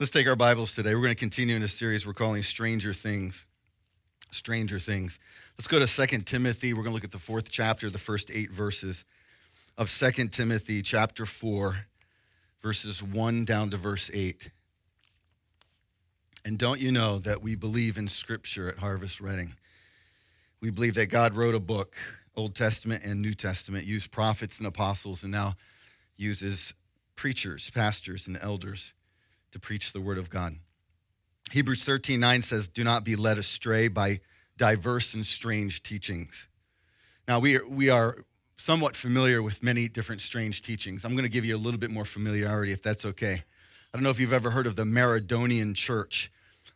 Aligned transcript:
Let's 0.00 0.12
take 0.12 0.28
our 0.28 0.36
Bibles 0.36 0.76
today. 0.76 0.94
We're 0.94 1.02
going 1.02 1.16
to 1.16 1.18
continue 1.18 1.56
in 1.56 1.62
a 1.64 1.66
series 1.66 2.06
we're 2.06 2.12
calling 2.12 2.44
Stranger 2.44 2.94
Things. 2.94 3.46
Stranger 4.30 4.78
Things. 4.78 5.18
Let's 5.58 5.66
go 5.66 5.84
to 5.84 5.88
2 5.88 6.18
Timothy. 6.18 6.72
We're 6.72 6.84
going 6.84 6.92
to 6.92 6.94
look 6.94 7.02
at 7.02 7.10
the 7.10 7.18
fourth 7.18 7.50
chapter, 7.50 7.90
the 7.90 7.98
first 7.98 8.30
eight 8.32 8.52
verses 8.52 9.04
of 9.76 9.90
2 9.90 10.28
Timothy, 10.28 10.82
chapter 10.82 11.26
4, 11.26 11.86
verses 12.62 13.02
1 13.02 13.44
down 13.44 13.70
to 13.70 13.76
verse 13.76 14.08
8. 14.14 14.52
And 16.44 16.56
don't 16.58 16.78
you 16.78 16.92
know 16.92 17.18
that 17.18 17.42
we 17.42 17.56
believe 17.56 17.98
in 17.98 18.06
Scripture 18.06 18.68
at 18.68 18.78
Harvest 18.78 19.20
Reading? 19.20 19.54
We 20.60 20.70
believe 20.70 20.94
that 20.94 21.06
God 21.06 21.34
wrote 21.34 21.56
a 21.56 21.60
book, 21.60 21.96
Old 22.36 22.54
Testament 22.54 23.02
and 23.04 23.20
New 23.20 23.34
Testament, 23.34 23.84
used 23.84 24.12
prophets 24.12 24.58
and 24.58 24.66
apostles, 24.68 25.24
and 25.24 25.32
now 25.32 25.54
uses 26.16 26.72
preachers, 27.16 27.68
pastors, 27.70 28.28
and 28.28 28.38
elders 28.40 28.92
to 29.52 29.58
preach 29.58 29.92
the 29.92 30.00
word 30.00 30.18
of 30.18 30.30
God. 30.30 30.56
Hebrews 31.50 31.84
13 31.84 32.20
9 32.20 32.42
says, 32.42 32.68
Do 32.68 32.84
not 32.84 33.04
be 33.04 33.16
led 33.16 33.38
astray 33.38 33.88
by 33.88 34.20
diverse 34.56 35.14
and 35.14 35.26
strange 35.26 35.82
teachings. 35.82 36.48
Now, 37.26 37.38
we 37.38 37.56
are, 37.56 37.66
we 37.66 37.90
are 37.90 38.24
somewhat 38.58 38.96
familiar 38.96 39.42
with 39.42 39.62
many 39.62 39.88
different 39.88 40.20
strange 40.20 40.62
teachings. 40.62 41.04
I'm 41.04 41.12
going 41.12 41.24
to 41.24 41.30
give 41.30 41.44
you 41.44 41.56
a 41.56 41.58
little 41.58 41.78
bit 41.78 41.90
more 41.90 42.04
familiarity 42.04 42.72
if 42.72 42.82
that's 42.82 43.04
okay. 43.06 43.32
I 43.34 43.96
don't 43.96 44.02
know 44.02 44.10
if 44.10 44.20
you've 44.20 44.32
ever 44.32 44.50
heard 44.50 44.66
of 44.66 44.76
the 44.76 44.84
Maradonian 44.84 45.74
Church. 45.74 46.30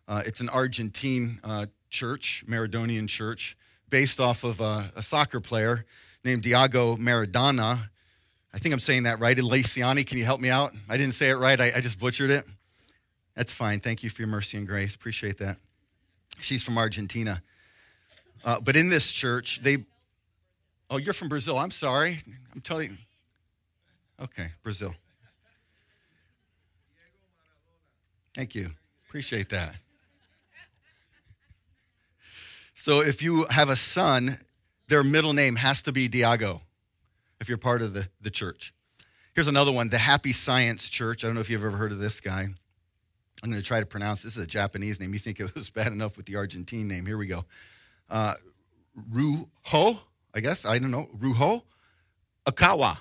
Uh, 0.08 0.22
it's 0.24 0.41
an 0.41 0.48
Argentine 0.48 1.41
uh, 1.44 1.66
church, 1.91 2.44
Maradonian 2.48 3.08
Church, 3.08 3.56
based 3.91 4.20
off 4.20 4.44
of 4.44 4.60
a, 4.60 4.91
a, 4.96 5.02
soccer 5.02 5.41
player 5.41 5.84
named 6.24 6.42
Diego 6.42 6.96
Maradona. 6.96 7.91
I 8.54 8.58
think 8.58 8.72
I'm 8.72 8.80
saying 8.80 9.02
that 9.04 9.20
right. 9.20 9.36
Elaciani, 9.36 10.06
can 10.06 10.18
you 10.18 10.24
help 10.24 10.41
me 10.41 10.48
out? 10.48 10.72
I 10.88 10.96
didn't 10.96 11.14
say 11.14 11.30
it 11.30 11.36
right, 11.36 11.60
I, 11.60 11.72
I 11.77 11.80
just 11.80 11.98
butchered 11.98 12.30
it. 12.30 12.44
That's 13.34 13.52
fine. 13.52 13.80
Thank 13.80 14.02
you 14.02 14.10
for 14.10 14.22
your 14.22 14.28
mercy 14.28 14.59
and 14.59 14.66
grace. 14.66 14.95
Appreciate 14.95 15.38
that. 15.38 15.56
She's 16.41 16.62
from 16.62 16.77
Argentina. 16.78 17.42
Uh, 18.44 18.61
but 18.61 18.77
in 18.77 18.88
this 18.88 19.12
church, 19.12 19.61
they. 19.62 19.78
Oh, 20.91 20.98
you're 20.98 21.14
from 21.14 21.28
Brazil. 21.28 21.58
I'm 21.58 21.70
sorry. 21.70 22.19
I'm 22.55 22.60
telling 22.60 22.91
you. 22.91 22.97
Okay, 24.20 24.48
Brazil. 24.62 24.94
Thank 28.34 28.55
you. 28.55 28.70
Appreciate 29.08 29.48
that. 29.50 29.77
So 32.72 33.00
if 33.00 33.22
you 33.22 33.44
have 33.50 33.69
a 33.69 33.77
son, 33.77 34.38
their 34.88 35.03
middle 35.03 35.33
name 35.33 35.56
has 35.56 35.83
to 35.83 35.92
be 35.92 36.08
Diego 36.08 36.62
if 37.41 37.48
you're 37.48 37.58
part 37.58 37.83
of 37.83 37.92
the, 37.92 38.08
the 38.20 38.30
church. 38.30 38.75
Here's 39.34 39.48
another 39.48 39.72
one 39.72 39.88
the 39.88 39.98
Happy 39.98 40.33
Science 40.33 40.88
Church. 40.88 41.25
I 41.25 41.28
don't 41.28 41.34
know 41.34 41.41
if 41.41 41.48
you've 41.48 41.64
ever 41.64 41.77
heard 41.77 41.92
of 41.92 41.98
this 41.98 42.20
guy. 42.20 42.48
I'm 43.42 43.50
going 43.50 43.60
to 43.60 43.66
try 43.66 43.80
to 43.80 43.86
pronounce 43.86 44.22
this 44.22 44.36
is 44.36 44.44
a 44.44 44.46
Japanese 44.46 45.00
name. 45.00 45.12
You 45.12 45.18
think 45.18 45.40
it 45.40 45.54
was 45.54 45.70
bad 45.80 45.88
enough 45.88 46.16
with 46.16 46.26
the 46.26 46.36
Argentine 46.36 46.86
name. 46.88 47.06
Here 47.06 47.18
we 47.18 47.26
go. 47.26 47.44
Uh, 48.08 48.34
Ruho, 49.12 49.98
I 50.34 50.40
guess. 50.40 50.64
I 50.64 50.78
don't 50.78 50.90
know. 50.90 51.08
Ruho 51.18 51.62
Akawa. 52.46 52.98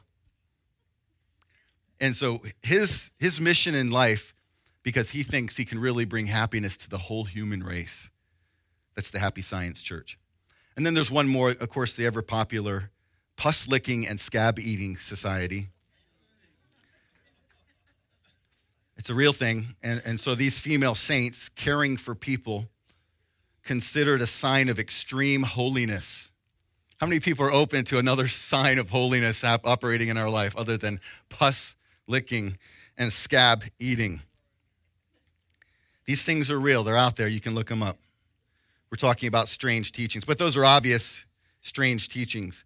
And 1.99 2.15
so 2.15 2.41
his, 2.63 3.11
his 3.19 3.39
mission 3.39 3.75
in 3.75 3.91
life, 3.91 4.33
because 4.83 5.11
he 5.11 5.21
thinks 5.21 5.57
he 5.57 5.65
can 5.65 5.77
really 5.77 6.05
bring 6.05 6.25
happiness 6.25 6.75
to 6.77 6.89
the 6.89 6.97
whole 6.97 7.25
human 7.25 7.61
race. 7.63 8.09
That's 8.95 9.11
the 9.11 9.19
Happy 9.19 9.43
Science 9.43 9.81
Church. 9.81 10.17
And 10.75 10.85
then 10.85 10.95
there's 10.95 11.11
one 11.11 11.27
more, 11.27 11.51
of 11.51 11.69
course, 11.69 11.95
the 11.95 12.05
ever 12.05 12.23
popular 12.23 12.89
pus 13.35 13.67
licking 13.67 14.07
and 14.07 14.19
scab 14.19 14.57
eating 14.57 14.97
society. 14.97 15.69
It's 19.01 19.09
a 19.09 19.15
real 19.15 19.33
thing. 19.33 19.73
And, 19.81 19.99
and 20.05 20.19
so 20.19 20.35
these 20.35 20.59
female 20.59 20.93
saints 20.93 21.49
caring 21.49 21.97
for 21.97 22.13
people 22.13 22.67
considered 23.63 24.21
a 24.21 24.27
sign 24.27 24.69
of 24.69 24.77
extreme 24.77 25.41
holiness. 25.41 26.29
How 26.99 27.07
many 27.07 27.19
people 27.19 27.43
are 27.43 27.51
open 27.51 27.83
to 27.85 27.97
another 27.97 28.27
sign 28.27 28.77
of 28.77 28.91
holiness 28.91 29.43
operating 29.43 30.09
in 30.09 30.17
our 30.17 30.29
life 30.29 30.55
other 30.55 30.77
than 30.77 30.99
pus 31.29 31.75
licking 32.05 32.59
and 32.95 33.11
scab 33.11 33.63
eating? 33.79 34.21
These 36.05 36.23
things 36.23 36.51
are 36.51 36.59
real. 36.59 36.83
They're 36.83 36.95
out 36.95 37.15
there. 37.15 37.27
You 37.27 37.41
can 37.41 37.55
look 37.55 37.69
them 37.69 37.81
up. 37.81 37.97
We're 38.91 38.97
talking 38.97 39.25
about 39.25 39.49
strange 39.49 39.93
teachings, 39.93 40.25
but 40.25 40.37
those 40.37 40.55
are 40.55 40.63
obvious 40.63 41.25
strange 41.61 42.07
teachings 42.09 42.65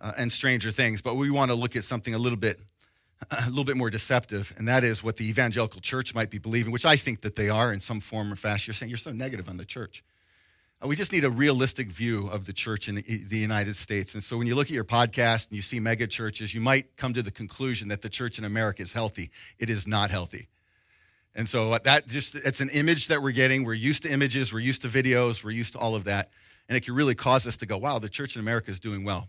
uh, 0.00 0.12
and 0.16 0.30
stranger 0.30 0.70
things. 0.70 1.02
But 1.02 1.16
we 1.16 1.28
want 1.28 1.50
to 1.50 1.56
look 1.56 1.74
at 1.74 1.82
something 1.82 2.14
a 2.14 2.18
little 2.18 2.38
bit 2.38 2.60
a 3.30 3.48
little 3.48 3.64
bit 3.64 3.76
more 3.76 3.90
deceptive, 3.90 4.52
and 4.56 4.66
that 4.68 4.84
is 4.84 5.02
what 5.02 5.16
the 5.16 5.28
evangelical 5.28 5.80
church 5.80 6.14
might 6.14 6.30
be 6.30 6.38
believing, 6.38 6.72
which 6.72 6.84
I 6.84 6.96
think 6.96 7.20
that 7.22 7.36
they 7.36 7.48
are 7.48 7.72
in 7.72 7.80
some 7.80 8.00
form 8.00 8.32
or 8.32 8.36
fashion. 8.36 8.70
You're 8.70 8.74
saying 8.74 8.90
you're 8.90 8.98
so 8.98 9.12
negative 9.12 9.48
on 9.48 9.56
the 9.56 9.64
church. 9.64 10.02
Uh, 10.82 10.88
we 10.88 10.96
just 10.96 11.12
need 11.12 11.24
a 11.24 11.30
realistic 11.30 11.88
view 11.88 12.28
of 12.28 12.46
the 12.46 12.52
church 12.52 12.88
in 12.88 12.96
the, 12.96 13.38
United 13.38 13.76
States. 13.76 14.14
And 14.14 14.24
so 14.24 14.36
when 14.36 14.46
you 14.46 14.54
look 14.54 14.68
at 14.68 14.74
your 14.74 14.84
podcast 14.84 15.48
and 15.48 15.56
you 15.56 15.62
see 15.62 15.78
mega 15.78 16.06
churches, 16.06 16.54
you 16.54 16.60
might 16.60 16.96
come 16.96 17.14
to 17.14 17.22
the 17.22 17.30
conclusion 17.30 17.88
that 17.88 18.02
the 18.02 18.08
church 18.08 18.38
in 18.38 18.44
America 18.44 18.82
is 18.82 18.92
healthy. 18.92 19.30
It 19.58 19.70
is 19.70 19.86
not 19.86 20.10
healthy. 20.10 20.48
And 21.34 21.48
so 21.48 21.72
uh, 21.72 21.78
that 21.84 22.08
just, 22.08 22.34
it's 22.34 22.60
an 22.60 22.68
image 22.70 23.08
that 23.08 23.22
we're 23.22 23.32
getting. 23.32 23.64
We're 23.64 23.74
used 23.74 24.02
to 24.02 24.12
images, 24.12 24.52
we're 24.52 24.60
used 24.60 24.82
to 24.82 24.88
videos, 24.88 25.42
we're 25.44 25.50
used 25.50 25.72
to 25.74 25.78
all 25.78 25.94
of 25.94 26.04
that. 26.04 26.30
And 26.68 26.76
it 26.76 26.84
can 26.84 26.94
really 26.94 27.14
cause 27.14 27.46
us 27.46 27.56
to 27.58 27.66
go, 27.66 27.78
wow, 27.78 27.98
the 27.98 28.08
church 28.08 28.36
in 28.36 28.40
America 28.40 28.70
is 28.70 28.80
doing 28.80 29.04
well. 29.04 29.28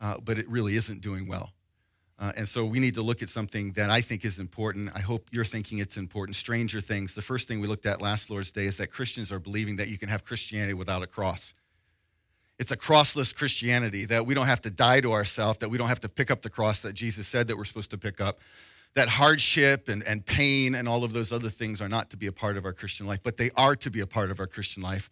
Uh, 0.00 0.18
but 0.18 0.36
it 0.36 0.48
really 0.48 0.74
isn't 0.74 1.00
doing 1.00 1.28
well. 1.28 1.52
Uh, 2.22 2.30
and 2.36 2.48
so 2.48 2.64
we 2.64 2.78
need 2.78 2.94
to 2.94 3.02
look 3.02 3.20
at 3.20 3.28
something 3.28 3.72
that 3.72 3.90
I 3.90 4.00
think 4.00 4.24
is 4.24 4.38
important. 4.38 4.92
I 4.94 5.00
hope 5.00 5.26
you're 5.32 5.44
thinking 5.44 5.78
it's 5.78 5.96
important. 5.96 6.36
Stranger 6.36 6.80
things. 6.80 7.14
The 7.14 7.22
first 7.22 7.48
thing 7.48 7.58
we 7.58 7.66
looked 7.66 7.84
at 7.84 8.00
last 8.00 8.30
Lord's 8.30 8.52
Day 8.52 8.66
is 8.66 8.76
that 8.76 8.92
Christians 8.92 9.32
are 9.32 9.40
believing 9.40 9.74
that 9.76 9.88
you 9.88 9.98
can 9.98 10.08
have 10.08 10.24
Christianity 10.24 10.72
without 10.72 11.02
a 11.02 11.08
cross. 11.08 11.52
It's 12.60 12.70
a 12.70 12.76
crossless 12.76 13.34
Christianity, 13.34 14.04
that 14.04 14.24
we 14.24 14.34
don't 14.34 14.46
have 14.46 14.60
to 14.60 14.70
die 14.70 15.00
to 15.00 15.12
ourselves, 15.12 15.58
that 15.58 15.68
we 15.68 15.78
don't 15.78 15.88
have 15.88 15.98
to 15.98 16.08
pick 16.08 16.30
up 16.30 16.42
the 16.42 16.50
cross 16.50 16.78
that 16.82 16.92
Jesus 16.92 17.26
said 17.26 17.48
that 17.48 17.56
we're 17.56 17.64
supposed 17.64 17.90
to 17.90 17.98
pick 17.98 18.20
up. 18.20 18.38
That 18.94 19.08
hardship 19.08 19.88
and, 19.88 20.04
and 20.04 20.24
pain 20.24 20.76
and 20.76 20.88
all 20.88 21.02
of 21.02 21.12
those 21.12 21.32
other 21.32 21.48
things 21.48 21.80
are 21.80 21.88
not 21.88 22.10
to 22.10 22.16
be 22.16 22.28
a 22.28 22.32
part 22.32 22.56
of 22.56 22.64
our 22.64 22.72
Christian 22.72 23.04
life, 23.04 23.18
but 23.24 23.36
they 23.36 23.50
are 23.56 23.74
to 23.74 23.90
be 23.90 23.98
a 23.98 24.06
part 24.06 24.30
of 24.30 24.38
our 24.38 24.46
Christian 24.46 24.80
life. 24.80 25.10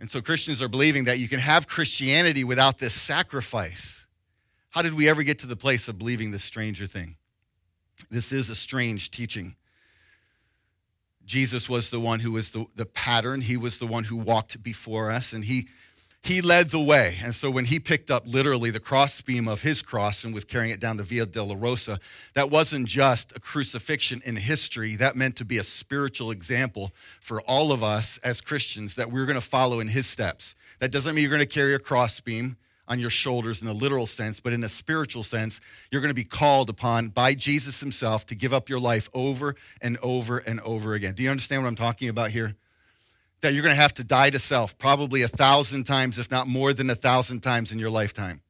And 0.00 0.10
so 0.10 0.22
Christians 0.22 0.62
are 0.62 0.68
believing 0.68 1.04
that 1.04 1.18
you 1.18 1.28
can 1.28 1.40
have 1.40 1.68
Christianity 1.68 2.42
without 2.42 2.78
this 2.78 2.94
sacrifice 2.94 4.01
how 4.72 4.80
did 4.80 4.94
we 4.94 5.08
ever 5.08 5.22
get 5.22 5.38
to 5.40 5.46
the 5.46 5.54
place 5.54 5.86
of 5.86 5.98
believing 5.98 6.30
this 6.30 6.42
stranger 6.42 6.86
thing? 6.86 7.16
This 8.10 8.32
is 8.32 8.48
a 8.48 8.54
strange 8.54 9.10
teaching. 9.10 9.54
Jesus 11.26 11.68
was 11.68 11.90
the 11.90 12.00
one 12.00 12.20
who 12.20 12.32
was 12.32 12.50
the, 12.50 12.64
the 12.74 12.86
pattern. 12.86 13.42
He 13.42 13.56
was 13.56 13.78
the 13.78 13.86
one 13.86 14.04
who 14.04 14.16
walked 14.16 14.62
before 14.62 15.10
us, 15.10 15.34
and 15.34 15.44
he, 15.44 15.68
he 16.22 16.40
led 16.40 16.70
the 16.70 16.80
way. 16.80 17.18
And 17.22 17.34
so 17.34 17.50
when 17.50 17.66
he 17.66 17.78
picked 17.78 18.10
up 18.10 18.24
literally 18.26 18.70
the 18.70 18.80
crossbeam 18.80 19.46
of 19.46 19.60
his 19.60 19.82
cross 19.82 20.24
and 20.24 20.32
was 20.32 20.44
carrying 20.44 20.72
it 20.72 20.80
down 20.80 20.96
the 20.96 21.02
Via 21.02 21.26
Dolorosa, 21.26 22.00
that 22.32 22.50
wasn't 22.50 22.86
just 22.88 23.36
a 23.36 23.40
crucifixion 23.40 24.22
in 24.24 24.36
history. 24.36 24.96
That 24.96 25.16
meant 25.16 25.36
to 25.36 25.44
be 25.44 25.58
a 25.58 25.64
spiritual 25.64 26.30
example 26.30 26.92
for 27.20 27.42
all 27.42 27.72
of 27.72 27.82
us 27.82 28.16
as 28.24 28.40
Christians 28.40 28.94
that 28.94 29.12
we're 29.12 29.26
going 29.26 29.34
to 29.34 29.46
follow 29.46 29.80
in 29.80 29.88
his 29.88 30.06
steps. 30.06 30.56
That 30.78 30.90
doesn't 30.90 31.14
mean 31.14 31.22
you're 31.22 31.30
going 31.30 31.40
to 31.40 31.46
carry 31.46 31.74
a 31.74 31.78
crossbeam 31.78 32.56
on 32.92 32.98
your 32.98 33.10
shoulders 33.10 33.62
in 33.62 33.68
a 33.68 33.72
literal 33.72 34.06
sense, 34.06 34.38
but 34.38 34.52
in 34.52 34.62
a 34.62 34.68
spiritual 34.68 35.22
sense, 35.22 35.62
you're 35.90 36.02
going 36.02 36.10
to 36.10 36.14
be 36.14 36.24
called 36.24 36.68
upon 36.68 37.08
by 37.08 37.32
Jesus 37.32 37.80
himself 37.80 38.26
to 38.26 38.34
give 38.34 38.52
up 38.52 38.68
your 38.68 38.78
life 38.78 39.08
over 39.14 39.56
and 39.80 39.96
over 40.02 40.36
and 40.36 40.60
over 40.60 40.92
again. 40.92 41.14
Do 41.14 41.22
you 41.22 41.30
understand 41.30 41.62
what 41.62 41.68
I'm 41.68 41.74
talking 41.74 42.10
about 42.10 42.30
here? 42.30 42.54
That 43.40 43.54
you're 43.54 43.62
going 43.62 43.74
to 43.74 43.80
have 43.80 43.94
to 43.94 44.04
die 44.04 44.28
to 44.28 44.38
self 44.38 44.76
probably 44.76 45.22
a 45.22 45.28
thousand 45.28 45.84
times, 45.84 46.18
if 46.18 46.30
not 46.30 46.46
more 46.46 46.74
than 46.74 46.90
a 46.90 46.94
thousand 46.94 47.40
times 47.40 47.72
in 47.72 47.78
your 47.78 47.88
lifetime. 47.88 48.42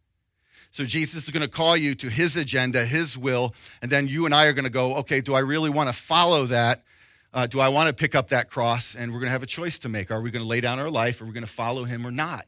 So 0.73 0.85
Jesus 0.85 1.25
is 1.25 1.31
going 1.31 1.43
to 1.43 1.49
call 1.49 1.77
you 1.77 1.95
to 1.95 2.09
his 2.09 2.37
agenda, 2.37 2.85
his 2.85 3.17
will, 3.17 3.55
and 3.81 3.93
then 3.93 4.09
you 4.09 4.27
and 4.27 4.35
I 4.35 4.47
are 4.47 4.53
going 4.53 4.65
to 4.65 4.71
go, 4.71 4.97
okay, 4.97 5.21
do 5.21 5.35
I 5.35 5.41
really 5.41 5.71
want 5.71 5.89
to 5.89 5.93
follow 5.95 6.47
that? 6.47 6.83
Uh, 7.33 7.47
do 7.47 7.61
I 7.61 7.69
want 7.69 7.89
to 7.89 7.95
pick 7.95 8.17
up 8.17 8.31
that 8.31 8.51
cross? 8.51 8.97
And 8.97 9.13
we're 9.13 9.21
going 9.21 9.29
to 9.29 9.33
have 9.33 9.45
a 9.45 9.47
choice 9.47 9.79
to 9.81 9.89
make. 9.89 10.11
Are 10.11 10.21
we 10.21 10.33
going 10.33 10.43
to 10.43 10.49
lay 10.49 10.61
down 10.61 10.81
our 10.81 10.91
life? 10.91 11.23
Are 11.23 11.27
we 11.27 11.33
going 11.33 11.47
to 11.47 11.51
follow 11.51 11.85
him 11.85 12.05
or 12.05 12.11
not? 12.11 12.45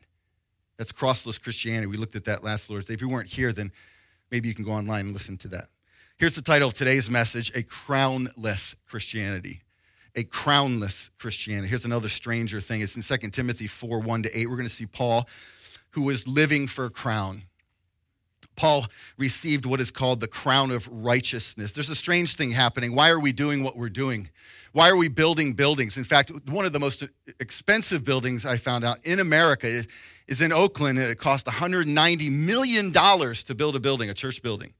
That's 0.76 0.92
crossless 0.92 1.40
Christianity. 1.40 1.86
We 1.86 1.96
looked 1.96 2.16
at 2.16 2.24
that 2.24 2.42
last 2.42 2.68
Lord's 2.68 2.88
Day. 2.88 2.94
If 2.94 3.00
you 3.00 3.08
weren't 3.08 3.28
here, 3.28 3.52
then 3.52 3.72
maybe 4.30 4.48
you 4.48 4.54
can 4.54 4.64
go 4.64 4.72
online 4.72 5.06
and 5.06 5.12
listen 5.12 5.36
to 5.38 5.48
that. 5.48 5.68
Here's 6.16 6.34
the 6.34 6.42
title 6.42 6.68
of 6.68 6.74
today's 6.74 7.10
message 7.10 7.50
A 7.56 7.62
Crownless 7.62 8.74
Christianity. 8.86 9.62
A 10.16 10.22
crownless 10.22 11.10
Christianity. 11.18 11.66
Here's 11.66 11.84
another 11.84 12.08
stranger 12.08 12.60
thing. 12.60 12.80
It's 12.82 12.94
in 12.94 13.02
2 13.02 13.30
Timothy 13.30 13.66
4 13.66 13.98
1 13.98 14.22
to 14.22 14.38
8. 14.38 14.48
We're 14.48 14.56
going 14.56 14.68
to 14.68 14.74
see 14.74 14.86
Paul, 14.86 15.28
who 15.90 16.02
was 16.02 16.28
living 16.28 16.68
for 16.68 16.84
a 16.84 16.90
crown. 16.90 17.42
Paul 18.56 18.86
received 19.16 19.66
what 19.66 19.80
is 19.80 19.90
called 19.90 20.20
the 20.20 20.28
crown 20.28 20.70
of 20.70 20.88
righteousness. 20.88 21.72
There's 21.72 21.90
a 21.90 21.96
strange 21.96 22.36
thing 22.36 22.52
happening. 22.52 22.94
Why 22.94 23.10
are 23.10 23.18
we 23.18 23.32
doing 23.32 23.64
what 23.64 23.76
we're 23.76 23.88
doing? 23.88 24.30
Why 24.72 24.88
are 24.90 24.96
we 24.96 25.08
building 25.08 25.54
buildings? 25.54 25.96
In 25.96 26.04
fact, 26.04 26.30
one 26.48 26.64
of 26.64 26.72
the 26.72 26.78
most 26.78 27.02
expensive 27.40 28.04
buildings 28.04 28.46
I 28.46 28.56
found 28.56 28.84
out 28.84 28.98
in 29.04 29.18
America 29.18 29.66
is 30.26 30.40
in 30.40 30.52
Oakland, 30.52 30.98
and 30.98 31.10
it 31.10 31.18
cost 31.18 31.46
$190 31.46 32.30
million 32.30 32.92
to 32.92 33.54
build 33.54 33.76
a 33.76 33.80
building, 33.80 34.10
a 34.10 34.14
church 34.14 34.42
building. 34.42 34.72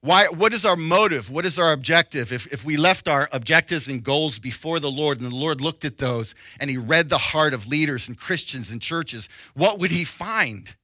Why, 0.00 0.26
what 0.26 0.52
is 0.52 0.64
our 0.64 0.76
motive? 0.76 1.30
What 1.30 1.44
is 1.44 1.58
our 1.58 1.72
objective? 1.72 2.32
If, 2.32 2.52
if 2.52 2.64
we 2.64 2.76
left 2.76 3.08
our 3.08 3.28
objectives 3.32 3.88
and 3.88 4.04
goals 4.04 4.38
before 4.38 4.78
the 4.78 4.90
Lord 4.90 5.20
and 5.20 5.30
the 5.30 5.34
Lord 5.34 5.60
looked 5.60 5.84
at 5.84 5.98
those 5.98 6.34
and 6.60 6.70
he 6.70 6.76
read 6.76 7.08
the 7.08 7.18
heart 7.18 7.54
of 7.54 7.66
leaders 7.66 8.06
and 8.06 8.16
Christians 8.16 8.70
and 8.70 8.80
churches, 8.80 9.28
what 9.54 9.80
would 9.80 9.90
he 9.90 10.04
find? 10.04 10.76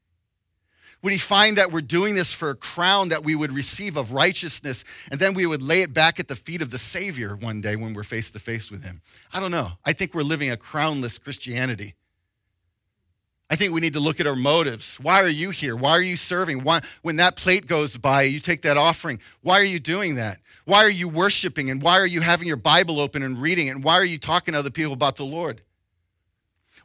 Would 1.02 1.12
he 1.12 1.18
find 1.18 1.58
that 1.58 1.72
we're 1.72 1.80
doing 1.82 2.14
this 2.14 2.32
for 2.32 2.50
a 2.50 2.54
crown 2.56 3.10
that 3.10 3.24
we 3.24 3.34
would 3.34 3.52
receive 3.52 3.96
of 3.96 4.12
righteousness 4.12 4.84
and 5.10 5.20
then 5.20 5.34
we 5.34 5.46
would 5.46 5.62
lay 5.62 5.82
it 5.82 5.92
back 5.92 6.18
at 6.18 6.28
the 6.28 6.36
feet 6.36 6.62
of 6.62 6.70
the 6.70 6.78
Savior 6.78 7.36
one 7.36 7.60
day 7.60 7.76
when 7.76 7.92
we're 7.92 8.04
face 8.04 8.30
to 8.30 8.38
face 8.38 8.70
with 8.70 8.84
him? 8.84 9.02
I 9.32 9.40
don't 9.40 9.50
know. 9.50 9.72
I 9.84 9.92
think 9.92 10.14
we're 10.14 10.22
living 10.22 10.50
a 10.50 10.56
crownless 10.56 11.20
Christianity. 11.20 11.94
I 13.52 13.54
think 13.54 13.74
we 13.74 13.82
need 13.82 13.92
to 13.92 14.00
look 14.00 14.18
at 14.18 14.26
our 14.26 14.34
motives. 14.34 14.96
Why 14.98 15.20
are 15.20 15.28
you 15.28 15.50
here? 15.50 15.76
Why 15.76 15.90
are 15.90 16.00
you 16.00 16.16
serving? 16.16 16.64
Why, 16.64 16.80
when 17.02 17.16
that 17.16 17.36
plate 17.36 17.66
goes 17.66 17.98
by, 17.98 18.22
you 18.22 18.40
take 18.40 18.62
that 18.62 18.78
offering. 18.78 19.20
Why 19.42 19.60
are 19.60 19.64
you 19.64 19.78
doing 19.78 20.14
that? 20.14 20.38
Why 20.64 20.78
are 20.78 20.90
you 20.90 21.06
worshiping? 21.06 21.68
And 21.68 21.82
why 21.82 21.98
are 22.00 22.06
you 22.06 22.22
having 22.22 22.48
your 22.48 22.56
Bible 22.56 22.98
open 22.98 23.22
and 23.22 23.42
reading 23.42 23.66
it? 23.66 23.72
And 23.72 23.84
why 23.84 23.96
are 23.96 24.06
you 24.06 24.16
talking 24.16 24.52
to 24.52 24.58
other 24.58 24.70
people 24.70 24.94
about 24.94 25.16
the 25.16 25.26
Lord? 25.26 25.60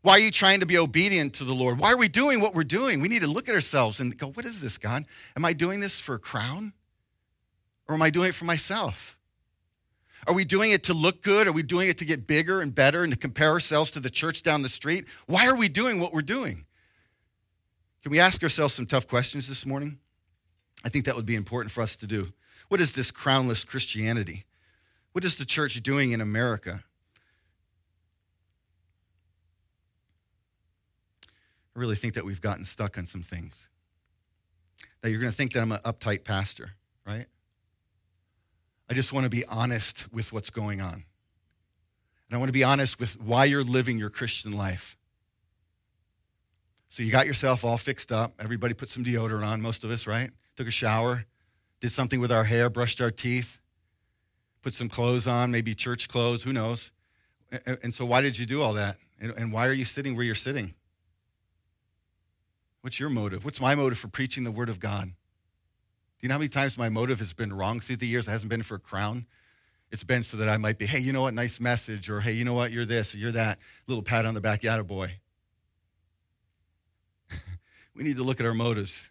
Why 0.01 0.15
are 0.15 0.19
you 0.19 0.29
trying 0.29 0.59
to 0.59 0.65
be 0.65 0.77
obedient 0.77 1.35
to 1.35 1.45
the 1.45 1.53
Lord? 1.53 1.79
Why 1.79 1.93
are 1.93 1.97
we 1.97 2.09
doing 2.09 2.41
what 2.41 2.53
we're 2.53 2.65
doing? 2.65 2.99
We 2.99 3.07
need 3.07 3.21
to 3.21 3.27
look 3.27 3.47
at 3.47 3.55
ourselves 3.55 4.01
and 4.01 4.17
go, 4.17 4.27
what 4.31 4.45
is 4.45 4.59
this, 4.59 4.77
God? 4.77 5.05
Am 5.37 5.45
I 5.45 5.53
doing 5.53 5.79
this 5.79 6.01
for 6.01 6.15
a 6.15 6.19
crown? 6.19 6.73
Or 7.87 7.95
am 7.95 8.01
I 8.01 8.09
doing 8.09 8.27
it 8.27 8.35
for 8.35 8.43
myself? 8.43 9.16
Are 10.25 10.33
we 10.33 10.45
doing 10.45 10.71
it 10.71 10.83
to 10.85 10.93
look 10.93 11.21
good? 11.21 11.47
Are 11.47 11.51
we 11.51 11.63
doing 11.63 11.89
it 11.89 11.97
to 11.99 12.05
get 12.05 12.27
bigger 12.27 12.61
and 12.61 12.73
better 12.73 13.03
and 13.03 13.13
to 13.13 13.19
compare 13.19 13.51
ourselves 13.51 13.91
to 13.91 13.99
the 13.99 14.09
church 14.09 14.43
down 14.43 14.61
the 14.61 14.69
street? 14.69 15.05
Why 15.27 15.47
are 15.47 15.55
we 15.55 15.69
doing 15.69 15.99
what 15.99 16.11
we're 16.11 16.21
doing? 16.21 16.65
Can 18.01 18.11
we 18.11 18.19
ask 18.19 18.41
ourselves 18.41 18.73
some 18.73 18.85
tough 18.85 19.07
questions 19.07 19.47
this 19.47 19.65
morning? 19.65 19.99
I 20.83 20.89
think 20.89 21.05
that 21.05 21.15
would 21.15 21.25
be 21.25 21.35
important 21.35 21.71
for 21.71 21.81
us 21.81 21.95
to 21.97 22.07
do. 22.07 22.33
What 22.69 22.81
is 22.81 22.93
this 22.93 23.11
crownless 23.11 23.65
Christianity? 23.65 24.45
What 25.11 25.23
is 25.23 25.37
the 25.37 25.45
church 25.45 25.81
doing 25.83 26.11
in 26.11 26.21
America? 26.21 26.83
I 31.75 31.79
really 31.79 31.95
think 31.95 32.15
that 32.15 32.25
we've 32.25 32.41
gotten 32.41 32.65
stuck 32.65 32.97
on 32.97 33.05
some 33.05 33.21
things. 33.21 33.69
That 35.01 35.11
you're 35.11 35.19
going 35.19 35.31
to 35.31 35.37
think 35.37 35.53
that 35.53 35.61
I'm 35.61 35.71
an 35.71 35.79
uptight 35.85 36.23
pastor, 36.23 36.71
right? 37.05 37.27
I 38.89 38.93
just 38.93 39.11
want 39.11 39.25
to 39.25 39.29
be 39.29 39.45
honest 39.45 40.11
with 40.11 40.31
what's 40.31 40.49
going 40.49 40.81
on. 40.81 40.93
And 40.93 42.35
I 42.35 42.37
want 42.37 42.49
to 42.49 42.53
be 42.53 42.63
honest 42.63 42.99
with 42.99 43.19
why 43.21 43.45
you're 43.45 43.63
living 43.63 43.99
your 43.99 44.09
Christian 44.09 44.51
life. 44.51 44.97
So 46.89 47.03
you 47.03 47.11
got 47.11 47.25
yourself 47.25 47.65
all 47.65 47.77
fixed 47.77 48.11
up. 48.11 48.33
Everybody 48.39 48.73
put 48.73 48.89
some 48.89 49.03
deodorant 49.03 49.45
on, 49.45 49.61
most 49.61 49.83
of 49.83 49.91
us, 49.91 50.07
right? 50.07 50.31
Took 50.55 50.67
a 50.67 50.71
shower, 50.71 51.25
did 51.79 51.91
something 51.91 52.19
with 52.19 52.31
our 52.31 52.45
hair, 52.45 52.69
brushed 52.69 53.01
our 53.01 53.11
teeth, 53.11 53.59
put 54.61 54.73
some 54.73 54.89
clothes 54.89 55.27
on, 55.27 55.51
maybe 55.51 55.75
church 55.75 56.07
clothes, 56.07 56.43
who 56.43 56.53
knows? 56.53 56.91
And 57.83 57.93
so 57.93 58.05
why 58.05 58.21
did 58.21 58.37
you 58.39 58.45
do 58.45 58.61
all 58.61 58.73
that? 58.73 58.97
And 59.19 59.51
why 59.51 59.67
are 59.67 59.73
you 59.73 59.85
sitting 59.85 60.15
where 60.15 60.25
you're 60.25 60.35
sitting? 60.35 60.73
What's 62.81 62.99
your 62.99 63.09
motive? 63.09 63.43
What's 63.43 63.59
my 63.59 63.75
motive 63.75 63.97
for 63.97 64.07
preaching 64.07 64.43
the 64.43 64.51
word 64.51 64.69
of 64.69 64.79
God? 64.79 65.11
Do 66.19 66.25
you 66.25 66.29
know 66.29 66.35
how 66.35 66.39
many 66.39 66.49
times 66.49 66.77
my 66.77 66.89
motive 66.89 67.19
has 67.19 67.33
been 67.33 67.53
wrong 67.53 67.79
through 67.79 67.97
the 67.97 68.07
years? 68.07 68.27
It 68.27 68.31
hasn't 68.31 68.49
been 68.49 68.63
for 68.63 68.75
a 68.75 68.79
crown. 68.79 69.27
It's 69.91 70.03
been 70.03 70.23
so 70.23 70.37
that 70.37 70.49
I 70.49 70.57
might 70.57 70.79
be, 70.79 70.87
hey, 70.87 70.99
you 70.99 71.13
know 71.13 71.21
what, 71.21 71.33
nice 71.33 71.59
message, 71.59 72.09
or 72.09 72.19
hey, 72.19 72.33
you 72.33 72.43
know 72.43 72.55
what, 72.55 72.71
you're 72.71 72.85
this, 72.85 73.13
or 73.13 73.19
you're 73.19 73.31
that. 73.33 73.59
Little 73.85 74.01
pat 74.01 74.25
on 74.25 74.33
the 74.33 74.41
back, 74.41 74.63
yada 74.63 74.83
boy. 74.83 75.11
we 77.95 78.03
need 78.03 78.17
to 78.17 78.23
look 78.23 78.39
at 78.39 78.45
our 78.47 78.55
motives. 78.55 79.09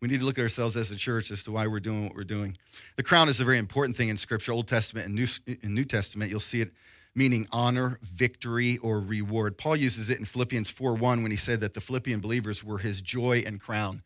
We 0.00 0.08
need 0.08 0.20
to 0.20 0.26
look 0.26 0.36
at 0.38 0.42
ourselves 0.42 0.76
as 0.76 0.90
a 0.90 0.96
church 0.96 1.30
as 1.30 1.44
to 1.44 1.52
why 1.52 1.66
we're 1.68 1.80
doing 1.80 2.04
what 2.04 2.14
we're 2.14 2.24
doing. 2.24 2.58
The 2.96 3.02
crown 3.02 3.28
is 3.28 3.40
a 3.40 3.44
very 3.44 3.58
important 3.58 3.96
thing 3.96 4.08
in 4.08 4.18
Scripture, 4.18 4.52
Old 4.52 4.66
Testament 4.68 5.06
and 5.06 5.14
New, 5.14 5.28
in 5.46 5.74
New 5.74 5.84
Testament. 5.84 6.30
You'll 6.30 6.40
see 6.40 6.60
it 6.60 6.72
meaning 7.14 7.46
honor, 7.52 7.98
victory, 8.02 8.78
or 8.78 9.00
reward. 9.00 9.56
Paul 9.56 9.76
uses 9.76 10.10
it 10.10 10.18
in 10.18 10.24
Philippians 10.24 10.68
4 10.68 10.94
1 10.94 11.22
when 11.22 11.30
he 11.30 11.36
said 11.36 11.60
that 11.60 11.74
the 11.74 11.80
Philippian 11.80 12.20
believers 12.20 12.64
were 12.64 12.78
his 12.78 13.00
joy 13.00 13.44
and 13.46 13.60
crown. 13.60 14.02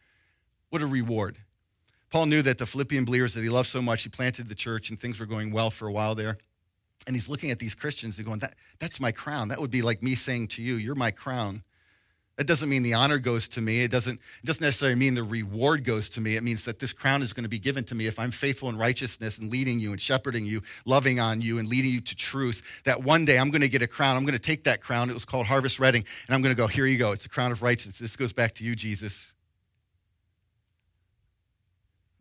What 0.70 0.82
a 0.82 0.87
reward. 0.87 1.38
Paul 2.10 2.26
knew 2.26 2.43
that 2.43 2.58
the 2.58 2.66
Philippian 2.66 3.05
believers 3.05 3.34
that 3.34 3.43
he 3.43 3.49
loved 3.49 3.69
so 3.69 3.82
much, 3.82 4.02
he 4.02 4.08
planted 4.08 4.49
the 4.49 4.55
church 4.55 4.90
and 4.90 4.99
things 4.99 5.20
were 5.20 5.26
going 5.26 5.52
well 5.52 5.70
for 5.70 5.87
a 5.88 5.93
while 5.93 6.14
there. 6.14 6.38
And 7.06 7.14
he's 7.14 7.28
looking 7.28 7.50
at 7.50 7.58
these 7.58 7.75
Christians 7.75 8.19
and 8.19 8.26
going, 8.26 8.40
that, 8.40 8.55
That's 8.78 9.00
my 9.00 9.12
crown. 9.12 9.49
That 9.49 9.60
would 9.60 9.70
be 9.70 9.82
like 9.82 10.02
me 10.02 10.14
saying 10.14 10.49
to 10.49 10.62
you, 10.62 10.75
You're 10.75 10.94
my 10.94 11.10
crown. 11.10 11.62
That 12.38 12.46
doesn't 12.46 12.69
mean 12.69 12.84
the 12.84 12.94
honor 12.94 13.19
goes 13.19 13.49
to 13.49 13.60
me. 13.60 13.82
It 13.82 13.90
doesn't, 13.90 14.14
it 14.14 14.46
doesn't 14.46 14.62
necessarily 14.62 14.94
mean 14.94 15.16
the 15.16 15.25
reward 15.25 15.82
goes 15.82 16.08
to 16.10 16.20
me. 16.20 16.37
It 16.37 16.44
means 16.44 16.64
that 16.66 16.78
this 16.78 16.93
crown 16.93 17.20
is 17.20 17.32
going 17.32 17.43
to 17.43 17.49
be 17.49 17.58
given 17.58 17.82
to 17.84 17.96
me 17.96 18.06
if 18.06 18.16
I'm 18.16 18.31
faithful 18.31 18.69
in 18.69 18.78
righteousness 18.78 19.38
and 19.38 19.50
leading 19.50 19.81
you 19.81 19.90
and 19.90 20.00
shepherding 20.00 20.46
you, 20.46 20.62
loving 20.84 21.19
on 21.19 21.40
you 21.40 21.58
and 21.58 21.69
leading 21.69 21.90
you 21.90 22.00
to 22.00 22.14
truth. 22.14 22.82
That 22.84 23.02
one 23.02 23.25
day 23.25 23.40
I'm 23.40 23.50
going 23.50 23.62
to 23.62 23.69
get 23.69 23.82
a 23.82 23.88
crown. 23.88 24.16
I'm 24.16 24.22
going 24.22 24.34
to 24.34 24.38
take 24.38 24.62
that 24.64 24.81
crown. 24.81 25.11
It 25.11 25.14
was 25.14 25.25
called 25.25 25.46
Harvest 25.46 25.81
Reading. 25.81 26.04
And 26.28 26.34
I'm 26.34 26.40
going 26.40 26.54
to 26.54 26.56
go, 26.56 26.69
Here 26.69 26.87
you 26.87 26.96
go. 26.96 27.11
It's 27.11 27.25
the 27.25 27.28
crown 27.28 27.50
of 27.50 27.61
righteousness. 27.61 27.99
This 27.99 28.14
goes 28.14 28.32
back 28.32 28.54
to 28.54 28.64
you, 28.64 28.76
Jesus. 28.76 29.34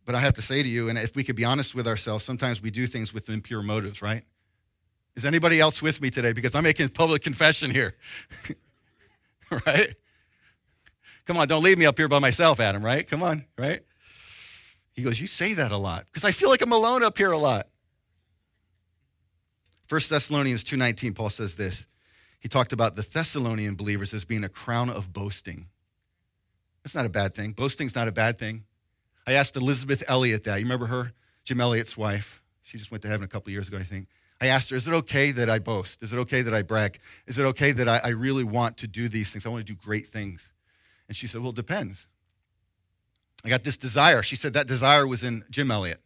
But 0.07 0.15
I 0.15 0.21
have 0.21 0.36
to 0.36 0.42
say 0.42 0.63
to 0.63 0.69
you, 0.69 0.88
and 0.88 0.98
if 0.98 1.18
we 1.18 1.24
could 1.25 1.36
be 1.36 1.44
honest 1.44 1.75
with 1.75 1.86
ourselves, 1.86 2.24
sometimes 2.24 2.62
we 2.62 2.71
do 2.71 2.88
things 2.88 3.13
with 3.13 3.27
impure 3.27 3.62
motives, 3.62 4.01
right? 4.01 4.24
Is 5.18 5.25
anybody 5.25 5.59
else 5.59 5.81
with 5.81 6.01
me 6.01 6.09
today? 6.09 6.31
Because 6.31 6.56
I'm 6.56 6.63
making 6.63 6.88
public 6.89 7.21
confession 7.21 7.69
here. 7.71 7.94
right? 9.51 9.94
Come 11.25 11.36
on, 11.36 11.50
don't 11.50 11.62
leave 11.62 11.77
me 11.77 11.86
up 11.86 11.98
here 11.98 12.07
by 12.07 12.19
myself, 12.19 12.62
Adam, 12.62 12.86
right? 12.86 13.06
Come 13.06 13.21
on, 13.21 13.44
right? 13.57 13.81
He 14.94 15.04
goes, 15.04 15.19
You 15.19 15.27
say 15.27 15.54
that 15.56 15.74
a 15.74 15.77
lot 15.77 16.06
because 16.06 16.24
I 16.24 16.31
feel 16.31 16.50
like 16.50 16.62
I'm 16.62 16.71
alone 16.71 17.04
up 17.04 17.18
here 17.18 17.33
a 17.33 17.38
lot. 17.38 17.68
1 19.89 20.01
Thessalonians 20.09 20.63
2:19 20.63 21.15
Paul 21.15 21.30
says 21.30 21.57
this. 21.57 21.86
He 22.39 22.48
talked 22.48 22.71
about 22.71 22.95
the 22.95 23.01
Thessalonian 23.01 23.75
believers 23.75 24.13
as 24.13 24.24
being 24.24 24.45
a 24.45 24.50
crown 24.50 24.89
of 24.89 25.12
boasting. 25.12 25.68
That's 26.81 26.95
not 26.95 27.06
a 27.06 27.09
bad 27.09 27.36
thing. 27.36 27.51
Boasting's 27.51 27.94
not 27.94 28.07
a 28.07 28.13
bad 28.13 28.39
thing. 28.39 28.63
I 29.28 29.34
asked 29.34 29.58
Elisabeth 29.58 30.04
Elliot 30.08 30.46
that. 30.46 30.58
You 30.58 30.66
remember 30.66 30.88
her? 30.88 31.14
Jim 31.44 31.60
Elliot's 31.60 31.98
wife. 31.98 32.42
She 32.64 32.78
just 32.78 32.92
went 32.92 33.02
to 33.04 33.10
heaven 33.10 33.26
a 33.26 33.28
couple 33.28 33.52
years 33.52 33.68
ago, 33.68 33.78
I 33.78 33.84
think. 33.84 34.08
I 34.40 34.48
asked 34.48 34.70
her, 34.70 34.76
Is 34.78 34.88
it 34.88 34.94
okay 34.94 35.32
that 35.32 35.50
I 35.50 35.60
boast? 35.60 36.02
Is 36.02 36.14
it 36.14 36.18
okay 36.20 36.42
that 36.42 36.54
I 36.54 36.62
brag? 36.64 37.00
Is 37.28 37.38
it 37.38 37.44
okay 37.44 37.74
that 37.74 37.90
I, 37.90 38.00
I 38.04 38.10
really 38.10 38.44
want 38.44 38.78
to 38.78 38.88
do 38.88 39.10
these 39.10 39.32
things? 39.32 39.46
I 39.46 39.50
want 39.50 39.66
to 39.66 39.74
do 39.74 39.78
great 39.78 40.08
things. 40.08 40.50
And 41.08 41.16
she 41.16 41.28
said, 41.28 41.42
Well, 41.42 41.50
it 41.50 41.56
depends. 41.56 42.08
I 43.46 43.50
got 43.50 43.64
this 43.64 43.78
desire. 43.78 44.24
She 44.24 44.36
said 44.36 44.54
that 44.54 44.68
desire 44.68 45.06
was 45.06 45.24
in 45.24 45.44
Jim 45.50 45.72
Elliot. 45.72 46.02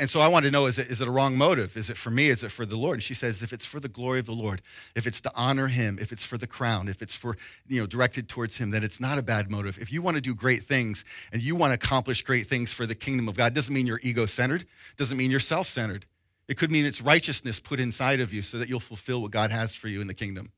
And 0.00 0.08
so 0.08 0.20
I 0.20 0.28
want 0.28 0.44
to 0.44 0.50
know 0.50 0.66
is 0.66 0.78
it, 0.78 0.88
is 0.88 1.00
it 1.00 1.08
a 1.08 1.10
wrong 1.10 1.36
motive? 1.36 1.76
Is 1.76 1.90
it 1.90 1.96
for 1.96 2.10
me? 2.10 2.28
Is 2.28 2.44
it 2.44 2.52
for 2.52 2.64
the 2.64 2.76
Lord? 2.76 2.94
And 2.94 3.02
she 3.02 3.14
says, 3.14 3.42
if 3.42 3.52
it's 3.52 3.66
for 3.66 3.80
the 3.80 3.88
glory 3.88 4.20
of 4.20 4.26
the 4.26 4.32
Lord, 4.32 4.62
if 4.94 5.08
it's 5.08 5.20
to 5.22 5.32
honor 5.34 5.66
him, 5.66 5.98
if 6.00 6.12
it's 6.12 6.24
for 6.24 6.38
the 6.38 6.46
crown, 6.46 6.88
if 6.88 7.02
it's 7.02 7.14
for, 7.14 7.36
you 7.66 7.80
know, 7.80 7.86
directed 7.86 8.28
towards 8.28 8.56
him, 8.56 8.70
then 8.70 8.84
it's 8.84 9.00
not 9.00 9.18
a 9.18 9.22
bad 9.22 9.50
motive. 9.50 9.78
If 9.78 9.92
you 9.92 10.00
want 10.00 10.16
to 10.16 10.20
do 10.20 10.36
great 10.36 10.62
things 10.62 11.04
and 11.32 11.42
you 11.42 11.56
want 11.56 11.72
to 11.72 11.74
accomplish 11.74 12.22
great 12.22 12.46
things 12.46 12.72
for 12.72 12.86
the 12.86 12.94
kingdom 12.94 13.28
of 13.28 13.36
God, 13.36 13.54
doesn't 13.54 13.74
mean 13.74 13.88
you're 13.88 14.00
ego 14.04 14.24
centered, 14.26 14.66
doesn't 14.96 15.16
mean 15.16 15.32
you're 15.32 15.40
self 15.40 15.66
centered. 15.66 16.06
It 16.46 16.58
could 16.58 16.70
mean 16.70 16.84
it's 16.84 17.00
righteousness 17.00 17.58
put 17.58 17.80
inside 17.80 18.20
of 18.20 18.32
you 18.32 18.42
so 18.42 18.58
that 18.58 18.68
you'll 18.68 18.80
fulfill 18.80 19.20
what 19.20 19.30
God 19.32 19.50
has 19.50 19.74
for 19.74 19.88
you 19.88 20.00
in 20.00 20.06
the 20.06 20.14
kingdom. 20.14 20.52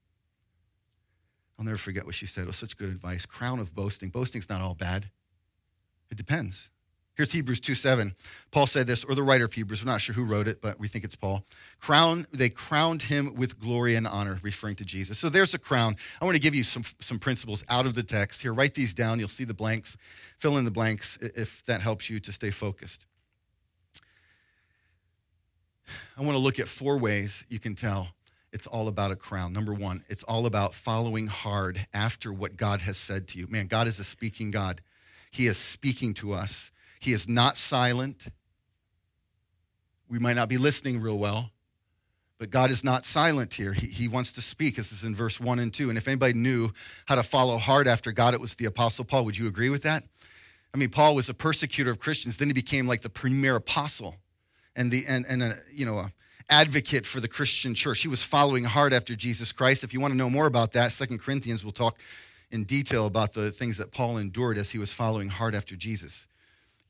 I'll 1.58 1.64
never 1.64 1.76
forget 1.76 2.04
what 2.04 2.14
she 2.14 2.26
said. 2.26 2.44
It 2.44 2.46
was 2.48 2.56
such 2.56 2.76
good 2.76 2.88
advice. 2.88 3.26
Crown 3.26 3.58
of 3.60 3.74
boasting. 3.74 4.10
Boasting's 4.10 4.50
not 4.50 4.60
all 4.60 4.74
bad. 4.74 5.08
It 6.10 6.16
depends. 6.16 6.70
Here's 7.16 7.30
Hebrews 7.30 7.60
2 7.60 7.76
7. 7.76 8.14
Paul 8.50 8.66
said 8.66 8.88
this, 8.88 9.04
or 9.04 9.14
the 9.14 9.22
writer 9.22 9.44
of 9.44 9.52
Hebrews, 9.52 9.84
we're 9.84 9.90
not 9.90 10.00
sure 10.00 10.14
who 10.14 10.24
wrote 10.24 10.48
it, 10.48 10.60
but 10.60 10.80
we 10.80 10.88
think 10.88 11.04
it's 11.04 11.14
Paul. 11.14 11.44
Crown, 11.80 12.26
they 12.32 12.48
crowned 12.48 13.02
him 13.02 13.34
with 13.34 13.60
glory 13.60 13.94
and 13.94 14.06
honor, 14.06 14.40
referring 14.42 14.74
to 14.76 14.84
Jesus. 14.84 15.18
So 15.18 15.28
there's 15.28 15.54
a 15.54 15.58
crown. 15.58 15.96
I 16.20 16.24
want 16.24 16.36
to 16.36 16.42
give 16.42 16.56
you 16.56 16.64
some, 16.64 16.82
some 17.00 17.20
principles 17.20 17.64
out 17.68 17.86
of 17.86 17.94
the 17.94 18.02
text. 18.02 18.42
Here, 18.42 18.52
write 18.52 18.74
these 18.74 18.94
down. 18.94 19.20
You'll 19.20 19.28
see 19.28 19.44
the 19.44 19.54
blanks. 19.54 19.96
Fill 20.38 20.56
in 20.56 20.64
the 20.64 20.72
blanks 20.72 21.16
if 21.20 21.64
that 21.66 21.80
helps 21.80 22.10
you 22.10 22.18
to 22.18 22.32
stay 22.32 22.50
focused. 22.50 23.06
I 26.16 26.22
want 26.22 26.32
to 26.32 26.42
look 26.42 26.58
at 26.58 26.66
four 26.66 26.98
ways 26.98 27.44
you 27.48 27.60
can 27.60 27.76
tell 27.76 28.08
it's 28.52 28.66
all 28.66 28.88
about 28.88 29.10
a 29.10 29.16
crown. 29.16 29.52
Number 29.52 29.74
one, 29.74 30.04
it's 30.08 30.22
all 30.24 30.46
about 30.46 30.74
following 30.74 31.26
hard 31.26 31.86
after 31.92 32.32
what 32.32 32.56
God 32.56 32.80
has 32.80 32.96
said 32.96 33.28
to 33.28 33.38
you. 33.38 33.46
Man, 33.48 33.66
God 33.66 33.86
is 33.86 33.98
a 33.98 34.04
speaking 34.04 34.50
God. 34.50 34.80
He 35.30 35.46
is 35.46 35.58
speaking 35.58 36.14
to 36.14 36.32
us. 36.32 36.70
He 37.04 37.12
is 37.12 37.28
not 37.28 37.58
silent. 37.58 38.28
We 40.08 40.18
might 40.18 40.36
not 40.36 40.48
be 40.48 40.56
listening 40.56 41.02
real 41.02 41.18
well, 41.18 41.50
but 42.38 42.48
God 42.48 42.70
is 42.70 42.82
not 42.82 43.04
silent 43.04 43.52
here. 43.52 43.74
He, 43.74 43.88
he 43.88 44.08
wants 44.08 44.32
to 44.32 44.40
speak. 44.40 44.76
This 44.76 44.90
is 44.90 45.04
in 45.04 45.14
verse 45.14 45.38
1 45.38 45.58
and 45.58 45.72
2. 45.72 45.90
And 45.90 45.98
if 45.98 46.08
anybody 46.08 46.32
knew 46.32 46.70
how 47.04 47.16
to 47.16 47.22
follow 47.22 47.58
hard 47.58 47.86
after 47.86 48.10
God, 48.10 48.32
it 48.32 48.40
was 48.40 48.54
the 48.54 48.64
Apostle 48.64 49.04
Paul. 49.04 49.26
Would 49.26 49.36
you 49.36 49.46
agree 49.46 49.68
with 49.68 49.82
that? 49.82 50.04
I 50.72 50.78
mean, 50.78 50.88
Paul 50.88 51.14
was 51.14 51.28
a 51.28 51.34
persecutor 51.34 51.90
of 51.90 51.98
Christians. 51.98 52.38
Then 52.38 52.48
he 52.48 52.54
became 52.54 52.88
like 52.88 53.02
the 53.02 53.10
premier 53.10 53.56
apostle 53.56 54.16
and, 54.74 54.90
the, 54.90 55.04
and, 55.06 55.26
and 55.28 55.42
a, 55.42 55.54
you 55.70 55.84
know, 55.84 55.98
a 55.98 56.12
advocate 56.48 57.06
for 57.06 57.20
the 57.20 57.28
Christian 57.28 57.74
church. 57.74 58.00
He 58.00 58.08
was 58.08 58.22
following 58.22 58.64
hard 58.64 58.94
after 58.94 59.14
Jesus 59.14 59.52
Christ. 59.52 59.84
If 59.84 59.92
you 59.92 60.00
want 60.00 60.12
to 60.12 60.18
know 60.18 60.30
more 60.30 60.46
about 60.46 60.72
that, 60.72 60.92
Second 60.92 61.20
Corinthians 61.20 61.64
will 61.64 61.72
talk 61.72 61.98
in 62.50 62.64
detail 62.64 63.04
about 63.04 63.34
the 63.34 63.50
things 63.50 63.76
that 63.76 63.92
Paul 63.92 64.16
endured 64.16 64.56
as 64.56 64.70
he 64.70 64.78
was 64.78 64.92
following 64.92 65.28
hard 65.28 65.54
after 65.54 65.76
Jesus. 65.76 66.26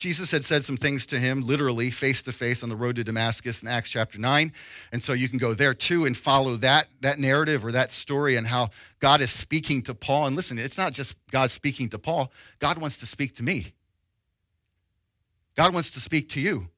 Jesus 0.05 0.31
had 0.31 0.45
said 0.45 0.63
some 0.67 0.77
things 0.77 1.07
to 1.07 1.19
him, 1.19 1.41
literally, 1.41 1.91
face 1.91 2.21
to 2.25 2.31
face 2.31 2.63
on 2.63 2.69
the 2.69 2.77
road 2.77 2.97
to 2.97 3.05
Damascus 3.05 3.63
in 3.63 3.69
Acts 3.69 3.89
chapter 3.89 4.19
9. 4.19 4.53
And 4.93 5.03
so 5.03 5.15
you 5.15 5.31
can 5.31 5.39
go 5.39 5.55
there 5.55 5.73
too 5.73 6.05
and 6.05 6.15
follow 6.15 6.57
that, 6.57 6.89
that 7.01 7.19
narrative 7.19 7.65
or 7.65 7.73
that 7.73 7.91
story 7.91 8.37
and 8.37 8.47
how 8.47 8.69
God 9.01 9.23
is 9.23 9.31
speaking 9.31 9.81
to 9.85 9.95
Paul. 9.95 10.27
And 10.27 10.37
listen, 10.37 10.59
it's 10.59 10.77
not 10.77 10.93
just 10.93 11.17
God 11.31 11.51
speaking 11.51 11.89
to 11.89 11.99
Paul, 11.99 12.31
God 12.59 12.77
wants 12.77 12.99
to 12.99 13.07
speak 13.07 13.35
to 13.37 13.43
me. 13.43 13.73
God 15.57 15.73
wants 15.73 15.93
to 15.93 16.01
speak 16.01 16.29
to 16.33 16.41
you. 16.41 16.69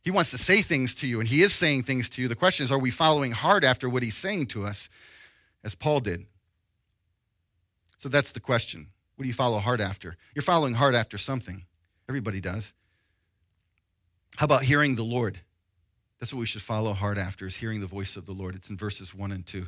He 0.00 0.12
wants 0.12 0.30
to 0.30 0.38
say 0.38 0.62
things 0.62 0.94
to 0.94 1.06
you, 1.08 1.18
and 1.18 1.28
He 1.28 1.42
is 1.42 1.52
saying 1.52 1.82
things 1.82 2.08
to 2.10 2.22
you. 2.22 2.28
The 2.28 2.36
question 2.36 2.62
is, 2.62 2.70
are 2.70 2.78
we 2.78 2.92
following 2.92 3.32
hard 3.32 3.64
after 3.64 3.88
what 3.88 4.04
He's 4.04 4.16
saying 4.16 4.46
to 4.48 4.62
us, 4.62 4.88
as 5.64 5.74
Paul 5.74 5.98
did? 5.98 6.26
So 7.96 8.08
that's 8.08 8.30
the 8.30 8.38
question. 8.38 8.86
What 9.16 9.24
do 9.24 9.26
you 9.26 9.34
follow 9.34 9.58
hard 9.58 9.80
after? 9.80 10.16
You're 10.36 10.44
following 10.44 10.74
hard 10.74 10.94
after 10.94 11.18
something. 11.18 11.64
Everybody 12.08 12.40
does. 12.40 12.72
How 14.36 14.44
about 14.44 14.62
hearing 14.62 14.94
the 14.94 15.04
Lord? 15.04 15.40
That's 16.18 16.32
what 16.32 16.40
we 16.40 16.46
should 16.46 16.62
follow 16.62 16.92
hard 16.92 17.18
after 17.18 17.46
is 17.46 17.56
hearing 17.56 17.80
the 17.80 17.86
voice 17.86 18.16
of 18.16 18.26
the 18.26 18.32
Lord. 18.32 18.54
It's 18.54 18.70
in 18.70 18.76
verses 18.76 19.14
1 19.14 19.30
and 19.30 19.46
2. 19.46 19.66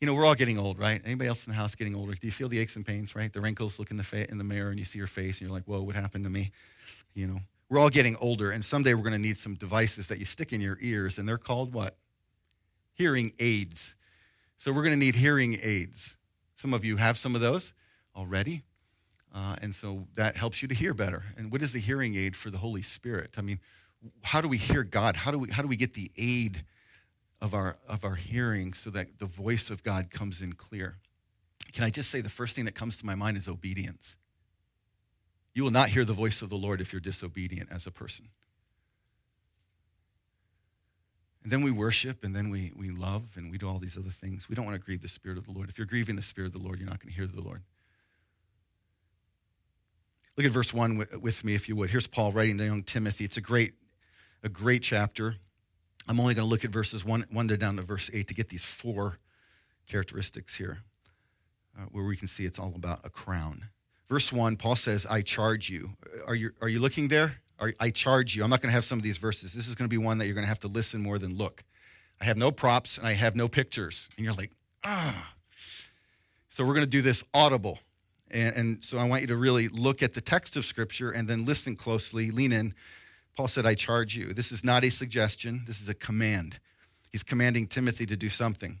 You 0.00 0.06
know, 0.06 0.14
we're 0.14 0.26
all 0.26 0.34
getting 0.34 0.58
old, 0.58 0.78
right? 0.78 1.00
Anybody 1.04 1.28
else 1.28 1.46
in 1.46 1.52
the 1.52 1.56
house 1.56 1.74
getting 1.74 1.94
older? 1.94 2.12
Do 2.12 2.26
you 2.26 2.30
feel 2.30 2.48
the 2.48 2.58
aches 2.60 2.76
and 2.76 2.86
pains, 2.86 3.16
right? 3.16 3.32
The 3.32 3.40
wrinkles, 3.40 3.78
look 3.78 3.90
in 3.90 3.96
the, 3.96 4.04
fa- 4.04 4.30
in 4.30 4.38
the 4.38 4.44
mirror 4.44 4.70
and 4.70 4.78
you 4.78 4.84
see 4.84 4.98
your 4.98 5.08
face 5.08 5.40
and 5.40 5.42
you're 5.42 5.50
like, 5.50 5.64
whoa, 5.64 5.82
what 5.82 5.96
happened 5.96 6.24
to 6.24 6.30
me? 6.30 6.52
You 7.14 7.26
know, 7.26 7.40
we're 7.68 7.78
all 7.78 7.88
getting 7.88 8.16
older 8.16 8.50
and 8.50 8.64
someday 8.64 8.94
we're 8.94 9.02
going 9.02 9.12
to 9.12 9.18
need 9.18 9.38
some 9.38 9.54
devices 9.54 10.06
that 10.08 10.18
you 10.18 10.24
stick 10.24 10.52
in 10.52 10.60
your 10.60 10.78
ears 10.80 11.18
and 11.18 11.28
they're 11.28 11.38
called 11.38 11.72
what? 11.72 11.96
Hearing 12.94 13.32
aids. 13.38 13.94
So 14.56 14.72
we're 14.72 14.82
going 14.82 14.94
to 14.94 14.98
need 14.98 15.16
hearing 15.16 15.58
aids. 15.62 16.16
Some 16.54 16.74
of 16.74 16.84
you 16.84 16.96
have 16.96 17.18
some 17.18 17.34
of 17.34 17.40
those 17.40 17.72
already. 18.14 18.62
Uh, 19.38 19.54
and 19.62 19.72
so 19.72 20.04
that 20.16 20.36
helps 20.36 20.62
you 20.62 20.68
to 20.68 20.74
hear 20.74 20.92
better. 20.92 21.22
And 21.36 21.52
what 21.52 21.62
is 21.62 21.72
the 21.72 21.78
hearing 21.78 22.16
aid 22.16 22.34
for 22.34 22.50
the 22.50 22.58
Holy 22.58 22.82
Spirit? 22.82 23.34
I 23.38 23.40
mean, 23.40 23.60
how 24.22 24.40
do 24.40 24.48
we 24.48 24.56
hear 24.56 24.82
God? 24.82 25.14
How 25.14 25.30
do 25.30 25.38
we, 25.38 25.48
how 25.50 25.62
do 25.62 25.68
we 25.68 25.76
get 25.76 25.94
the 25.94 26.10
aid 26.16 26.64
of 27.40 27.54
our, 27.54 27.76
of 27.86 28.04
our 28.04 28.16
hearing 28.16 28.72
so 28.72 28.90
that 28.90 29.20
the 29.20 29.26
voice 29.26 29.70
of 29.70 29.84
God 29.84 30.10
comes 30.10 30.42
in 30.42 30.54
clear? 30.54 30.96
Can 31.72 31.84
I 31.84 31.90
just 31.90 32.10
say 32.10 32.20
the 32.20 32.28
first 32.28 32.56
thing 32.56 32.64
that 32.64 32.74
comes 32.74 32.96
to 32.96 33.06
my 33.06 33.14
mind 33.14 33.36
is 33.36 33.46
obedience? 33.46 34.16
You 35.54 35.62
will 35.62 35.70
not 35.70 35.90
hear 35.90 36.04
the 36.04 36.14
voice 36.14 36.42
of 36.42 36.48
the 36.48 36.56
Lord 36.56 36.80
if 36.80 36.92
you're 36.92 37.00
disobedient 37.00 37.68
as 37.70 37.86
a 37.86 37.92
person. 37.92 38.26
And 41.44 41.52
then 41.52 41.62
we 41.62 41.70
worship 41.70 42.24
and 42.24 42.34
then 42.34 42.50
we, 42.50 42.72
we 42.74 42.90
love 42.90 43.22
and 43.36 43.52
we 43.52 43.58
do 43.58 43.68
all 43.68 43.78
these 43.78 43.96
other 43.96 44.10
things. 44.10 44.48
We 44.48 44.56
don't 44.56 44.64
want 44.64 44.74
to 44.74 44.84
grieve 44.84 45.02
the 45.02 45.08
Spirit 45.08 45.38
of 45.38 45.46
the 45.46 45.52
Lord. 45.52 45.68
If 45.68 45.78
you're 45.78 45.86
grieving 45.86 46.16
the 46.16 46.22
Spirit 46.22 46.48
of 46.48 46.60
the 46.60 46.66
Lord, 46.66 46.80
you're 46.80 46.88
not 46.88 46.98
going 46.98 47.12
to 47.12 47.16
hear 47.16 47.28
the 47.28 47.40
Lord. 47.40 47.62
Look 50.38 50.46
at 50.46 50.52
verse 50.52 50.72
1 50.72 51.04
with 51.20 51.42
me, 51.44 51.56
if 51.56 51.68
you 51.68 51.74
would. 51.74 51.90
Here's 51.90 52.06
Paul 52.06 52.30
writing 52.30 52.58
to 52.58 52.64
young 52.64 52.84
Timothy. 52.84 53.24
It's 53.24 53.36
a 53.36 53.40
great, 53.40 53.72
a 54.44 54.48
great 54.48 54.84
chapter. 54.84 55.34
I'm 56.06 56.20
only 56.20 56.32
going 56.32 56.46
to 56.46 56.48
look 56.48 56.64
at 56.64 56.70
verses 56.70 57.04
1, 57.04 57.24
1 57.32 57.48
to 57.48 57.56
down 57.56 57.74
to 57.74 57.82
verse 57.82 58.08
8 58.14 58.28
to 58.28 58.34
get 58.34 58.48
these 58.48 58.64
four 58.64 59.18
characteristics 59.88 60.54
here, 60.54 60.78
uh, 61.76 61.86
where 61.90 62.04
we 62.04 62.16
can 62.16 62.28
see 62.28 62.44
it's 62.44 62.60
all 62.60 62.72
about 62.76 63.00
a 63.02 63.10
crown. 63.10 63.64
Verse 64.08 64.32
1, 64.32 64.54
Paul 64.54 64.76
says, 64.76 65.06
I 65.06 65.22
charge 65.22 65.68
you. 65.68 65.90
Are 66.28 66.36
you, 66.36 66.50
are 66.62 66.68
you 66.68 66.78
looking 66.78 67.08
there? 67.08 67.38
Are, 67.58 67.74
I 67.80 67.90
charge 67.90 68.36
you. 68.36 68.44
I'm 68.44 68.50
not 68.50 68.60
going 68.60 68.70
to 68.70 68.74
have 68.74 68.84
some 68.84 69.00
of 69.00 69.02
these 69.02 69.18
verses. 69.18 69.52
This 69.52 69.66
is 69.66 69.74
going 69.74 69.90
to 69.90 69.92
be 69.92 69.98
one 69.98 70.18
that 70.18 70.26
you're 70.26 70.36
going 70.36 70.46
to 70.46 70.48
have 70.48 70.60
to 70.60 70.68
listen 70.68 71.02
more 71.02 71.18
than 71.18 71.36
look. 71.36 71.64
I 72.20 72.26
have 72.26 72.36
no 72.36 72.52
props 72.52 72.96
and 72.96 73.08
I 73.08 73.14
have 73.14 73.34
no 73.34 73.48
pictures. 73.48 74.08
And 74.16 74.24
you're 74.24 74.34
like, 74.34 74.52
ah. 74.84 75.32
So 76.48 76.64
we're 76.64 76.74
going 76.74 76.86
to 76.86 76.90
do 76.90 77.02
this 77.02 77.24
audible. 77.34 77.80
And, 78.30 78.56
and, 78.56 78.84
so 78.84 78.98
I 78.98 79.04
want 79.04 79.22
you 79.22 79.28
to 79.28 79.36
really 79.36 79.68
look 79.68 80.02
at 80.02 80.14
the 80.14 80.20
text 80.20 80.56
of 80.56 80.64
Scripture 80.64 81.10
and 81.10 81.28
then 81.28 81.44
listen 81.44 81.76
closely, 81.76 82.30
lean 82.30 82.52
in. 82.52 82.74
Paul 83.36 83.48
said, 83.48 83.66
I 83.66 83.74
charge 83.74 84.16
you. 84.16 84.34
This 84.34 84.52
is 84.52 84.64
not 84.64 84.84
a 84.84 84.90
suggestion, 84.90 85.62
this 85.66 85.80
is 85.80 85.88
a 85.88 85.94
command. 85.94 86.58
He's 87.12 87.22
commanding 87.22 87.66
Timothy 87.66 88.04
to 88.06 88.16
do 88.16 88.28
something. 88.28 88.80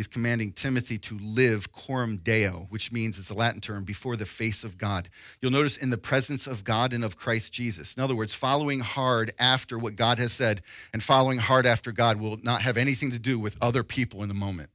He's 0.00 0.08
commanding 0.08 0.52
Timothy 0.52 0.96
to 0.96 1.18
live 1.18 1.72
coram 1.72 2.16
deo, 2.16 2.66
which 2.70 2.90
means 2.90 3.18
it's 3.18 3.28
a 3.28 3.34
Latin 3.34 3.60
term, 3.60 3.84
before 3.84 4.16
the 4.16 4.24
face 4.24 4.64
of 4.64 4.78
God. 4.78 5.10
You'll 5.42 5.50
notice 5.50 5.76
in 5.76 5.90
the 5.90 5.98
presence 5.98 6.46
of 6.46 6.64
God 6.64 6.94
and 6.94 7.04
of 7.04 7.18
Christ 7.18 7.52
Jesus. 7.52 7.94
In 7.94 8.02
other 8.02 8.16
words, 8.16 8.32
following 8.32 8.80
hard 8.80 9.32
after 9.38 9.78
what 9.78 9.96
God 9.96 10.18
has 10.18 10.32
said 10.32 10.62
and 10.94 11.02
following 11.02 11.38
hard 11.38 11.66
after 11.66 11.92
God 11.92 12.18
will 12.18 12.38
not 12.42 12.62
have 12.62 12.78
anything 12.78 13.10
to 13.10 13.18
do 13.18 13.38
with 13.38 13.58
other 13.60 13.82
people 13.82 14.22
in 14.22 14.28
the 14.28 14.34
moment. 14.34 14.70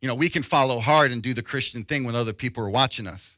You 0.00 0.08
know, 0.08 0.14
we 0.14 0.28
can 0.28 0.42
follow 0.42 0.80
hard 0.80 1.12
and 1.12 1.22
do 1.22 1.34
the 1.34 1.42
Christian 1.42 1.84
thing 1.84 2.04
when 2.04 2.14
other 2.14 2.32
people 2.32 2.64
are 2.64 2.70
watching 2.70 3.06
us. 3.06 3.36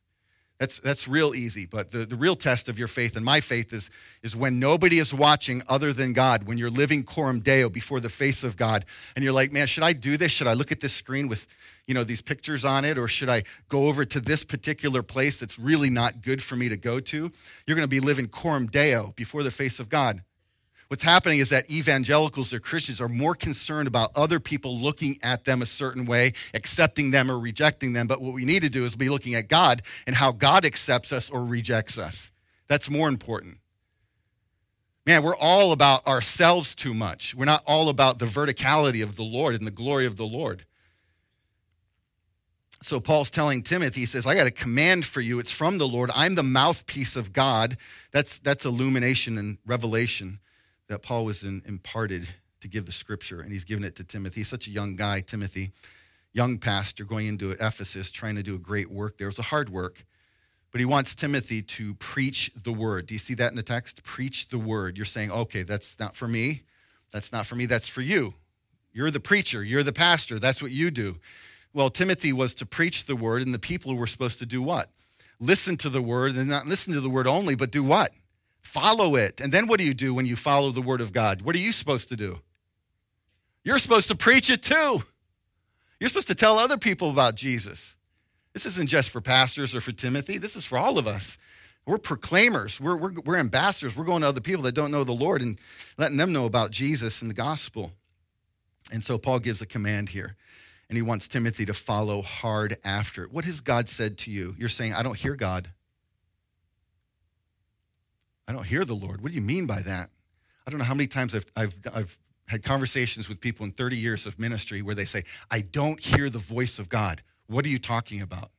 That's, 0.62 0.78
that's 0.78 1.08
real 1.08 1.34
easy. 1.34 1.66
But 1.66 1.90
the, 1.90 2.06
the 2.06 2.14
real 2.14 2.36
test 2.36 2.68
of 2.68 2.78
your 2.78 2.86
faith 2.86 3.16
and 3.16 3.24
my 3.24 3.40
faith 3.40 3.72
is, 3.72 3.90
is 4.22 4.36
when 4.36 4.60
nobody 4.60 5.00
is 5.00 5.12
watching 5.12 5.60
other 5.68 5.92
than 5.92 6.12
God, 6.12 6.44
when 6.44 6.56
you're 6.56 6.70
living 6.70 7.02
coram 7.02 7.40
deo 7.40 7.68
before 7.68 7.98
the 7.98 8.08
face 8.08 8.44
of 8.44 8.56
God, 8.56 8.84
and 9.16 9.24
you're 9.24 9.32
like, 9.32 9.50
man, 9.50 9.66
should 9.66 9.82
I 9.82 9.92
do 9.92 10.16
this? 10.16 10.30
Should 10.30 10.46
I 10.46 10.52
look 10.52 10.70
at 10.70 10.78
this 10.78 10.92
screen 10.92 11.26
with, 11.26 11.48
you 11.88 11.94
know, 11.94 12.04
these 12.04 12.22
pictures 12.22 12.64
on 12.64 12.84
it? 12.84 12.96
Or 12.96 13.08
should 13.08 13.28
I 13.28 13.42
go 13.68 13.88
over 13.88 14.04
to 14.04 14.20
this 14.20 14.44
particular 14.44 15.02
place 15.02 15.40
that's 15.40 15.58
really 15.58 15.90
not 15.90 16.22
good 16.22 16.40
for 16.40 16.54
me 16.54 16.68
to 16.68 16.76
go 16.76 17.00
to? 17.00 17.32
You're 17.66 17.74
going 17.74 17.80
to 17.80 17.88
be 17.88 17.98
living 17.98 18.28
coram 18.28 18.68
deo 18.68 19.12
before 19.16 19.42
the 19.42 19.50
face 19.50 19.80
of 19.80 19.88
God. 19.88 20.22
What's 20.92 21.04
happening 21.04 21.38
is 21.38 21.48
that 21.48 21.70
evangelicals 21.70 22.52
or 22.52 22.60
Christians 22.60 23.00
are 23.00 23.08
more 23.08 23.34
concerned 23.34 23.88
about 23.88 24.10
other 24.14 24.38
people 24.38 24.78
looking 24.78 25.16
at 25.22 25.46
them 25.46 25.62
a 25.62 25.66
certain 25.66 26.04
way, 26.04 26.34
accepting 26.52 27.12
them 27.12 27.30
or 27.30 27.38
rejecting 27.38 27.94
them. 27.94 28.06
But 28.06 28.20
what 28.20 28.34
we 28.34 28.44
need 28.44 28.60
to 28.60 28.68
do 28.68 28.84
is 28.84 28.94
be 28.94 29.08
looking 29.08 29.34
at 29.34 29.48
God 29.48 29.80
and 30.06 30.14
how 30.14 30.32
God 30.32 30.66
accepts 30.66 31.10
us 31.10 31.30
or 31.30 31.46
rejects 31.46 31.96
us. 31.96 32.30
That's 32.68 32.90
more 32.90 33.08
important. 33.08 33.56
Man, 35.06 35.22
we're 35.22 35.34
all 35.40 35.72
about 35.72 36.06
ourselves 36.06 36.74
too 36.74 36.92
much. 36.92 37.34
We're 37.34 37.46
not 37.46 37.62
all 37.66 37.88
about 37.88 38.18
the 38.18 38.26
verticality 38.26 39.02
of 39.02 39.16
the 39.16 39.24
Lord 39.24 39.54
and 39.54 39.66
the 39.66 39.70
glory 39.70 40.04
of 40.04 40.18
the 40.18 40.26
Lord. 40.26 40.66
So 42.82 43.00
Paul's 43.00 43.30
telling 43.30 43.62
Timothy, 43.62 44.00
he 44.00 44.06
says, 44.06 44.26
I 44.26 44.34
got 44.34 44.46
a 44.46 44.50
command 44.50 45.06
for 45.06 45.22
you. 45.22 45.38
It's 45.38 45.52
from 45.52 45.78
the 45.78 45.88
Lord. 45.88 46.10
I'm 46.14 46.34
the 46.34 46.42
mouthpiece 46.42 47.16
of 47.16 47.32
God. 47.32 47.78
That's, 48.10 48.38
that's 48.40 48.66
illumination 48.66 49.38
and 49.38 49.56
revelation 49.64 50.40
that 50.92 51.02
Paul 51.02 51.24
was 51.24 51.42
in, 51.42 51.62
imparted 51.66 52.28
to 52.60 52.68
give 52.68 52.84
the 52.84 52.92
scripture, 52.92 53.40
and 53.40 53.50
he's 53.50 53.64
given 53.64 53.82
it 53.82 53.96
to 53.96 54.04
Timothy. 54.04 54.40
He's 54.40 54.48
such 54.48 54.66
a 54.66 54.70
young 54.70 54.94
guy, 54.94 55.22
Timothy, 55.22 55.72
young 56.34 56.58
pastor 56.58 57.04
going 57.04 57.26
into 57.26 57.52
Ephesus, 57.52 58.10
trying 58.10 58.36
to 58.36 58.42
do 58.42 58.54
a 58.54 58.58
great 58.58 58.90
work 58.90 59.16
there. 59.16 59.28
It 59.28 59.30
was 59.30 59.38
a 59.38 59.42
hard 59.42 59.70
work, 59.70 60.04
but 60.70 60.80
he 60.80 60.84
wants 60.84 61.14
Timothy 61.14 61.62
to 61.62 61.94
preach 61.94 62.50
the 62.62 62.72
word. 62.72 63.06
Do 63.06 63.14
you 63.14 63.18
see 63.18 63.32
that 63.34 63.50
in 63.50 63.56
the 63.56 63.62
text? 63.62 64.02
Preach 64.04 64.50
the 64.50 64.58
word. 64.58 64.98
You're 64.98 65.06
saying, 65.06 65.30
okay, 65.30 65.62
that's 65.62 65.98
not 65.98 66.14
for 66.14 66.28
me. 66.28 66.62
That's 67.10 67.32
not 67.32 67.46
for 67.46 67.54
me. 67.54 67.64
That's 67.64 67.88
for 67.88 68.02
you. 68.02 68.34
You're 68.92 69.10
the 69.10 69.18
preacher. 69.18 69.64
You're 69.64 69.82
the 69.82 69.94
pastor. 69.94 70.38
That's 70.38 70.60
what 70.60 70.72
you 70.72 70.90
do. 70.90 71.18
Well, 71.72 71.88
Timothy 71.88 72.34
was 72.34 72.54
to 72.56 72.66
preach 72.66 73.06
the 73.06 73.16
word, 73.16 73.40
and 73.40 73.54
the 73.54 73.58
people 73.58 73.94
were 73.94 74.06
supposed 74.06 74.38
to 74.40 74.46
do 74.46 74.62
what? 74.62 74.90
Listen 75.40 75.78
to 75.78 75.88
the 75.88 76.02
word, 76.02 76.36
and 76.36 76.50
not 76.50 76.66
listen 76.66 76.92
to 76.92 77.00
the 77.00 77.08
word 77.08 77.26
only, 77.26 77.54
but 77.54 77.70
do 77.70 77.82
what? 77.82 78.10
Follow 78.62 79.16
it. 79.16 79.40
And 79.40 79.52
then 79.52 79.66
what 79.66 79.78
do 79.78 79.84
you 79.84 79.94
do 79.94 80.14
when 80.14 80.26
you 80.26 80.36
follow 80.36 80.70
the 80.70 80.82
word 80.82 81.00
of 81.00 81.12
God? 81.12 81.42
What 81.42 81.54
are 81.54 81.60
you 81.60 81.72
supposed 81.72 82.08
to 82.08 82.16
do? 82.16 82.40
You're 83.64 83.78
supposed 83.78 84.08
to 84.08 84.16
preach 84.16 84.50
it 84.50 84.62
too. 84.62 85.02
You're 86.00 86.08
supposed 86.08 86.28
to 86.28 86.34
tell 86.34 86.58
other 86.58 86.78
people 86.78 87.10
about 87.10 87.34
Jesus. 87.34 87.96
This 88.52 88.66
isn't 88.66 88.88
just 88.88 89.10
for 89.10 89.20
pastors 89.20 89.74
or 89.74 89.80
for 89.80 89.92
Timothy, 89.92 90.38
this 90.38 90.56
is 90.56 90.64
for 90.64 90.76
all 90.76 90.98
of 90.98 91.06
us. 91.06 91.38
We're 91.86 91.98
proclaimers, 91.98 92.80
we're, 92.80 92.96
we're, 92.96 93.12
we're 93.24 93.36
ambassadors. 93.38 93.96
We're 93.96 94.04
going 94.04 94.22
to 94.22 94.28
other 94.28 94.40
people 94.40 94.62
that 94.64 94.74
don't 94.74 94.92
know 94.92 95.04
the 95.04 95.12
Lord 95.12 95.42
and 95.42 95.58
letting 95.98 96.16
them 96.16 96.32
know 96.32 96.46
about 96.46 96.70
Jesus 96.70 97.22
and 97.22 97.30
the 97.30 97.34
gospel. 97.34 97.92
And 98.92 99.02
so 99.02 99.18
Paul 99.18 99.40
gives 99.40 99.62
a 99.62 99.66
command 99.66 100.10
here, 100.10 100.36
and 100.88 100.96
he 100.96 101.02
wants 101.02 101.26
Timothy 101.26 101.64
to 101.66 101.74
follow 101.74 102.22
hard 102.22 102.76
after 102.84 103.24
it. 103.24 103.32
What 103.32 103.44
has 103.46 103.60
God 103.60 103.88
said 103.88 104.18
to 104.18 104.30
you? 104.30 104.54
You're 104.58 104.68
saying, 104.68 104.94
I 104.94 105.02
don't 105.02 105.16
hear 105.16 105.34
God. 105.34 105.70
I 108.46 108.52
don't 108.52 108.66
hear 108.66 108.84
the 108.84 108.94
Lord. 108.94 109.22
What 109.22 109.30
do 109.30 109.34
you 109.34 109.42
mean 109.42 109.66
by 109.66 109.80
that? 109.82 110.10
I 110.66 110.70
don't 110.70 110.78
know 110.78 110.84
how 110.84 110.94
many 110.94 111.06
times 111.06 111.34
I've, 111.34 111.46
I've, 111.56 111.74
I've 111.92 112.18
had 112.46 112.62
conversations 112.62 113.28
with 113.28 113.40
people 113.40 113.64
in 113.64 113.72
30 113.72 113.96
years 113.96 114.26
of 114.26 114.38
ministry 114.38 114.82
where 114.82 114.94
they 114.94 115.04
say, 115.04 115.24
I 115.50 115.60
don't 115.60 116.00
hear 116.00 116.28
the 116.28 116.38
voice 116.38 116.78
of 116.78 116.88
God. 116.88 117.22
What 117.46 117.64
are 117.64 117.68
you 117.68 117.78
talking 117.78 118.20
about? 118.20 118.50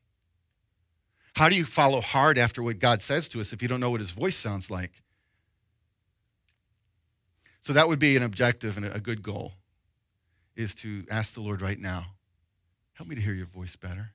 How 1.35 1.49
do 1.49 1.55
you 1.55 1.65
follow 1.65 2.01
hard 2.01 2.37
after 2.37 2.61
what 2.61 2.79
God 2.79 3.01
says 3.01 3.27
to 3.29 3.41
us 3.41 3.53
if 3.53 3.61
you 3.61 3.67
don't 3.67 3.79
know 3.79 3.89
what 3.89 3.99
his 3.99 4.11
voice 4.11 4.35
sounds 4.35 4.69
like? 4.69 5.01
So 7.61 7.73
that 7.73 7.87
would 7.87 7.99
be 7.99 8.15
an 8.17 8.23
objective 8.23 8.77
and 8.77 8.85
a 8.85 8.99
good 8.99 9.23
goal 9.23 9.53
is 10.55 10.75
to 10.75 11.05
ask 11.09 11.33
the 11.33 11.41
Lord 11.41 11.61
right 11.61 11.79
now, 11.79 12.05
help 12.93 13.09
me 13.09 13.15
to 13.15 13.21
hear 13.21 13.33
your 13.33 13.47
voice 13.47 13.75
better. 13.75 14.11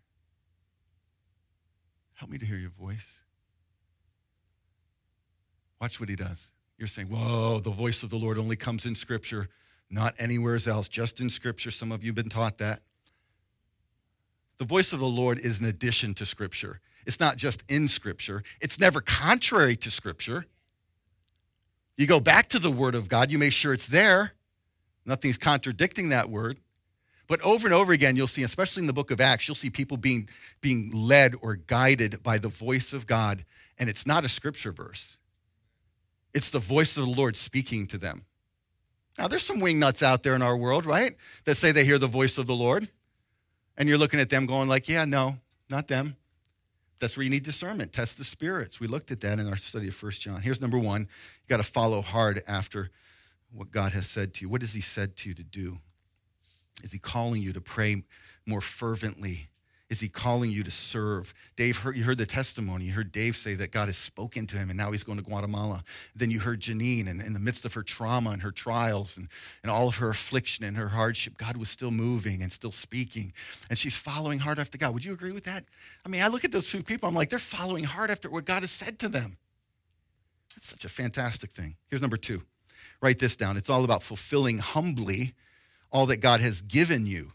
Help 2.14 2.30
me 2.30 2.38
to 2.38 2.46
hear 2.46 2.58
your 2.58 2.70
voice. 2.70 3.20
Watch 5.80 6.00
what 6.00 6.08
he 6.08 6.16
does. 6.16 6.52
You're 6.76 6.88
saying, 6.88 7.08
whoa, 7.08 7.60
the 7.60 7.70
voice 7.70 8.02
of 8.02 8.10
the 8.10 8.16
Lord 8.16 8.38
only 8.38 8.56
comes 8.56 8.86
in 8.86 8.94
Scripture, 8.94 9.48
not 9.90 10.14
anywhere 10.18 10.58
else, 10.66 10.88
just 10.88 11.20
in 11.20 11.30
Scripture. 11.30 11.70
Some 11.70 11.92
of 11.92 12.02
you 12.02 12.08
have 12.08 12.16
been 12.16 12.28
taught 12.28 12.58
that. 12.58 12.82
The 14.58 14.64
voice 14.64 14.92
of 14.92 15.00
the 15.00 15.06
Lord 15.06 15.38
is 15.38 15.60
an 15.60 15.66
addition 15.66 16.14
to 16.14 16.26
Scripture. 16.26 16.80
It's 17.06 17.20
not 17.20 17.36
just 17.36 17.62
in 17.68 17.88
Scripture, 17.88 18.42
it's 18.60 18.78
never 18.78 19.00
contrary 19.00 19.76
to 19.76 19.90
Scripture. 19.90 20.46
You 21.96 22.06
go 22.06 22.20
back 22.20 22.48
to 22.50 22.58
the 22.58 22.70
Word 22.70 22.94
of 22.94 23.08
God, 23.08 23.30
you 23.30 23.38
make 23.38 23.52
sure 23.52 23.72
it's 23.72 23.88
there. 23.88 24.34
Nothing's 25.08 25.38
contradicting 25.38 26.10
that 26.10 26.28
word. 26.28 26.58
But 27.28 27.40
over 27.40 27.66
and 27.66 27.74
over 27.74 27.92
again, 27.92 28.14
you'll 28.14 28.26
see, 28.26 28.42
especially 28.42 28.82
in 28.82 28.86
the 28.86 28.92
book 28.92 29.10
of 29.10 29.20
Acts, 29.20 29.48
you'll 29.48 29.54
see 29.54 29.70
people 29.70 29.96
being, 29.96 30.28
being 30.60 30.90
led 30.92 31.34
or 31.40 31.56
guided 31.56 32.22
by 32.22 32.38
the 32.38 32.48
voice 32.48 32.92
of 32.92 33.06
God. 33.06 33.44
And 33.78 33.88
it's 33.88 34.06
not 34.06 34.24
a 34.24 34.28
scripture 34.28 34.70
verse, 34.70 35.16
it's 36.38 36.50
the 36.50 36.60
voice 36.60 36.96
of 36.96 37.04
the 37.04 37.10
Lord 37.10 37.36
speaking 37.36 37.88
to 37.88 37.98
them. 37.98 38.24
Now, 39.18 39.26
there's 39.26 39.44
some 39.44 39.58
wingnuts 39.60 40.04
out 40.04 40.22
there 40.22 40.36
in 40.36 40.40
our 40.40 40.56
world, 40.56 40.86
right? 40.86 41.16
That 41.44 41.56
say 41.56 41.72
they 41.72 41.84
hear 41.84 41.98
the 41.98 42.06
voice 42.06 42.38
of 42.38 42.46
the 42.46 42.54
Lord. 42.54 42.88
And 43.76 43.88
you're 43.88 43.98
looking 43.98 44.20
at 44.20 44.30
them 44.30 44.46
going 44.46 44.68
like, 44.68 44.88
yeah, 44.88 45.04
no, 45.04 45.38
not 45.68 45.88
them. 45.88 46.14
That's 47.00 47.16
where 47.16 47.24
you 47.24 47.30
need 47.30 47.42
discernment. 47.42 47.92
Test 47.92 48.18
the 48.18 48.24
spirits. 48.24 48.78
We 48.78 48.86
looked 48.86 49.10
at 49.10 49.20
that 49.22 49.40
in 49.40 49.48
our 49.48 49.56
study 49.56 49.88
of 49.88 49.96
First 49.96 50.20
John. 50.20 50.40
Here's 50.40 50.60
number 50.60 50.78
one. 50.78 51.02
You 51.02 51.48
got 51.48 51.56
to 51.56 51.64
follow 51.64 52.02
hard 52.02 52.40
after 52.46 52.90
what 53.52 53.72
God 53.72 53.92
has 53.92 54.06
said 54.06 54.32
to 54.34 54.42
you. 54.42 54.48
What 54.48 54.62
has 54.62 54.74
He 54.74 54.80
said 54.80 55.16
to 55.16 55.28
you 55.28 55.34
to 55.34 55.42
do? 55.42 55.78
Is 56.84 56.92
He 56.92 57.00
calling 57.00 57.42
you 57.42 57.52
to 57.52 57.60
pray 57.60 58.04
more 58.46 58.60
fervently? 58.60 59.48
Is 59.90 60.00
he 60.00 60.08
calling 60.08 60.50
you 60.50 60.62
to 60.64 60.70
serve? 60.70 61.32
Dave, 61.56 61.78
heard, 61.78 61.96
you 61.96 62.04
heard 62.04 62.18
the 62.18 62.26
testimony. 62.26 62.84
You 62.84 62.92
heard 62.92 63.10
Dave 63.10 63.36
say 63.38 63.54
that 63.54 63.72
God 63.72 63.86
has 63.86 63.96
spoken 63.96 64.46
to 64.48 64.56
him 64.56 64.68
and 64.68 64.76
now 64.76 64.92
he's 64.92 65.02
going 65.02 65.16
to 65.16 65.24
Guatemala. 65.24 65.82
Then 66.14 66.30
you 66.30 66.40
heard 66.40 66.60
Janine, 66.60 67.08
and 67.08 67.22
in 67.22 67.32
the 67.32 67.40
midst 67.40 67.64
of 67.64 67.72
her 67.72 67.82
trauma 67.82 68.30
and 68.30 68.42
her 68.42 68.50
trials 68.50 69.16
and, 69.16 69.28
and 69.62 69.72
all 69.72 69.88
of 69.88 69.96
her 69.96 70.10
affliction 70.10 70.62
and 70.64 70.76
her 70.76 70.88
hardship, 70.88 71.38
God 71.38 71.56
was 71.56 71.70
still 71.70 71.90
moving 71.90 72.42
and 72.42 72.52
still 72.52 72.70
speaking. 72.70 73.32
And 73.70 73.78
she's 73.78 73.96
following 73.96 74.40
hard 74.40 74.58
after 74.58 74.76
God. 74.76 74.92
Would 74.92 75.06
you 75.06 75.14
agree 75.14 75.32
with 75.32 75.44
that? 75.44 75.64
I 76.04 76.10
mean, 76.10 76.20
I 76.20 76.28
look 76.28 76.44
at 76.44 76.52
those 76.52 76.66
two 76.66 76.82
people, 76.82 77.08
I'm 77.08 77.14
like, 77.14 77.30
they're 77.30 77.38
following 77.38 77.84
hard 77.84 78.10
after 78.10 78.28
what 78.28 78.44
God 78.44 78.62
has 78.62 78.70
said 78.70 78.98
to 78.98 79.08
them. 79.08 79.38
That's 80.54 80.66
such 80.66 80.84
a 80.84 80.90
fantastic 80.90 81.50
thing. 81.50 81.76
Here's 81.88 82.02
number 82.02 82.16
two 82.18 82.42
write 83.00 83.20
this 83.20 83.36
down. 83.36 83.56
It's 83.56 83.70
all 83.70 83.84
about 83.84 84.02
fulfilling 84.02 84.58
humbly 84.58 85.32
all 85.90 86.06
that 86.06 86.18
God 86.18 86.40
has 86.40 86.60
given 86.60 87.06
you. 87.06 87.32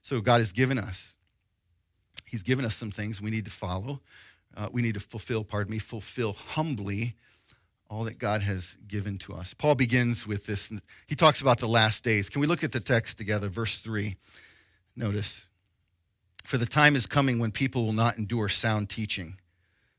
So 0.00 0.20
God 0.20 0.38
has 0.38 0.52
given 0.52 0.78
us. 0.78 1.15
He's 2.36 2.42
given 2.42 2.66
us 2.66 2.76
some 2.76 2.90
things 2.90 3.18
we 3.18 3.30
need 3.30 3.46
to 3.46 3.50
follow. 3.50 4.02
Uh, 4.54 4.68
we 4.70 4.82
need 4.82 4.92
to 4.92 5.00
fulfill, 5.00 5.42
pardon 5.42 5.70
me, 5.70 5.78
fulfill 5.78 6.34
humbly 6.34 7.14
all 7.88 8.04
that 8.04 8.18
God 8.18 8.42
has 8.42 8.76
given 8.86 9.16
to 9.20 9.32
us. 9.32 9.54
Paul 9.54 9.74
begins 9.74 10.26
with 10.26 10.44
this. 10.44 10.70
He 11.06 11.14
talks 11.14 11.40
about 11.40 11.60
the 11.60 11.66
last 11.66 12.04
days. 12.04 12.28
Can 12.28 12.42
we 12.42 12.46
look 12.46 12.62
at 12.62 12.72
the 12.72 12.80
text 12.80 13.16
together? 13.16 13.48
Verse 13.48 13.78
3. 13.78 14.16
Notice. 14.94 15.48
For 16.44 16.58
the 16.58 16.66
time 16.66 16.94
is 16.94 17.06
coming 17.06 17.38
when 17.38 17.52
people 17.52 17.86
will 17.86 17.94
not 17.94 18.18
endure 18.18 18.50
sound 18.50 18.90
teaching, 18.90 19.38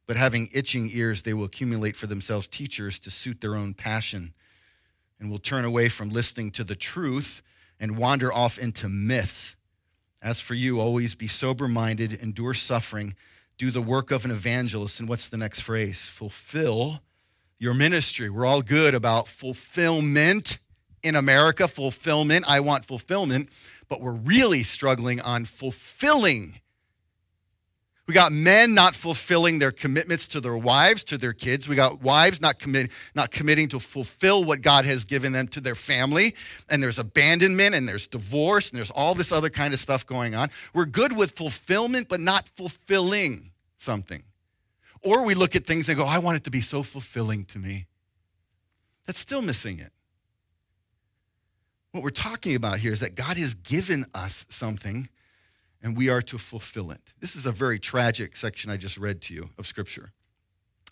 but 0.06 0.16
having 0.16 0.48
itching 0.54 0.92
ears, 0.94 1.24
they 1.24 1.34
will 1.34 1.46
accumulate 1.46 1.96
for 1.96 2.06
themselves 2.06 2.48
teachers 2.48 3.00
to 3.00 3.10
suit 3.10 3.42
their 3.42 3.56
own 3.56 3.74
passion, 3.74 4.36
and 5.20 5.32
will 5.32 5.40
turn 5.40 5.66
away 5.66 5.90
from 5.90 6.10
listening 6.10 6.52
to 6.52 6.64
the 6.64 6.76
truth 6.76 7.42
and 7.80 7.98
wander 7.98 8.32
off 8.32 8.60
into 8.60 8.88
myths. 8.88 9.56
As 10.22 10.40
for 10.40 10.54
you, 10.54 10.80
always 10.80 11.16
be 11.16 11.28
sober 11.28 11.68
minded, 11.68 12.14
endure 12.14 12.54
suffering, 12.54 13.16
do 13.58 13.72
the 13.72 13.82
work 13.82 14.12
of 14.12 14.26
an 14.26 14.32
evangelist. 14.32 15.00
And 15.00 15.08
what's 15.08 15.30
the 15.30 15.38
next 15.38 15.62
phrase? 15.62 16.02
Fulfill 16.02 17.02
your 17.60 17.74
ministry. 17.74 18.30
We're 18.30 18.46
all 18.46 18.62
good 18.62 18.94
about 18.94 19.28
fulfillment 19.28 20.60
in 21.04 21.16
America, 21.16 21.68
fulfillment. 21.68 22.46
I 22.48 22.60
want 22.60 22.86
fulfillment, 22.86 23.50
but 23.88 24.02
we're 24.02 24.14
really 24.14 24.64
struggling 24.64 25.22
on 25.22 25.46
fulfilling 25.46 26.62
we 28.08 28.14
got 28.14 28.32
men 28.32 28.74
not 28.74 28.96
fulfilling 28.96 29.60
their 29.60 29.74
commitments 29.74 30.30
to 30.30 30.40
their 30.40 30.58
wives, 30.58 31.04
to 31.06 31.18
their 31.18 31.34
kids. 31.34 31.68
We 31.68 31.76
got 31.76 32.02
wives 32.02 32.40
not, 32.40 32.58
commit, 32.58 32.90
not 33.14 33.32
committing 33.32 33.68
to 33.70 33.82
fulfill 33.82 34.46
what 34.46 34.62
God 34.62 34.86
has 34.86 35.04
given 35.04 35.34
them 35.34 35.50
to 35.50 35.60
their 35.60 35.76
family. 35.76 36.34
And 36.70 36.82
there's 36.82 37.00
abandonment 37.00 37.76
and 37.76 37.88
there's 37.88 38.08
divorce 38.08 38.70
and 38.70 38.78
there's 38.78 38.92
all 38.92 39.14
this 39.14 39.34
other 39.34 39.50
kind 39.50 39.74
of 39.74 39.80
stuff 39.82 40.06
going 40.06 40.36
on. 40.36 40.50
We're 40.74 40.86
good 40.86 41.12
with 41.18 41.32
fulfillment, 41.32 42.08
but 42.08 42.22
not 42.22 42.48
fulfilling 42.48 43.52
something. 43.78 44.24
Or 45.02 45.26
we 45.26 45.36
look 45.36 45.58
at 45.58 45.66
things 45.66 45.90
and 45.90 45.98
go, 45.98 46.06
I 46.06 46.20
want 46.20 46.38
it 46.38 46.46
to 46.46 46.52
be 46.52 46.62
so 46.62 46.84
fulfilling 46.84 47.44
to 47.46 47.60
me. 47.60 47.88
That's 49.06 49.20
still 49.20 49.42
missing 49.42 49.80
it. 49.80 49.92
What 51.92 52.04
we're 52.04 52.10
talking 52.10 52.56
about 52.56 52.80
here 52.80 52.94
is 52.94 53.02
that 53.02 53.16
God 53.16 53.36
has 53.36 53.54
given 53.54 54.06
us 54.14 54.46
something 54.48 55.10
and 55.82 55.96
we 55.96 56.10
are 56.10 56.22
to 56.24 56.38
fulfill 56.38 56.92
it. 56.92 57.02
This 57.20 57.36
is 57.36 57.46
a 57.46 57.52
very 57.52 57.80
tragic 57.80 58.36
section 58.36 58.72
I 58.72 58.78
just 58.78 58.98
read 58.98 59.22
to 59.24 59.34
you 59.34 59.50
of 59.58 59.68
Scripture. 59.68 60.12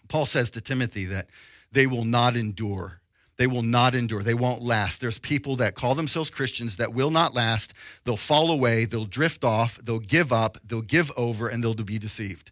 Paul 0.08 0.26
says 0.26 0.52
to 0.52 0.62
Timothy 0.62 1.06
that 1.06 1.28
they 1.72 1.88
will 1.88 2.06
not 2.06 2.36
endure. 2.36 3.02
They 3.38 3.48
will 3.48 3.64
not 3.64 3.96
endure. 3.96 4.24
They 4.24 4.34
won't 4.34 4.62
last. 4.62 5.02
There's 5.02 5.20
people 5.20 5.58
that 5.58 5.76
call 5.76 5.94
themselves 5.96 6.30
Christians 6.30 6.78
that 6.78 6.94
will 6.94 7.12
not 7.12 7.34
last. 7.34 7.74
They'll 8.06 8.16
fall 8.16 8.52
away. 8.52 8.86
They'll 8.86 9.06
drift 9.06 9.44
off. 9.44 9.78
They'll 9.84 10.00
give 10.00 10.32
up. 10.32 10.58
They'll 10.66 10.82
give 10.82 11.12
over, 11.18 11.50
and 11.50 11.62
they'll 11.64 11.74
be 11.74 11.98
deceived. 11.98 12.52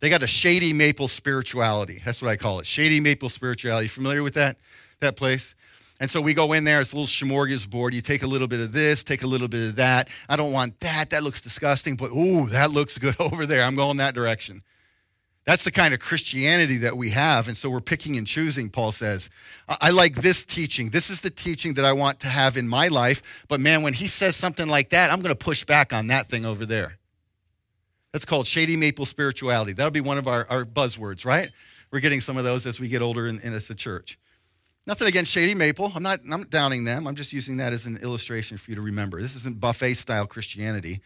They 0.00 0.08
got 0.08 0.22
a 0.22 0.26
shady 0.26 0.72
maple 0.72 1.06
spirituality. 1.06 2.00
That's 2.04 2.22
what 2.22 2.30
I 2.30 2.36
call 2.36 2.60
it. 2.60 2.66
Shady 2.66 2.98
maple 2.98 3.28
spirituality. 3.28 3.88
Familiar 3.88 4.22
with 4.22 4.34
that? 4.34 4.56
That 5.00 5.16
place? 5.16 5.54
And 6.02 6.10
so 6.10 6.20
we 6.20 6.34
go 6.34 6.52
in 6.52 6.64
there, 6.64 6.80
it's 6.80 6.92
a 6.92 6.96
little 6.96 7.06
smorgasbord. 7.06 7.92
You 7.92 8.00
take 8.00 8.24
a 8.24 8.26
little 8.26 8.48
bit 8.48 8.58
of 8.58 8.72
this, 8.72 9.04
take 9.04 9.22
a 9.22 9.26
little 9.28 9.46
bit 9.46 9.68
of 9.68 9.76
that. 9.76 10.08
I 10.28 10.34
don't 10.34 10.50
want 10.50 10.80
that. 10.80 11.10
That 11.10 11.22
looks 11.22 11.40
disgusting, 11.40 11.94
but 11.94 12.10
ooh, 12.10 12.48
that 12.48 12.72
looks 12.72 12.98
good 12.98 13.14
over 13.20 13.46
there. 13.46 13.62
I'm 13.62 13.76
going 13.76 13.98
that 13.98 14.12
direction. 14.12 14.64
That's 15.44 15.62
the 15.62 15.70
kind 15.70 15.94
of 15.94 16.00
Christianity 16.00 16.78
that 16.78 16.96
we 16.96 17.10
have. 17.10 17.46
And 17.46 17.56
so 17.56 17.70
we're 17.70 17.80
picking 17.80 18.16
and 18.16 18.26
choosing, 18.26 18.68
Paul 18.68 18.90
says. 18.90 19.30
I 19.68 19.90
like 19.90 20.16
this 20.16 20.44
teaching. 20.44 20.90
This 20.90 21.08
is 21.08 21.20
the 21.20 21.30
teaching 21.30 21.74
that 21.74 21.84
I 21.84 21.92
want 21.92 22.18
to 22.20 22.26
have 22.26 22.56
in 22.56 22.66
my 22.66 22.88
life. 22.88 23.44
But 23.46 23.60
man, 23.60 23.82
when 23.82 23.94
he 23.94 24.08
says 24.08 24.34
something 24.34 24.66
like 24.66 24.90
that, 24.90 25.12
I'm 25.12 25.22
going 25.22 25.34
to 25.34 25.44
push 25.44 25.64
back 25.64 25.92
on 25.92 26.08
that 26.08 26.26
thing 26.26 26.44
over 26.44 26.66
there. 26.66 26.98
That's 28.10 28.24
called 28.24 28.48
shady 28.48 28.76
maple 28.76 29.06
spirituality. 29.06 29.72
That'll 29.72 29.92
be 29.92 30.00
one 30.00 30.18
of 30.18 30.26
our, 30.26 30.48
our 30.50 30.64
buzzwords, 30.64 31.24
right? 31.24 31.48
We're 31.92 32.00
getting 32.00 32.20
some 32.20 32.36
of 32.36 32.42
those 32.42 32.66
as 32.66 32.80
we 32.80 32.88
get 32.88 33.02
older 33.02 33.28
in, 33.28 33.38
in 33.38 33.52
as 33.52 33.70
a 33.70 33.76
church. 33.76 34.18
Nothing 34.86 35.06
against 35.06 35.30
Shady 35.30 35.54
Maple. 35.54 35.92
I'm 35.94 36.02
not, 36.02 36.20
I'm 36.30 36.44
downing 36.44 36.84
them. 36.84 37.06
I'm 37.06 37.14
just 37.14 37.32
using 37.32 37.58
that 37.58 37.72
as 37.72 37.86
an 37.86 37.98
illustration 37.98 38.56
for 38.56 38.70
you 38.70 38.74
to 38.74 38.80
remember. 38.80 39.22
This 39.22 39.36
isn't 39.36 39.60
buffet 39.60 39.94
style 39.94 40.26
Christianity. 40.26 41.00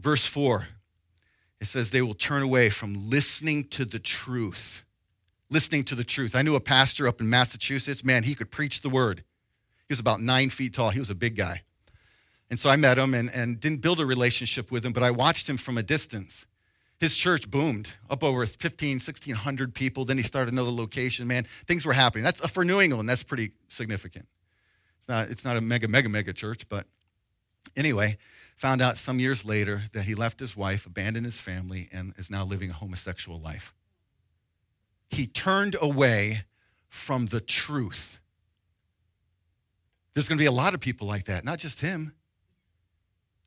Verse 0.00 0.24
4, 0.26 0.66
it 1.60 1.66
says, 1.66 1.90
They 1.90 2.00
will 2.00 2.14
turn 2.14 2.42
away 2.42 2.70
from 2.70 3.10
listening 3.10 3.64
to 3.64 3.84
the 3.84 3.98
truth. 3.98 4.84
Listening 5.50 5.84
to 5.84 5.94
the 5.94 6.04
truth. 6.04 6.34
I 6.34 6.42
knew 6.42 6.54
a 6.54 6.60
pastor 6.60 7.06
up 7.06 7.20
in 7.20 7.28
Massachusetts. 7.28 8.04
Man, 8.04 8.22
he 8.22 8.34
could 8.34 8.50
preach 8.50 8.80
the 8.80 8.90
word. 8.90 9.24
He 9.88 9.92
was 9.92 10.00
about 10.00 10.20
nine 10.20 10.50
feet 10.50 10.74
tall. 10.74 10.90
He 10.90 11.00
was 11.00 11.10
a 11.10 11.14
big 11.14 11.36
guy. 11.36 11.62
And 12.50 12.58
so 12.58 12.70
I 12.70 12.76
met 12.76 12.96
him 12.96 13.12
and, 13.12 13.30
and 13.30 13.60
didn't 13.60 13.82
build 13.82 14.00
a 14.00 14.06
relationship 14.06 14.70
with 14.70 14.84
him, 14.84 14.92
but 14.92 15.02
I 15.02 15.10
watched 15.10 15.48
him 15.48 15.58
from 15.58 15.76
a 15.76 15.82
distance 15.82 16.46
his 17.00 17.16
church 17.16 17.50
boomed 17.50 17.88
up 18.10 18.24
over 18.24 18.44
15 18.44 18.96
1600 18.96 19.74
people. 19.74 20.04
Then 20.04 20.16
he 20.16 20.22
started 20.22 20.52
another 20.52 20.70
location 20.70 21.26
man. 21.26 21.44
Things 21.44 21.86
were 21.86 21.92
happening. 21.92 22.24
That's 22.24 22.42
uh, 22.42 22.48
for 22.48 22.64
new 22.64 22.80
england 22.80 23.08
that's 23.08 23.22
pretty 23.22 23.52
significant. 23.68 24.26
It's 24.98 25.08
not 25.08 25.30
it's 25.30 25.44
not 25.44 25.56
a 25.56 25.60
mega 25.60 25.88
mega 25.88 26.08
mega 26.08 26.32
church 26.32 26.68
but 26.68 26.86
anyway 27.76 28.18
found 28.56 28.82
out 28.82 28.98
some 28.98 29.20
years 29.20 29.44
later 29.44 29.84
that 29.92 30.02
he 30.02 30.14
left 30.16 30.40
his 30.40 30.56
wife 30.56 30.84
abandoned 30.84 31.24
his 31.24 31.40
family 31.40 31.88
and 31.92 32.12
is 32.16 32.30
now 32.30 32.44
living 32.44 32.70
a 32.70 32.72
homosexual 32.72 33.38
life. 33.38 33.72
He 35.10 35.26
turned 35.26 35.76
away 35.80 36.44
from 36.88 37.26
the 37.26 37.40
truth. 37.40 38.18
There's 40.14 40.28
going 40.28 40.38
to 40.38 40.42
be 40.42 40.46
a 40.46 40.52
lot 40.52 40.74
of 40.74 40.80
people 40.80 41.06
like 41.06 41.26
that 41.26 41.44
not 41.44 41.58
just 41.58 41.80
him. 41.80 42.14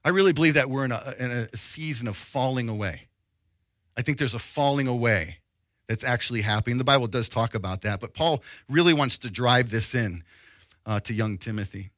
I 0.03 0.09
really 0.09 0.33
believe 0.33 0.55
that 0.55 0.67
we're 0.67 0.85
in 0.85 0.91
a, 0.91 1.13
in 1.19 1.29
a 1.29 1.55
season 1.55 2.07
of 2.07 2.17
falling 2.17 2.69
away 2.69 3.09
I 3.97 4.01
think 4.01 4.17
there's 4.17 4.33
a 4.33 4.39
falling 4.39 4.87
away 4.87 5.37
that's 5.87 6.03
actually 6.03 6.41
happening. 6.41 6.77
The 6.77 6.83
Bible 6.83 7.07
does 7.07 7.27
talk 7.27 7.53
about 7.53 7.81
that, 7.81 7.99
but 7.99 8.13
Paul 8.13 8.43
really 8.69 8.93
wants 8.93 9.17
to 9.19 9.29
drive 9.29 9.69
this 9.71 9.93
in 9.93 10.23
uh, 10.85 10.99
to 11.01 11.13
young 11.13 11.37
Timothy. 11.37 11.91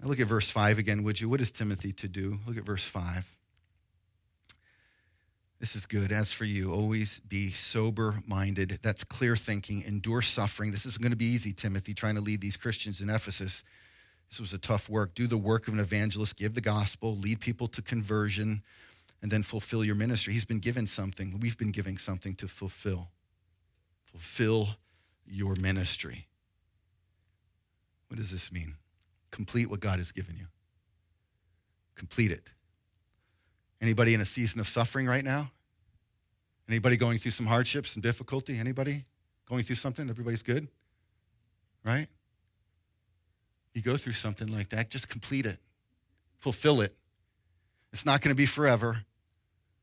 Now 0.00 0.08
look 0.08 0.20
at 0.20 0.26
verse 0.26 0.50
5 0.50 0.78
again, 0.78 1.02
would 1.04 1.20
you? 1.20 1.28
What 1.28 1.40
is 1.40 1.52
Timothy 1.52 1.92
to 1.92 2.08
do? 2.08 2.40
Look 2.46 2.56
at 2.56 2.64
verse 2.64 2.84
5. 2.84 3.36
This 5.60 5.76
is 5.76 5.84
good. 5.84 6.10
As 6.10 6.32
for 6.32 6.44
you, 6.44 6.72
always 6.72 7.20
be 7.20 7.50
sober 7.50 8.22
minded. 8.26 8.78
That's 8.82 9.04
clear 9.04 9.36
thinking. 9.36 9.82
Endure 9.82 10.22
suffering. 10.22 10.72
This 10.72 10.86
isn't 10.86 11.02
going 11.02 11.12
to 11.12 11.16
be 11.16 11.26
easy, 11.26 11.52
Timothy, 11.52 11.92
trying 11.92 12.14
to 12.14 12.22
lead 12.22 12.40
these 12.40 12.56
Christians 12.56 13.02
in 13.02 13.10
Ephesus. 13.10 13.62
This 14.30 14.40
was 14.40 14.54
a 14.54 14.58
tough 14.58 14.88
work. 14.88 15.14
Do 15.14 15.26
the 15.26 15.36
work 15.36 15.68
of 15.68 15.74
an 15.74 15.80
evangelist, 15.80 16.36
give 16.36 16.54
the 16.54 16.62
gospel, 16.62 17.14
lead 17.14 17.40
people 17.40 17.66
to 17.68 17.82
conversion 17.82 18.62
and 19.22 19.30
then 19.30 19.42
fulfill 19.42 19.84
your 19.84 19.94
ministry. 19.94 20.32
He's 20.32 20.44
been 20.44 20.60
given 20.60 20.86
something. 20.86 21.38
We've 21.40 21.58
been 21.58 21.70
giving 21.70 21.98
something 21.98 22.34
to 22.36 22.48
fulfill. 22.48 23.08
Fulfill 24.04 24.70
your 25.26 25.54
ministry. 25.56 26.26
What 28.08 28.18
does 28.18 28.30
this 28.30 28.50
mean? 28.50 28.74
Complete 29.30 29.70
what 29.70 29.80
God 29.80 29.98
has 29.98 30.10
given 30.10 30.36
you. 30.36 30.46
Complete 31.94 32.30
it. 32.30 32.50
Anybody 33.80 34.14
in 34.14 34.20
a 34.20 34.24
season 34.24 34.60
of 34.60 34.68
suffering 34.68 35.06
right 35.06 35.24
now? 35.24 35.52
Anybody 36.68 36.96
going 36.96 37.18
through 37.18 37.32
some 37.32 37.46
hardships 37.46 37.94
and 37.94 38.02
difficulty? 38.02 38.58
Anybody 38.58 39.04
going 39.48 39.62
through 39.64 39.76
something? 39.76 40.08
Everybody's 40.08 40.42
good? 40.42 40.68
Right? 41.84 42.08
You 43.74 43.82
go 43.82 43.96
through 43.96 44.14
something 44.14 44.48
like 44.48 44.70
that, 44.70 44.90
just 44.90 45.08
complete 45.08 45.46
it. 45.46 45.58
Fulfill 46.38 46.80
it. 46.80 46.92
It's 47.92 48.06
not 48.06 48.20
going 48.20 48.30
to 48.30 48.36
be 48.36 48.46
forever. 48.46 49.04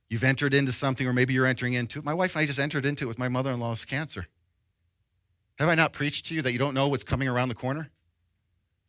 You've 0.09 0.23
entered 0.23 0.53
into 0.53 0.71
something, 0.71 1.05
or 1.05 1.13
maybe 1.13 1.33
you're 1.33 1.45
entering 1.45 1.73
into 1.73 1.99
it. 1.99 2.05
My 2.05 2.13
wife 2.13 2.35
and 2.35 2.43
I 2.43 2.45
just 2.45 2.59
entered 2.59 2.85
into 2.85 3.05
it 3.05 3.07
with 3.07 3.19
my 3.19 3.27
mother 3.27 3.51
in 3.51 3.59
law's 3.59 3.83
cancer. 3.83 4.27
Have 5.59 5.69
I 5.69 5.75
not 5.75 5.91
preached 5.91 6.27
to 6.27 6.35
you 6.35 6.41
that 6.43 6.51
you 6.51 6.59
don't 6.59 6.73
know 6.73 6.87
what's 6.87 7.03
coming 7.03 7.27
around 7.27 7.49
the 7.49 7.55
corner? 7.55 7.89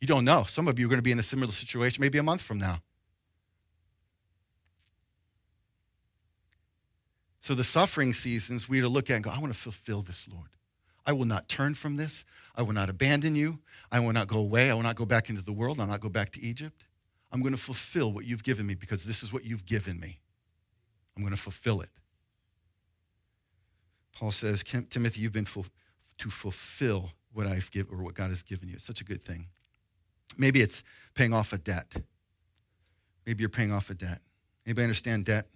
You 0.00 0.06
don't 0.06 0.24
know. 0.24 0.44
Some 0.44 0.68
of 0.68 0.78
you 0.78 0.86
are 0.86 0.88
going 0.88 0.98
to 0.98 1.02
be 1.02 1.10
in 1.10 1.18
a 1.18 1.24
similar 1.24 1.50
situation 1.50 2.00
maybe 2.00 2.18
a 2.18 2.22
month 2.22 2.42
from 2.42 2.58
now. 2.58 2.82
So, 7.40 7.54
the 7.54 7.64
suffering 7.64 8.12
seasons, 8.12 8.68
we 8.68 8.78
are 8.78 8.82
to 8.82 8.88
look 8.88 9.10
at 9.10 9.14
and 9.14 9.24
go, 9.24 9.30
I 9.30 9.38
want 9.38 9.52
to 9.52 9.58
fulfill 9.58 10.02
this, 10.02 10.26
Lord. 10.30 10.50
I 11.06 11.12
will 11.12 11.24
not 11.24 11.48
turn 11.48 11.74
from 11.74 11.96
this. 11.96 12.24
I 12.54 12.62
will 12.62 12.74
not 12.74 12.90
abandon 12.90 13.34
you. 13.34 13.60
I 13.90 14.00
will 14.00 14.12
not 14.12 14.28
go 14.28 14.38
away. 14.38 14.70
I 14.70 14.74
will 14.74 14.82
not 14.82 14.96
go 14.96 15.06
back 15.06 15.30
into 15.30 15.40
the 15.40 15.52
world. 15.52 15.80
I'll 15.80 15.86
not 15.86 16.00
go 16.00 16.10
back 16.10 16.30
to 16.32 16.42
Egypt. 16.42 16.84
I'm 17.32 17.40
going 17.40 17.54
to 17.54 17.60
fulfill 17.60 18.12
what 18.12 18.26
you've 18.26 18.42
given 18.42 18.66
me 18.66 18.74
because 18.74 19.04
this 19.04 19.22
is 19.22 19.32
what 19.32 19.44
you've 19.44 19.64
given 19.64 19.98
me. 19.98 20.20
I'm 21.18 21.24
going 21.24 21.34
to 21.34 21.40
fulfill 21.42 21.80
it. 21.80 21.90
Paul 24.14 24.30
says, 24.30 24.62
Timothy, 24.62 25.20
you've 25.20 25.32
been 25.32 25.44
ful- 25.44 25.66
to 26.18 26.30
fulfill 26.30 27.10
what 27.32 27.44
I've 27.44 27.68
given 27.72 27.92
or 27.92 28.04
what 28.04 28.14
God 28.14 28.30
has 28.30 28.42
given 28.42 28.68
you. 28.68 28.74
It's 28.74 28.84
such 28.84 29.00
a 29.00 29.04
good 29.04 29.24
thing. 29.24 29.48
Maybe 30.36 30.60
it's 30.60 30.84
paying 31.14 31.34
off 31.34 31.52
a 31.52 31.58
debt. 31.58 31.92
Maybe 33.26 33.42
you're 33.42 33.48
paying 33.48 33.72
off 33.72 33.90
a 33.90 33.94
debt. 33.94 34.20
Anybody 34.64 34.84
understand 34.84 35.24
debt? 35.24 35.48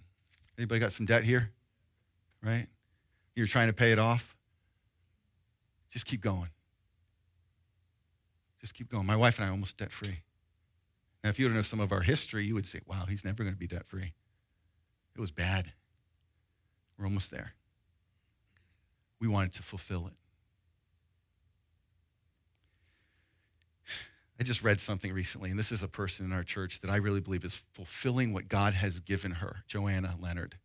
Anybody 0.58 0.80
got 0.80 0.92
some 0.92 1.06
debt 1.06 1.22
here? 1.22 1.52
Right? 2.42 2.66
You're 3.36 3.46
trying 3.46 3.68
to 3.68 3.72
pay 3.72 3.92
it 3.92 4.00
off. 4.00 4.36
Just 5.90 6.06
keep 6.06 6.20
going. 6.20 6.48
Just 8.60 8.74
keep 8.74 8.88
going. 8.88 9.06
My 9.06 9.16
wife 9.16 9.38
and 9.38 9.44
I 9.44 9.48
are 9.48 9.52
almost 9.52 9.76
debt 9.76 9.92
free. 9.92 10.22
Now, 11.22 11.30
if 11.30 11.38
you 11.38 11.46
don't 11.46 11.54
know 11.54 11.62
some 11.62 11.80
of 11.80 11.92
our 11.92 12.00
history, 12.00 12.44
you 12.44 12.54
would 12.54 12.66
say, 12.66 12.80
wow, 12.84 13.04
he's 13.08 13.24
never 13.24 13.44
going 13.44 13.54
to 13.54 13.58
be 13.58 13.68
debt 13.68 13.86
free. 13.86 14.12
It 15.14 15.20
was 15.20 15.30
bad. 15.30 15.72
We're 16.98 17.06
almost 17.06 17.30
there. 17.30 17.54
We 19.20 19.28
wanted 19.28 19.54
to 19.54 19.62
fulfill 19.62 20.06
it. 20.06 20.14
I 24.40 24.44
just 24.44 24.62
read 24.62 24.80
something 24.80 25.12
recently, 25.12 25.50
and 25.50 25.58
this 25.58 25.72
is 25.72 25.82
a 25.82 25.88
person 25.88 26.26
in 26.26 26.32
our 26.32 26.42
church 26.42 26.80
that 26.80 26.90
I 26.90 26.96
really 26.96 27.20
believe 27.20 27.44
is 27.44 27.62
fulfilling 27.72 28.32
what 28.32 28.48
God 28.48 28.74
has 28.74 29.00
given 29.00 29.32
her, 29.32 29.64
Joanna 29.68 30.16
Leonard. 30.20 30.56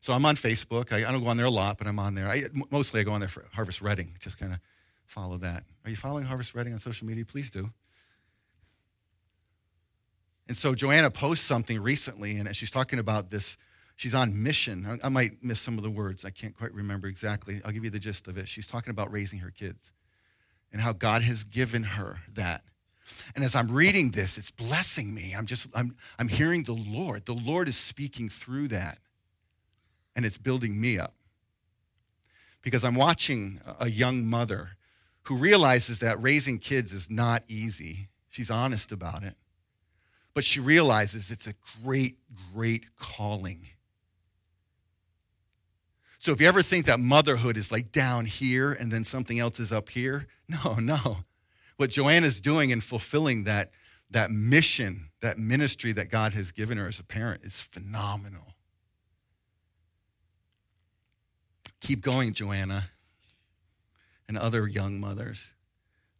So 0.00 0.12
I'm 0.12 0.26
on 0.26 0.36
Facebook. 0.36 0.92
I, 0.92 1.08
I 1.08 1.12
don't 1.12 1.22
go 1.22 1.30
on 1.30 1.36
there 1.36 1.46
a 1.46 1.50
lot, 1.50 1.78
but 1.78 1.86
I'm 1.86 1.98
on 1.98 2.14
there. 2.14 2.28
I, 2.28 2.44
mostly 2.70 3.00
I 3.00 3.04
go 3.04 3.12
on 3.12 3.20
there 3.20 3.28
for 3.28 3.46
Harvest 3.52 3.80
Reading, 3.80 4.14
just 4.20 4.38
kind 4.38 4.52
of 4.52 4.60
follow 5.06 5.38
that. 5.38 5.64
Are 5.84 5.90
you 5.90 5.96
following 5.96 6.24
Harvest 6.24 6.54
Reading 6.54 6.72
on 6.72 6.78
social 6.78 7.06
media? 7.06 7.24
Please 7.24 7.50
do. 7.50 7.70
And 10.46 10.56
so 10.56 10.74
Joanna 10.74 11.10
posts 11.10 11.46
something 11.46 11.80
recently, 11.80 12.36
and 12.36 12.54
she's 12.54 12.70
talking 12.70 12.98
about 12.98 13.30
this. 13.30 13.56
She's 13.96 14.14
on 14.14 14.42
mission. 14.42 14.84
I, 15.02 15.06
I 15.06 15.08
might 15.08 15.42
miss 15.42 15.60
some 15.60 15.78
of 15.78 15.84
the 15.84 15.90
words. 15.90 16.24
I 16.24 16.30
can't 16.30 16.56
quite 16.56 16.74
remember 16.74 17.06
exactly. 17.06 17.60
I'll 17.64 17.72
give 17.72 17.84
you 17.84 17.90
the 17.90 17.98
gist 17.98 18.28
of 18.28 18.36
it. 18.36 18.48
She's 18.48 18.66
talking 18.66 18.90
about 18.90 19.10
raising 19.12 19.38
her 19.38 19.50
kids 19.50 19.92
and 20.72 20.82
how 20.82 20.92
God 20.92 21.22
has 21.22 21.44
given 21.44 21.84
her 21.84 22.18
that. 22.34 22.64
And 23.34 23.44
as 23.44 23.54
I'm 23.54 23.70
reading 23.70 24.10
this, 24.10 24.38
it's 24.38 24.50
blessing 24.50 25.14
me. 25.14 25.34
I'm 25.36 25.46
just, 25.46 25.68
I'm, 25.74 25.96
I'm 26.18 26.28
hearing 26.28 26.64
the 26.64 26.72
Lord. 26.72 27.26
The 27.26 27.34
Lord 27.34 27.68
is 27.68 27.76
speaking 27.76 28.28
through 28.28 28.68
that, 28.68 28.98
and 30.16 30.24
it's 30.24 30.38
building 30.38 30.80
me 30.80 30.98
up. 30.98 31.14
Because 32.62 32.82
I'm 32.82 32.94
watching 32.94 33.60
a 33.78 33.88
young 33.90 34.26
mother 34.26 34.70
who 35.24 35.36
realizes 35.36 35.98
that 36.00 36.20
raising 36.22 36.58
kids 36.58 36.92
is 36.92 37.10
not 37.10 37.42
easy. 37.46 38.08
She's 38.30 38.50
honest 38.50 38.90
about 38.90 39.22
it. 39.22 39.34
But 40.34 40.44
she 40.44 40.60
realizes 40.60 41.30
it's 41.30 41.46
a 41.46 41.54
great, 41.82 42.18
great 42.52 42.96
calling. 42.96 43.68
So 46.18 46.32
if 46.32 46.40
you 46.40 46.48
ever 46.48 46.62
think 46.62 46.86
that 46.86 47.00
motherhood 47.00 47.56
is 47.56 47.70
like 47.70 47.92
down 47.92 48.26
here 48.26 48.72
and 48.72 48.90
then 48.90 49.04
something 49.04 49.38
else 49.38 49.60
is 49.60 49.70
up 49.70 49.90
here, 49.90 50.26
no, 50.48 50.74
no. 50.76 51.18
What 51.76 51.90
Joanna's 51.90 52.40
doing 52.40 52.70
in 52.70 52.80
fulfilling 52.80 53.44
that, 53.44 53.72
that 54.10 54.30
mission, 54.30 55.10
that 55.20 55.38
ministry 55.38 55.92
that 55.92 56.10
God 56.10 56.32
has 56.34 56.50
given 56.50 56.78
her 56.78 56.88
as 56.88 56.98
a 56.98 57.04
parent 57.04 57.44
is 57.44 57.60
phenomenal. 57.60 58.54
Keep 61.80 62.00
going, 62.00 62.32
Joanna, 62.32 62.84
and 64.26 64.38
other 64.38 64.66
young 64.66 64.98
mothers 64.98 65.54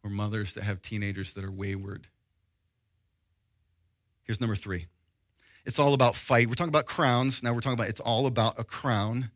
or 0.03 0.11
mothers 0.11 0.53
that 0.53 0.63
have 0.65 0.83
teenagers 0.83 1.33
that 1.33 1.43
are 1.43 1.51
wayward. 1.51 2.07
Here's 4.25 4.41
number 4.41 4.55
three. 4.55 4.87
It's 5.65 5.79
all 5.79 5.93
about 5.93 6.15
fight. 6.15 6.47
We're 6.47 6.55
talking 6.55 6.69
about 6.69 6.85
crowns. 6.85 7.41
Now 7.41 7.53
we're 7.53 7.61
talking 7.61 7.79
about 7.79 7.89
it's 7.89 7.99
all 7.99 8.25
about 8.25 8.59
a 8.59 8.63
crown. 8.63 9.31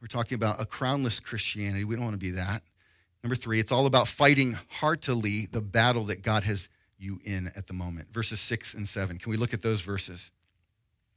We're 0.00 0.08
talking 0.08 0.36
about 0.36 0.60
a 0.60 0.64
crownless 0.64 1.22
Christianity. 1.22 1.84
We 1.84 1.96
don't 1.96 2.04
want 2.04 2.14
to 2.14 2.18
be 2.18 2.30
that. 2.30 2.62
Number 3.22 3.34
three, 3.34 3.60
it's 3.60 3.72
all 3.72 3.84
about 3.84 4.08
fighting 4.08 4.58
heartily 4.68 5.46
the 5.50 5.60
battle 5.60 6.04
that 6.04 6.22
God 6.22 6.44
has 6.44 6.68
you 6.98 7.20
in 7.24 7.50
at 7.56 7.66
the 7.66 7.72
moment. 7.72 8.12
Verses 8.12 8.40
six 8.40 8.72
and 8.74 8.88
seven. 8.88 9.18
Can 9.18 9.30
we 9.30 9.36
look 9.36 9.52
at 9.52 9.62
those 9.62 9.80
verses? 9.80 10.30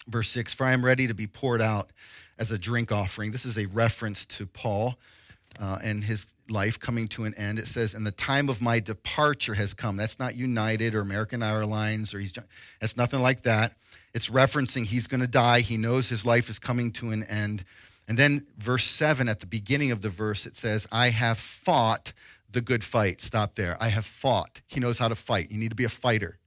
Verse 0.08 0.30
six, 0.30 0.54
for 0.54 0.66
I 0.66 0.74
am 0.74 0.84
ready 0.84 1.08
to 1.08 1.14
be 1.14 1.28
poured 1.28 1.62
out 1.62 1.92
as 2.38 2.52
a 2.52 2.58
drink 2.58 2.92
offering. 2.92 3.32
This 3.32 3.46
is 3.46 3.58
a 3.58 3.68
reference 3.68 4.26
to 4.26 4.46
Paul 4.46 4.98
uh, 5.60 5.80
and 5.82 6.04
his 6.04 6.28
life 6.50 6.80
coming 6.80 7.08
to 7.10 7.24
an 7.24 7.34
end. 7.36 7.60
It 7.60 7.68
says, 7.68 7.94
and 7.94 8.06
the 8.06 8.12
time 8.12 8.50
of 8.50 8.62
my 8.62 8.80
departure 8.80 9.54
has 9.54 9.74
come. 9.74 9.98
That's 9.98 10.20
not 10.20 10.36
United 10.36 10.96
or 10.96 11.02
American 11.02 11.42
Airlines 11.42 12.14
or 12.14 12.20
he's, 12.20 12.34
that's 12.80 12.98
nothing 12.98 13.22
like 13.22 13.44
that. 13.44 13.76
It's 14.14 14.30
referencing 14.30 14.86
he's 14.86 15.08
going 15.08 15.22
to 15.22 15.28
die. 15.28 15.62
He 15.62 15.78
knows 15.78 16.10
his 16.10 16.26
life 16.26 16.50
is 16.50 16.60
coming 16.60 16.92
to 16.94 17.12
an 17.12 17.24
end. 17.24 17.64
And 18.08 18.18
then 18.18 18.46
verse 18.58 18.84
7 18.84 19.30
at 19.30 19.40
the 19.40 19.46
beginning 19.46 19.92
of 19.92 20.02
the 20.02 20.10
verse, 20.10 20.46
it 20.46 20.56
says, 20.56 20.88
I 20.92 21.10
have 21.10 21.38
fought 21.38 22.14
the 22.52 22.62
good 22.62 22.84
fight. 22.84 23.22
Stop 23.22 23.56
there. 23.56 23.78
I 23.80 23.88
have 23.88 24.06
fought. 24.06 24.62
He 24.68 24.80
knows 24.80 24.98
how 24.98 25.08
to 25.08 25.16
fight. 25.16 25.50
You 25.52 25.58
need 25.58 25.70
to 25.70 25.76
be 25.76 25.86
a 25.86 25.90
fighter. 25.90 26.38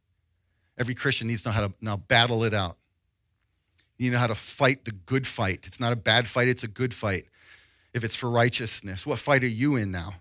Every 0.79 0.95
Christian 0.95 1.29
needs 1.29 1.43
to 1.43 1.49
know 1.49 1.55
how 1.55 1.67
to 1.67 1.73
now 1.81 1.97
battle 1.97 2.45
it 2.45 2.55
out. 2.55 2.77
You 3.99 4.11
know 4.11 4.19
how 4.19 4.27
to 4.27 4.35
fight 4.35 4.85
the 4.85 4.93
good 4.93 5.27
fight. 5.27 5.61
It's 5.67 5.81
not 5.81 5.93
a 5.93 5.97
bad 5.97 6.29
fight, 6.29 6.49
it's 6.49 6.63
a 6.63 6.69
good 6.69 6.93
fight. 6.93 7.25
If 7.97 8.05
it's 8.05 8.15
for 8.15 8.31
righteousness, 8.31 9.07
what 9.07 9.19
fight 9.19 9.43
are 9.43 9.49
you 9.49 9.77
in 9.77 9.91
now? 9.91 10.15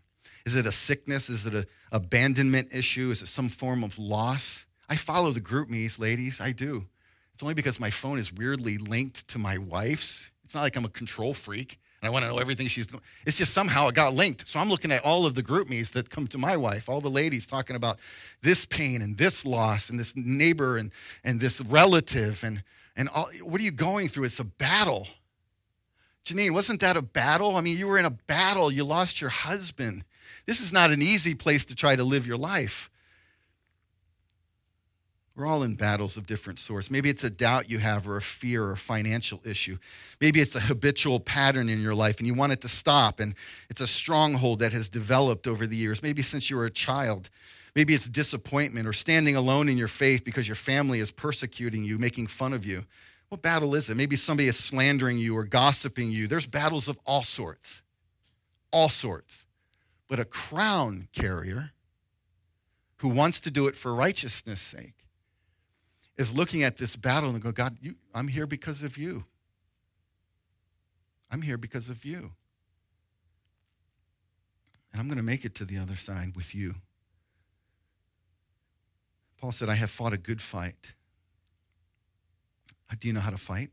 Is 0.46 0.56
it 0.56 0.66
a 0.66 0.72
sickness? 0.72 1.30
Is 1.30 1.46
it 1.46 1.54
an 1.54 1.66
abandonment 1.92 2.70
issue? 2.72 3.12
Is 3.12 3.22
it 3.22 3.28
some 3.28 3.50
form 3.50 3.84
of 3.84 4.00
loss? 4.00 4.66
I 4.90 4.96
follow 4.96 5.32
the 5.32 5.42
GroupMe's, 5.42 6.00
ladies. 6.00 6.40
I 6.40 6.52
do. 6.52 6.86
It's 7.34 7.44
only 7.44 7.54
because 7.54 7.80
my 7.80 7.90
phone 7.90 8.18
is 8.18 8.32
weirdly 8.32 8.78
linked 8.78 9.28
to 9.30 9.40
my 9.40 9.58
wife's 9.58 10.30
it's 10.46 10.54
not 10.54 10.62
like 10.62 10.78
I'm 10.78 10.86
a 10.86 10.90
control 10.90 11.34
freak 11.34 11.80
and 12.02 12.08
I 12.08 12.12
want 12.12 12.24
to 12.24 12.30
know 12.30 12.38
everything 12.38 12.68
she's 12.68 12.86
doing. 12.86 13.02
It's 13.26 13.38
just 13.38 13.52
somehow 13.52 13.88
it 13.88 13.96
got 13.96 14.14
linked. 14.14 14.48
So 14.48 14.60
I'm 14.60 14.70
looking 14.70 14.92
at 14.92 15.04
all 15.04 15.26
of 15.26 15.34
the 15.34 15.42
GroupMe's 15.42 15.92
that 15.92 16.12
come 16.12 16.28
to 16.28 16.38
my 16.38 16.56
wife, 16.56 16.88
all 16.88 17.02
the 17.02 17.10
ladies 17.10 17.48
talking 17.48 17.76
about 17.76 17.98
this 18.44 18.64
pain 18.66 19.02
and 19.02 19.18
this 19.18 19.44
loss 19.44 19.90
and 19.90 20.00
this 20.00 20.16
neighbor 20.16 20.78
and, 20.78 20.92
and 21.24 21.42
this 21.42 21.60
relative 21.62 22.44
and, 22.44 22.64
and 22.96 23.10
all, 23.10 23.30
what 23.42 23.60
are 23.60 23.64
you 23.64 23.72
going 23.72 24.08
through? 24.08 24.26
It's 24.26 24.40
a 24.40 24.46
battle. 24.46 25.08
Janine, 26.26 26.52
wasn't 26.52 26.82
that 26.82 26.98
a 26.98 27.02
battle? 27.02 27.56
I 27.56 27.62
mean, 27.62 27.78
you 27.78 27.88
were 27.88 27.98
in 27.98 28.06
a 28.06 28.10
battle. 28.10 28.72
You 28.72 28.84
lost 28.84 29.22
your 29.22 29.30
husband. 29.30 30.04
This 30.46 30.60
is 30.60 30.74
not 30.74 30.92
an 30.92 31.02
easy 31.02 31.36
place 31.36 31.66
to 31.66 31.76
try 31.76 31.96
to 31.96 32.04
live 32.04 32.26
your 32.26 32.38
life. 32.38 32.90
We're 35.36 35.46
all 35.46 35.64
in 35.64 35.76
battles 35.76 36.16
of 36.16 36.26
different 36.26 36.60
sorts. 36.60 36.90
Maybe 36.90 37.10
it's 37.10 37.26
a 37.26 37.30
doubt 37.30 37.70
you 37.70 37.80
have, 37.80 38.08
or 38.08 38.16
a 38.16 38.22
fear, 38.22 38.64
or 38.64 38.72
a 38.72 38.78
financial 38.78 39.42
issue. 39.44 39.78
Maybe 40.22 40.40
it's 40.40 40.56
a 40.56 40.62
habitual 40.62 41.20
pattern 41.20 41.68
in 41.68 41.82
your 41.82 41.94
life 41.94 42.20
and 42.20 42.28
you 42.28 42.34
want 42.34 42.54
it 42.54 42.62
to 42.62 42.70
stop, 42.70 43.20
and 43.20 43.36
it's 43.70 43.82
a 43.82 43.88
stronghold 43.88 44.60
that 44.60 44.72
has 44.72 44.88
developed 44.88 45.46
over 45.46 45.68
the 45.68 45.76
years, 45.76 46.02
maybe 46.02 46.22
since 46.22 46.50
you 46.50 46.56
were 46.56 46.66
a 46.66 46.72
child. 46.72 47.30
Maybe 47.76 47.94
it's 47.94 48.08
disappointment 48.08 48.88
or 48.88 48.94
standing 48.94 49.36
alone 49.36 49.68
in 49.68 49.78
your 49.78 49.90
faith 49.90 50.24
because 50.24 50.48
your 50.48 50.56
family 50.56 51.02
is 51.02 51.12
persecuting 51.12 51.84
you, 51.84 52.00
making 52.00 52.28
fun 52.28 52.54
of 52.54 52.66
you. 52.66 52.86
What 53.36 53.41
battle 53.41 53.76
is 53.76 53.89
it? 53.89 53.98
Maybe 53.98 54.15
somebody 54.15 54.48
is 54.48 54.56
slandering 54.56 55.17
you 55.17 55.38
or 55.38 55.43
gossiping 55.43 56.10
you. 56.10 56.26
There's 56.26 56.48
battles 56.48 56.88
of 56.88 56.98
all 57.06 57.21
sorts, 57.21 57.84
all 58.71 58.88
sorts. 58.88 59.45
But 60.08 60.21
a 60.21 60.24
crown 60.24 61.10
carrier 61.12 61.71
who 63.00 63.10
wants 63.10 63.41
to 63.41 63.52
do 63.52 63.67
it 63.67 63.76
for 63.76 63.93
righteousness' 63.93 64.62
sake 64.62 65.06
is 66.17 66.34
looking 66.34 66.63
at 66.63 66.78
this 66.78 66.95
battle 66.95 67.32
and 67.32 67.41
go, 67.41 67.52
God, 67.52 67.76
you, 67.82 67.95
I'm 68.13 68.30
here 68.30 68.48
because 68.48 68.84
of 68.84 68.98
you. 68.98 69.26
I'm 71.30 71.41
here 71.41 71.58
because 71.58 71.89
of 71.89 72.06
you. 72.06 72.32
And 74.93 75.02
I'm 75.02 75.08
going 75.08 75.17
to 75.17 75.24
make 75.24 75.43
it 75.43 75.56
to 75.56 75.65
the 75.65 75.78
other 75.78 75.98
side 75.98 76.38
with 76.38 76.56
you. 76.56 76.76
Paul 79.41 79.52
said, 79.52 79.67
I 79.67 79.76
have 79.76 79.89
fought 79.89 80.13
a 80.13 80.17
good 80.17 80.41
fight. 80.41 80.93
Uh, 82.91 82.95
do 83.00 83.08
you 83.08 83.13
know 83.13 83.19
how 83.19 83.30
to 83.30 83.38
fight? 83.38 83.71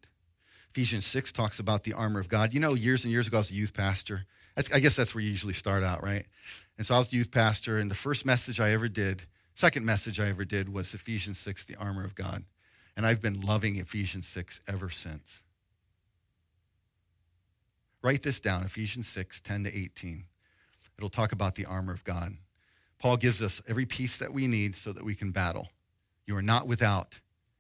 Ephesians 0.71 1.07
6 1.07 1.33
talks 1.33 1.59
about 1.59 1.85
the 1.85 1.93
armor 1.93 2.19
of 2.19 2.29
God. 2.29 2.55
You 2.55 2.61
know, 2.61 2.75
years 2.75 3.05
and 3.05 3.13
years 3.13 3.27
ago, 3.27 3.39
I 3.39 3.41
was 3.41 3.51
a 3.51 3.55
youth 3.55 3.75
pastor. 3.75 4.25
I 4.57 4.81
guess 4.81 4.97
that's 4.97 5.15
where 5.15 5.23
you 5.23 5.31
usually 5.31 5.55
start 5.55 5.83
out, 5.83 6.03
right? 6.03 6.27
And 6.77 6.87
so 6.87 6.95
I 6.95 6.99
was 6.99 7.13
a 7.13 7.17
youth 7.17 7.31
pastor, 7.31 7.79
and 7.79 7.91
the 7.91 7.95
first 7.95 8.27
message 8.27 8.61
I 8.61 8.73
ever 8.73 8.89
did, 8.89 9.23
second 9.55 9.87
message 9.87 10.21
I 10.21 10.29
ever 10.29 10.45
did 10.45 10.73
was 10.73 10.93
Ephesians 10.93 11.39
6, 11.39 11.65
the 11.65 11.77
armor 11.77 12.05
of 12.05 12.15
God. 12.15 12.45
And 12.97 13.07
I've 13.07 13.23
been 13.23 13.41
loving 13.41 13.77
Ephesians 13.77 14.27
6 14.29 14.61
ever 14.69 14.91
since. 14.91 15.43
Write 18.03 18.23
this 18.23 18.41
down 18.41 18.65
Ephesians 18.65 19.09
6, 19.09 19.41
10 19.41 19.65
to 19.65 19.77
18. 19.77 20.25
It'll 20.99 21.09
talk 21.09 21.33
about 21.33 21.55
the 21.55 21.65
armor 21.65 21.93
of 21.93 22.05
God. 22.05 22.37
Paul 22.99 23.17
gives 23.17 23.43
us 23.43 23.63
every 23.67 23.87
piece 23.87 24.19
that 24.19 24.33
we 24.33 24.47
need 24.47 24.75
so 24.77 24.93
that 24.93 25.05
we 25.05 25.15
can 25.15 25.31
battle. 25.31 25.69
You 26.27 26.37
are 26.37 26.43
not 26.43 26.67
without 26.67 27.19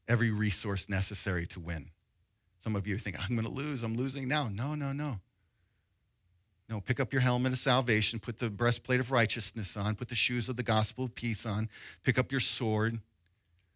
every 0.09 0.31
resource 0.31 0.89
necessary 0.89 1.47
to 1.49 1.61
win. 1.61 1.91
Some 2.63 2.77
of 2.77 2.87
you 2.87 2.97
think, 2.99 3.19
I'm 3.19 3.37
going 3.37 3.47
to 3.47 3.53
lose. 3.53 3.83
I'm 3.83 3.97
losing 3.97 4.29
now. 4.29 4.49
No, 4.49 4.75
no, 4.75 4.93
no. 4.93 5.21
No, 6.69 6.81
pick 6.81 7.01
up 7.01 7.13
your 7.13 7.23
helmet 7.23 7.53
of 7.53 7.59
salvation, 7.59 8.19
put 8.19 8.39
the 8.39 8.49
breastplate 8.49 9.01
of 9.01 9.11
righteousness 9.11 9.77
on, 9.77 9.95
put 9.95 10.09
the 10.09 10.15
shoes 10.15 10.49
of 10.49 10.57
the 10.57 10.63
gospel 10.63 11.05
of 11.05 11.15
peace 11.15 11.45
on, 11.45 11.69
pick 12.03 12.19
up 12.19 12.31
your 12.31 12.41
sword, 12.41 12.99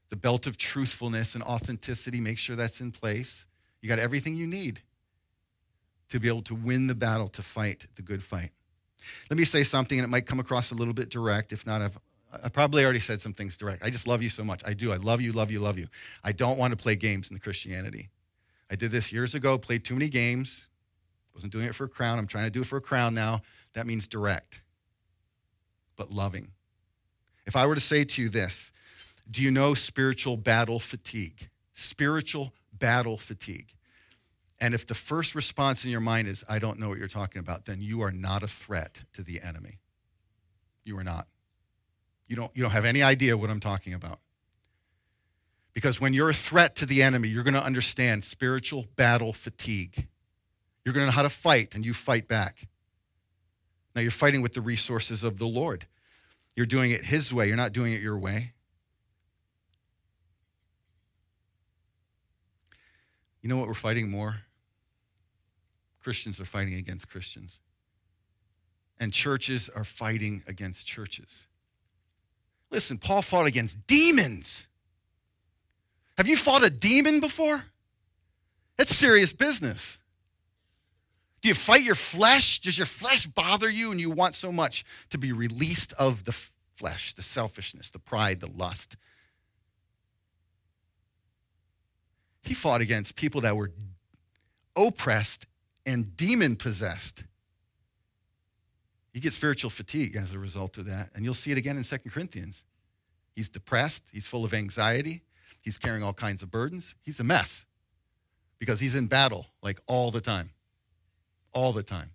the 0.08 0.16
belt 0.16 0.46
of 0.46 0.56
truthfulness 0.56 1.34
and 1.34 1.42
authenticity, 1.44 2.20
make 2.20 2.38
sure 2.38 2.56
that's 2.56 2.80
in 2.80 2.92
place. 2.92 3.46
You 3.82 3.88
got 3.88 3.98
everything 3.98 4.36
you 4.36 4.46
need 4.46 4.80
to 6.08 6.20
be 6.20 6.28
able 6.28 6.42
to 6.42 6.54
win 6.54 6.86
the 6.86 6.94
battle, 6.94 7.28
to 7.28 7.42
fight 7.42 7.86
the 7.96 8.02
good 8.02 8.22
fight. 8.22 8.50
Let 9.28 9.36
me 9.36 9.44
say 9.44 9.62
something, 9.62 9.98
and 9.98 10.04
it 10.04 10.08
might 10.08 10.26
come 10.26 10.40
across 10.40 10.70
a 10.70 10.74
little 10.74 10.94
bit 10.94 11.10
direct. 11.10 11.52
If 11.52 11.66
not, 11.66 11.82
I've 11.82 11.98
I 12.32 12.48
probably 12.48 12.84
already 12.84 13.00
said 13.00 13.20
some 13.20 13.32
things 13.32 13.56
direct. 13.56 13.84
I 13.84 13.90
just 13.90 14.06
love 14.06 14.22
you 14.22 14.28
so 14.28 14.44
much. 14.44 14.62
I 14.66 14.74
do. 14.74 14.92
I 14.92 14.96
love 14.96 15.20
you, 15.20 15.32
love 15.32 15.50
you, 15.50 15.60
love 15.60 15.78
you. 15.78 15.86
I 16.24 16.32
don't 16.32 16.58
want 16.58 16.72
to 16.72 16.76
play 16.76 16.96
games 16.96 17.30
in 17.30 17.34
the 17.34 17.40
Christianity. 17.40 18.10
I 18.70 18.76
did 18.76 18.90
this 18.90 19.12
years 19.12 19.34
ago, 19.34 19.56
played 19.58 19.84
too 19.84 19.94
many 19.94 20.08
games. 20.08 20.68
Wasn't 21.34 21.52
doing 21.52 21.66
it 21.66 21.74
for 21.74 21.84
a 21.84 21.88
crown. 21.88 22.18
I'm 22.18 22.26
trying 22.26 22.44
to 22.44 22.50
do 22.50 22.62
it 22.62 22.66
for 22.66 22.78
a 22.78 22.80
crown 22.80 23.14
now. 23.14 23.42
That 23.74 23.86
means 23.86 24.08
direct, 24.08 24.62
but 25.96 26.10
loving. 26.10 26.50
If 27.46 27.56
I 27.56 27.66
were 27.66 27.74
to 27.74 27.80
say 27.80 28.04
to 28.04 28.22
you 28.22 28.28
this, 28.28 28.72
do 29.30 29.42
you 29.42 29.50
know 29.50 29.74
spiritual 29.74 30.36
battle 30.36 30.80
fatigue? 30.80 31.48
Spiritual 31.74 32.52
battle 32.72 33.18
fatigue. 33.18 33.74
And 34.58 34.74
if 34.74 34.86
the 34.86 34.94
first 34.94 35.34
response 35.34 35.84
in 35.84 35.90
your 35.90 36.00
mind 36.00 36.28
is, 36.28 36.42
I 36.48 36.58
don't 36.58 36.78
know 36.78 36.88
what 36.88 36.98
you're 36.98 37.08
talking 37.08 37.40
about, 37.40 37.66
then 37.66 37.80
you 37.80 38.00
are 38.00 38.10
not 38.10 38.42
a 38.42 38.48
threat 38.48 39.02
to 39.12 39.22
the 39.22 39.42
enemy. 39.42 39.78
You 40.84 40.96
are 40.98 41.04
not. 41.04 41.26
You 42.26 42.36
don't, 42.36 42.50
you 42.54 42.62
don't 42.62 42.72
have 42.72 42.84
any 42.84 43.02
idea 43.02 43.36
what 43.36 43.50
I'm 43.50 43.60
talking 43.60 43.94
about. 43.94 44.18
Because 45.72 46.00
when 46.00 46.14
you're 46.14 46.30
a 46.30 46.34
threat 46.34 46.74
to 46.76 46.86
the 46.86 47.02
enemy, 47.02 47.28
you're 47.28 47.44
going 47.44 47.54
to 47.54 47.62
understand 47.62 48.24
spiritual 48.24 48.86
battle 48.96 49.32
fatigue. 49.32 50.06
You're 50.84 50.94
going 50.94 51.02
to 51.02 51.06
know 51.06 51.16
how 51.16 51.22
to 51.22 51.30
fight, 51.30 51.74
and 51.74 51.84
you 51.84 51.92
fight 51.92 52.28
back. 52.28 52.66
Now 53.94 54.02
you're 54.02 54.10
fighting 54.10 54.42
with 54.42 54.54
the 54.54 54.60
resources 54.60 55.22
of 55.22 55.38
the 55.38 55.46
Lord. 55.46 55.86
You're 56.54 56.66
doing 56.66 56.92
it 56.92 57.04
His 57.04 57.32
way, 57.32 57.48
you're 57.48 57.56
not 57.56 57.72
doing 57.72 57.92
it 57.92 58.00
your 58.00 58.18
way. 58.18 58.52
You 63.42 63.48
know 63.48 63.58
what 63.58 63.68
we're 63.68 63.74
fighting 63.74 64.10
more? 64.10 64.40
Christians 66.02 66.40
are 66.40 66.44
fighting 66.44 66.74
against 66.74 67.08
Christians. 67.08 67.60
And 68.98 69.12
churches 69.12 69.68
are 69.68 69.84
fighting 69.84 70.42
against 70.48 70.86
churches. 70.86 71.46
Listen, 72.70 72.98
Paul 72.98 73.22
fought 73.22 73.46
against 73.46 73.86
demons. 73.86 74.66
Have 76.16 76.26
you 76.26 76.36
fought 76.36 76.64
a 76.64 76.70
demon 76.70 77.20
before? 77.20 77.64
That's 78.76 78.94
serious 78.94 79.32
business. 79.32 79.98
Do 81.42 81.48
you 81.48 81.54
fight 81.54 81.82
your 81.82 81.94
flesh? 81.94 82.60
Does 82.60 82.76
your 82.76 82.86
flesh 82.86 83.26
bother 83.26 83.68
you 83.68 83.90
and 83.90 84.00
you 84.00 84.10
want 84.10 84.34
so 84.34 84.50
much 84.50 84.84
to 85.10 85.18
be 85.18 85.32
released 85.32 85.92
of 85.94 86.24
the 86.24 86.32
flesh, 86.76 87.12
the 87.14 87.22
selfishness, 87.22 87.90
the 87.90 87.98
pride, 87.98 88.40
the 88.40 88.50
lust? 88.50 88.96
He 92.42 92.54
fought 92.54 92.80
against 92.80 93.16
people 93.16 93.42
that 93.42 93.56
were 93.56 93.72
oppressed 94.74 95.46
and 95.84 96.16
demon 96.16 96.56
possessed. 96.56 97.24
You 99.16 99.22
get 99.22 99.32
spiritual 99.32 99.70
fatigue 99.70 100.14
as 100.14 100.34
a 100.34 100.38
result 100.38 100.76
of 100.76 100.84
that. 100.84 101.08
And 101.14 101.24
you'll 101.24 101.32
see 101.32 101.50
it 101.50 101.56
again 101.56 101.78
in 101.78 101.84
Second 101.84 102.10
Corinthians. 102.10 102.64
He's 103.34 103.48
depressed, 103.48 104.02
he's 104.12 104.26
full 104.26 104.44
of 104.44 104.52
anxiety, 104.52 105.22
he's 105.62 105.78
carrying 105.78 106.02
all 106.02 106.12
kinds 106.12 106.42
of 106.42 106.50
burdens. 106.50 106.94
He's 107.00 107.18
a 107.18 107.24
mess 107.24 107.64
because 108.58 108.78
he's 108.78 108.94
in 108.94 109.06
battle 109.06 109.46
like 109.62 109.80
all 109.86 110.10
the 110.10 110.20
time. 110.20 110.50
All 111.54 111.72
the 111.72 111.82
time. 111.82 112.10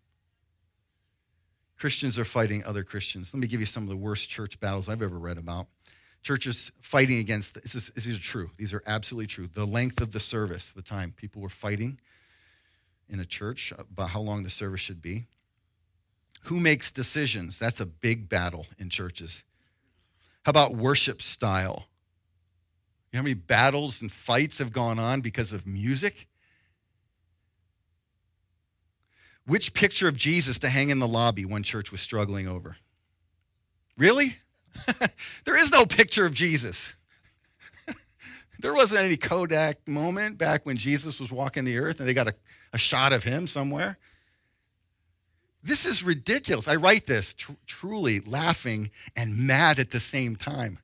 Christians 1.76 2.20
are 2.20 2.24
fighting 2.24 2.64
other 2.66 2.84
Christians. 2.84 3.34
Let 3.34 3.40
me 3.42 3.48
give 3.48 3.62
you 3.62 3.66
some 3.66 3.82
of 3.82 3.90
the 3.90 3.98
worst 3.98 4.30
church 4.30 4.60
battles 4.60 4.88
I've 4.88 5.02
ever 5.02 5.18
read 5.18 5.40
about 5.40 5.66
churches 6.22 6.72
fighting 6.84 7.18
against 7.18 7.56
this 7.56 7.74
is, 7.74 7.90
these 7.96 8.16
are 8.16 8.22
true 8.22 8.52
these 8.56 8.74
are 8.74 8.84
absolutely 8.86 9.26
true 9.26 9.50
the 9.56 9.66
length 9.66 10.02
of 10.02 10.12
the 10.12 10.20
service 10.20 10.70
the 10.70 10.82
time 10.84 11.12
people 11.18 11.42
were 11.42 11.50
fighting 11.50 12.00
in 13.10 13.20
a 13.20 13.26
church 13.26 13.74
about 13.76 14.12
how 14.12 14.22
long 14.22 14.44
the 14.44 14.50
service 14.52 14.80
should 14.80 15.02
be 15.02 15.26
who 16.41 16.60
makes 16.60 16.91
decisions? 16.91 17.60
That's 17.60 17.80
a 17.80 17.86
big 17.86 18.30
battle 18.30 18.67
in 18.77 18.89
churches. 18.89 19.43
How 20.43 20.49
about 20.49 20.75
worship 20.75 21.21
style? 21.21 21.86
You 23.12 23.17
know 23.17 23.21
how 23.21 23.23
many 23.23 23.34
battles 23.36 24.01
and 24.01 24.12
fights 24.12 24.58
have 24.58 24.71
gone 24.71 24.97
on 24.97 25.21
because 25.21 25.54
of 25.54 25.67
music? 25.67 26.27
Which 29.45 29.73
picture 29.73 30.08
of 30.08 30.15
jesus 30.15 30.60
to 30.60 30.69
hang 30.69 30.89
in 30.89 30.99
the 30.99 31.08
lobby 31.08 31.45
one 31.45 31.63
church 31.63 31.91
was 31.91 32.01
struggling 32.01 32.47
over? 32.47 32.77
Really? 33.97 34.38
There 35.43 35.58
is 35.58 35.71
no 35.71 35.86
picture 35.86 36.25
of 36.25 36.34
Jesus. 36.34 36.93
there 38.60 38.73
wasn't 38.73 39.01
any 39.01 39.17
Kodak 39.17 39.86
moment 39.88 40.38
back 40.38 40.65
when 40.65 40.77
Jesus 40.77 41.19
was 41.19 41.32
walking 41.32 41.65
the 41.65 41.77
earth 41.77 41.99
and 41.99 42.08
they 42.08 42.13
got 42.13 42.30
a, 42.30 42.36
a 42.71 42.77
shot 42.77 43.12
of 43.12 43.23
him 43.23 43.47
somewhere. 43.47 43.97
This 45.63 45.86
is 45.86 46.04
ridiculous. 46.04 46.67
I 46.67 46.76
write 46.76 47.06
this 47.06 47.34
tr- 47.34 47.52
truly 47.67 48.19
laughing 48.21 48.89
and 49.15 49.38
mad 49.38 49.80
at 49.80 49.91
the 49.91 50.00
same 50.00 50.36
time 50.36 50.80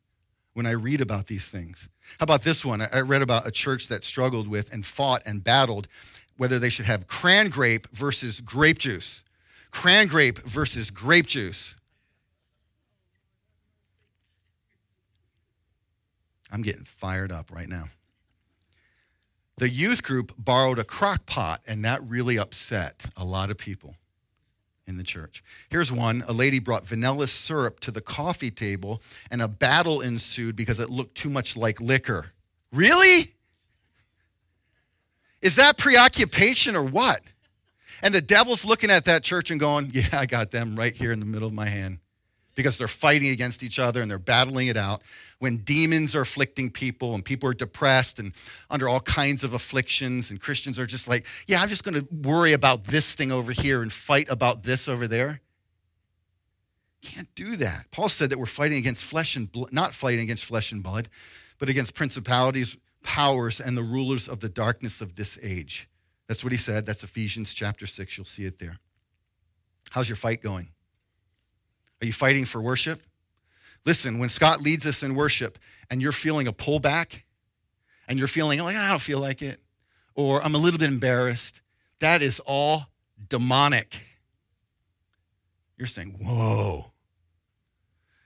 when 0.53 0.65
I 0.65 0.71
read 0.71 1.01
about 1.01 1.27
these 1.27 1.49
things. 1.49 1.89
How 2.19 2.23
about 2.23 2.43
this 2.43 2.63
one? 2.63 2.81
I 2.81 3.01
read 3.01 3.21
about 3.21 3.47
a 3.47 3.51
church 3.51 3.87
that 3.87 4.03
struggled 4.03 4.47
with 4.47 4.71
and 4.71 4.85
fought 4.85 5.23
and 5.25 5.43
battled 5.43 5.87
whether 6.37 6.59
they 6.59 6.69
should 6.69 6.85
have 6.85 7.07
cran 7.07 7.49
grape 7.49 7.87
versus 7.91 8.41
grape 8.41 8.77
juice. 8.77 9.23
Cran 9.71 10.07
grape 10.07 10.39
versus 10.39 10.91
grape 10.91 11.25
juice. 11.25 11.75
I'm 16.51 16.61
getting 16.61 16.85
fired 16.85 17.31
up 17.31 17.51
right 17.51 17.67
now. 17.67 17.85
The 19.57 19.69
youth 19.69 20.03
group 20.03 20.33
borrowed 20.37 20.77
a 20.77 20.83
crock 20.83 21.25
pot, 21.25 21.61
and 21.67 21.83
that 21.83 22.07
really 22.07 22.37
upset 22.37 23.07
a 23.17 23.25
lot 23.25 23.49
of 23.49 23.57
people 23.57 23.95
in 24.87 24.97
the 24.97 25.03
church. 25.03 25.43
Here's 25.69 25.91
one 25.91 26.23
a 26.27 26.33
lady 26.33 26.59
brought 26.59 26.87
vanilla 26.87 27.27
syrup 27.27 27.79
to 27.81 27.91
the 27.91 28.01
coffee 28.01 28.51
table, 28.51 29.01
and 29.29 29.41
a 29.41 29.47
battle 29.47 30.01
ensued 30.01 30.55
because 30.55 30.79
it 30.79 30.89
looked 30.89 31.15
too 31.15 31.29
much 31.29 31.55
like 31.55 31.79
liquor. 31.79 32.31
Really? 32.71 33.33
Is 35.41 35.55
that 35.57 35.77
preoccupation 35.77 36.75
or 36.75 36.83
what? 36.83 37.21
And 38.01 38.13
the 38.13 38.21
devil's 38.21 38.65
looking 38.65 38.89
at 38.89 39.05
that 39.05 39.23
church 39.23 39.51
and 39.51 39.59
going, 39.59 39.91
Yeah, 39.93 40.07
I 40.13 40.25
got 40.25 40.51
them 40.51 40.75
right 40.75 40.93
here 40.93 41.11
in 41.11 41.19
the 41.19 41.25
middle 41.25 41.47
of 41.47 41.53
my 41.53 41.67
hand 41.67 41.99
because 42.57 42.77
they're 42.77 42.87
fighting 42.87 43.29
against 43.29 43.61
each 43.61 43.77
other 43.77 44.01
and 44.01 44.09
they're 44.09 44.17
battling 44.17 44.67
it 44.67 44.75
out 44.75 45.03
when 45.37 45.57
demons 45.57 46.15
are 46.15 46.21
afflicting 46.21 46.71
people 46.71 47.13
and 47.13 47.23
people 47.23 47.47
are 47.47 47.53
depressed 47.53 48.17
and 48.17 48.33
under 48.71 48.89
all 48.89 48.99
kinds 48.99 49.43
of 49.43 49.53
afflictions, 49.53 50.31
and 50.31 50.41
Christians 50.41 50.79
are 50.79 50.87
just 50.87 51.07
like, 51.07 51.25
yeah, 51.45 51.61
I'm 51.61 51.69
just 51.69 51.83
going 51.83 51.93
to 51.93 52.07
worry 52.11 52.53
about 52.53 52.85
this 52.85 53.13
thing 53.13 53.31
over 53.31 53.51
here 53.51 53.83
and 53.83 53.93
fight 53.93 54.25
about 54.29 54.63
this 54.63 54.87
over 54.87 55.07
there. 55.07 55.39
Can't 57.03 57.33
do 57.35 57.55
that. 57.57 57.91
Paul 57.91 58.09
said 58.09 58.31
that 58.31 58.39
we're 58.39 58.47
fighting 58.47 58.79
against 58.79 59.03
flesh 59.03 59.35
and 59.35 59.49
blood, 59.49 59.71
not 59.71 59.93
fighting 59.93 60.21
against 60.21 60.43
flesh 60.43 60.71
and 60.71 60.81
blood, 60.81 61.09
but 61.59 61.69
against 61.69 61.93
principalities, 61.93 62.75
powers, 63.03 63.61
and 63.61 63.77
the 63.77 63.83
rulers 63.83 64.27
of 64.27 64.39
the 64.39 64.49
darkness 64.49 64.99
of 64.99 65.15
this 65.15 65.37
age. 65.43 65.87
That's 66.27 66.43
what 66.43 66.51
he 66.51 66.57
said. 66.57 66.87
That's 66.87 67.03
Ephesians 67.03 67.53
chapter 67.53 67.85
6. 67.85 68.17
You'll 68.17 68.25
see 68.25 68.45
it 68.45 68.57
there. 68.57 68.79
How's 69.91 70.09
your 70.09 70.15
fight 70.15 70.41
going? 70.41 70.69
Are 72.01 72.05
you 72.05 72.13
fighting 72.13 72.45
for 72.45 72.61
worship? 72.61 73.01
Listen, 73.85 74.19
when 74.19 74.29
Scott 74.29 74.61
leads 74.61 74.85
us 74.85 75.03
in 75.03 75.15
worship 75.15 75.57
and 75.89 76.01
you're 76.01 76.11
feeling 76.11 76.47
a 76.47 76.53
pullback 76.53 77.21
and 78.07 78.19
you're 78.19 78.27
feeling 78.27 78.59
like, 78.59 78.75
I 78.75 78.89
don't 78.89 79.01
feel 79.01 79.19
like 79.19 79.41
it, 79.41 79.59
or 80.15 80.43
I'm 80.43 80.55
a 80.55 80.57
little 80.57 80.79
bit 80.79 80.89
embarrassed, 80.89 81.61
that 81.99 82.21
is 82.21 82.39
all 82.45 82.87
demonic. 83.29 84.01
You're 85.77 85.87
saying, 85.87 86.17
whoa. 86.21 86.91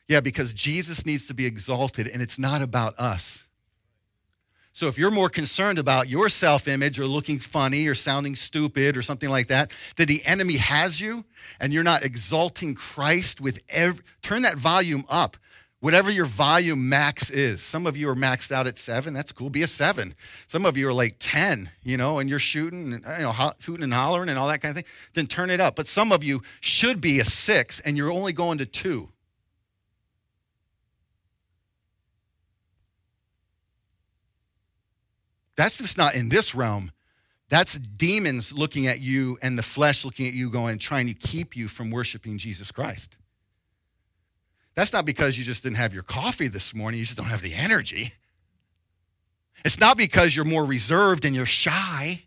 Yeah, 0.08 0.20
because 0.20 0.54
Jesus 0.54 1.06
needs 1.06 1.26
to 1.28 1.34
be 1.34 1.46
exalted 1.46 2.08
and 2.08 2.22
it's 2.22 2.40
not 2.40 2.62
about 2.62 3.00
us. 3.00 3.48
So 4.74 4.88
if 4.88 4.98
you're 4.98 5.12
more 5.12 5.30
concerned 5.30 5.80
about 5.80 6.08
your 6.08 6.30
self 6.30 6.68
image 6.68 7.00
or 7.00 7.06
looking 7.06 7.40
funny 7.40 7.88
or 7.88 7.96
sounding 7.96 8.36
stupid 8.36 8.96
or 8.96 9.02
something 9.02 9.30
like 9.30 9.48
that, 9.48 9.74
that 9.98 10.08
the 10.08 10.26
enemy 10.26 10.58
has 10.58 11.02
you 11.02 11.26
and 11.60 11.74
you're 11.74 11.84
not 11.84 12.04
exalting 12.04 12.74
Christ 12.76 13.42
with 13.42 13.62
every, 13.70 14.04
turn 14.22 14.44
that 14.44 14.58
volume 14.58 15.04
up. 15.10 15.38
Whatever 15.82 16.12
your 16.12 16.28
volume 16.28 16.90
max 16.90 17.32
is. 17.32 17.64
Some 17.64 17.88
of 17.88 17.98
you 17.98 18.08
are 18.08 18.16
maxed 18.16 18.52
out 18.52 18.68
at 18.68 18.78
seven. 18.78 19.16
That's 19.16 19.32
cool. 19.32 19.50
Be 19.50 19.64
a 19.64 19.68
seven. 19.68 20.14
Some 20.46 20.64
of 20.64 20.78
you 20.78 20.88
are 20.88 20.94
like 20.94 21.16
10, 21.18 21.72
you 21.82 21.98
know, 21.98 22.20
and 22.20 22.30
you're 22.30 22.38
shooting, 22.38 22.94
and, 22.94 23.04
you 23.18 23.24
know, 23.24 23.32
hooting 23.32 23.84
and 23.84 23.94
hollering 23.94 24.30
and 24.30 24.38
all 24.38 24.48
that 24.48 24.62
kind 24.62 24.70
of 24.70 24.76
thing. 24.76 24.94
Then 25.14 25.26
turn 25.26 25.50
it 25.50 25.60
up. 25.60 25.76
But 25.76 25.88
some 25.88 26.12
of 26.12 26.24
you 26.24 26.44
should 26.60 27.02
be 27.02 27.20
a 27.20 27.26
six 27.26 27.80
and 27.80 27.98
you're 27.98 28.12
only 28.12 28.32
going 28.32 28.60
to 28.60 28.66
two. 28.68 29.10
That's 35.56 35.78
just 35.78 35.98
not 35.98 36.16
in 36.16 36.30
this 36.30 36.56
realm. 36.56 36.92
That's 37.50 37.78
demons 37.78 38.54
looking 38.54 38.88
at 38.88 39.02
you 39.02 39.38
and 39.42 39.58
the 39.58 39.64
flesh 39.64 40.06
looking 40.06 40.28
at 40.28 40.34
you, 40.34 40.50
going, 40.50 40.78
trying 40.80 41.08
to 41.08 41.14
keep 41.14 41.56
you 41.56 41.68
from 41.68 41.92
worshiping 41.92 42.38
Jesus 42.38 42.72
Christ. 42.72 43.18
That's 44.74 44.94
not 44.94 45.06
because 45.06 45.38
you 45.38 45.44
just 45.44 45.64
didn't 45.64 45.76
have 45.76 45.94
your 45.94 46.04
coffee 46.04 46.48
this 46.48 46.74
morning, 46.74 47.00
you 47.00 47.06
just 47.06 47.18
don't 47.18 47.28
have 47.28 47.42
the 47.42 47.54
energy. 47.54 48.14
It's 49.66 49.80
not 49.80 49.98
because 49.98 50.36
you're 50.36 50.46
more 50.46 50.66
reserved 50.66 51.26
and 51.26 51.36
you're 51.36 51.46
shy. 51.46 52.24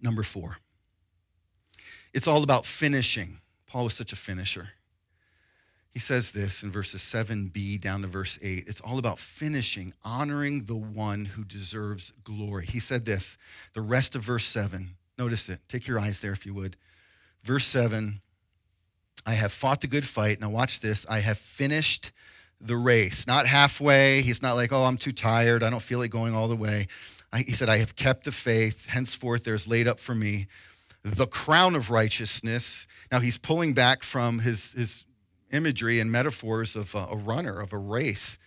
Number 0.00 0.22
four, 0.22 0.58
it's 2.12 2.28
all 2.28 2.42
about 2.42 2.66
finishing. 2.66 3.40
Paul 3.66 3.84
was 3.84 3.94
such 3.94 4.12
a 4.12 4.16
finisher. 4.16 4.68
He 5.96 6.00
says 6.00 6.32
this 6.32 6.62
in 6.62 6.70
verses 6.70 7.00
7b 7.00 7.80
down 7.80 8.02
to 8.02 8.06
verse 8.06 8.38
8. 8.42 8.64
It's 8.66 8.82
all 8.82 8.98
about 8.98 9.18
finishing, 9.18 9.94
honoring 10.04 10.64
the 10.64 10.76
one 10.76 11.24
who 11.24 11.42
deserves 11.42 12.12
glory. 12.22 12.66
He 12.66 12.80
said 12.80 13.06
this, 13.06 13.38
the 13.72 13.80
rest 13.80 14.14
of 14.14 14.22
verse 14.22 14.44
7. 14.44 14.90
Notice 15.16 15.48
it. 15.48 15.60
Take 15.70 15.88
your 15.88 15.98
eyes 15.98 16.20
there 16.20 16.32
if 16.32 16.44
you 16.44 16.52
would. 16.52 16.76
Verse 17.44 17.64
7 17.64 18.20
I 19.24 19.32
have 19.32 19.52
fought 19.52 19.80
the 19.80 19.86
good 19.86 20.04
fight. 20.04 20.38
Now, 20.38 20.50
watch 20.50 20.80
this. 20.80 21.06
I 21.08 21.20
have 21.20 21.38
finished 21.38 22.12
the 22.60 22.76
race. 22.76 23.26
Not 23.26 23.46
halfway. 23.46 24.20
He's 24.20 24.42
not 24.42 24.52
like, 24.52 24.74
oh, 24.74 24.84
I'm 24.84 24.98
too 24.98 25.12
tired. 25.12 25.62
I 25.62 25.70
don't 25.70 25.80
feel 25.80 25.98
like 25.98 26.10
going 26.10 26.34
all 26.34 26.48
the 26.48 26.56
way. 26.56 26.88
I, 27.32 27.38
he 27.38 27.52
said, 27.52 27.70
I 27.70 27.78
have 27.78 27.96
kept 27.96 28.24
the 28.24 28.32
faith. 28.32 28.84
Henceforth, 28.84 29.44
there's 29.44 29.66
laid 29.66 29.88
up 29.88 30.00
for 30.00 30.14
me 30.14 30.46
the 31.02 31.26
crown 31.26 31.74
of 31.74 31.90
righteousness. 31.90 32.86
Now, 33.10 33.20
he's 33.20 33.38
pulling 33.38 33.72
back 33.72 34.02
from 34.02 34.40
his, 34.40 34.72
his 34.72 35.05
imagery 35.52 36.00
and 36.00 36.10
metaphors 36.10 36.76
of 36.76 36.94
a, 36.94 37.16
runner, 37.16 37.60
of 37.60 37.72
a 37.72 37.78
race. 37.78 38.38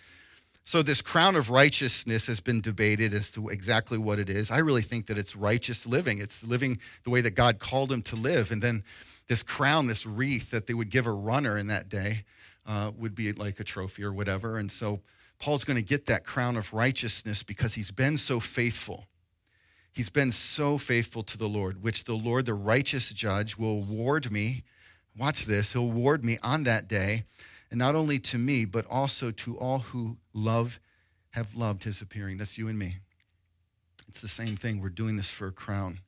So, 0.66 0.84
this 0.84 1.02
crown 1.02 1.36
of 1.36 1.50
righteousness 1.50 2.28
has 2.28 2.40
been 2.40 2.62
debated 2.62 3.14
as 3.14 3.32
to 3.32 3.50
exactly 3.50 3.98
what 3.98 4.20
it 4.20 4.30
is. 4.30 4.52
I 4.52 4.60
really 4.60 4.84
think 4.84 5.08
that 5.08 5.18
it's 5.18 5.36
righteous 5.36 5.88
living. 5.88 6.20
It's 6.20 6.44
living 6.44 6.78
the 7.04 7.10
way 7.10 7.22
that 7.22 7.32
God 7.32 7.58
called 7.58 7.92
him 7.92 8.04
to 8.04 8.16
live. 8.16 8.52
And 8.52 8.62
then 8.62 8.84
this 9.28 9.42
crown, 9.42 9.88
this 9.88 10.06
wreath 10.06 10.52
that 10.52 10.68
they 10.68 10.76
would 10.76 10.92
give 10.92 11.08
a 11.08 11.12
runner 11.12 11.58
in 11.58 11.68
that 11.68 11.90
day, 11.90 12.24
uh, 12.68 12.92
would 12.98 13.16
be 13.16 13.32
like 13.34 13.60
a 13.60 13.64
trophy 13.64 14.04
or 14.04 14.14
whatever. 14.14 14.60
And 14.60 14.72
so, 14.72 15.02
Paul's 15.40 15.64
going 15.64 15.78
to 15.78 15.84
get 15.84 16.06
that 16.08 16.24
crown 16.24 16.58
of 16.58 16.74
righteousness 16.74 17.42
because 17.42 17.74
he's 17.74 17.92
been 17.92 18.18
so 18.18 18.40
faithful. 18.40 19.06
He's 19.92 20.10
been 20.10 20.32
so 20.32 20.78
faithful 20.78 21.24
to 21.24 21.38
the 21.38 21.48
Lord, 21.48 21.82
which 21.82 22.04
the 22.04 22.14
Lord, 22.14 22.46
the 22.46 22.54
righteous 22.54 23.12
judge, 23.12 23.58
will 23.58 23.78
award 23.78 24.32
me 24.32 24.64
Watch 25.20 25.46
this. 25.46 25.74
He'll 25.74 25.82
award 25.82 26.24
me 26.24 26.38
on 26.42 26.64
that 26.64 26.88
day, 26.88 27.26
and 27.70 27.78
not 27.78 27.94
only 27.94 28.20
to 28.20 28.38
me, 28.38 28.64
but 28.64 28.86
also 28.90 29.32
to 29.32 29.58
all 29.58 29.80
who 29.80 30.16
love, 30.34 30.80
have 31.32 31.54
loved 31.54 31.84
his 31.84 32.02
appearing. 32.02 32.38
That's 32.38 32.58
you 32.58 32.70
and 32.70 32.80
me. 32.80 33.00
It's 34.08 34.22
the 34.22 34.30
same 34.30 34.56
thing. 34.56 34.82
We're 34.82 34.88
doing 34.88 35.18
this 35.18 35.30
for 35.30 35.48
a 35.48 35.52
crown. 35.52 36.00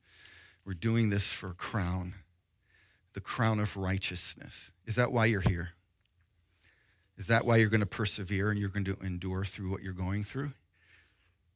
We're 0.66 0.76
doing 0.76 1.10
this 1.10 1.26
for 1.26 1.50
a 1.50 1.54
crown, 1.54 2.14
the 3.14 3.20
crown 3.20 3.60
of 3.60 3.76
righteousness. 3.76 4.72
Is 4.86 4.96
that 4.96 5.12
why 5.12 5.26
you're 5.26 5.42
here? 5.42 5.72
Is 7.18 7.28
that 7.28 7.46
why 7.46 7.58
you're 7.58 7.70
going 7.70 7.82
to 7.82 7.86
persevere 7.86 8.50
and 8.50 8.58
you're 8.58 8.70
going 8.70 8.86
to 8.86 8.98
endure 9.04 9.44
through 9.44 9.70
what 9.70 9.84
you're 9.84 9.94
going 9.94 10.24
through? 10.24 10.54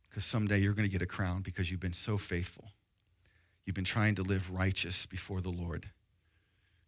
Because 0.09 0.25
someday 0.25 0.59
you're 0.59 0.73
going 0.73 0.87
to 0.87 0.91
get 0.91 1.01
a 1.01 1.07
crown 1.07 1.41
because 1.41 1.71
you've 1.71 1.79
been 1.79 1.93
so 1.93 2.17
faithful. 2.17 2.65
You've 3.65 3.75
been 3.75 3.85
trying 3.85 4.15
to 4.15 4.23
live 4.23 4.51
righteous 4.51 5.05
before 5.05 5.39
the 5.39 5.49
Lord. 5.49 5.89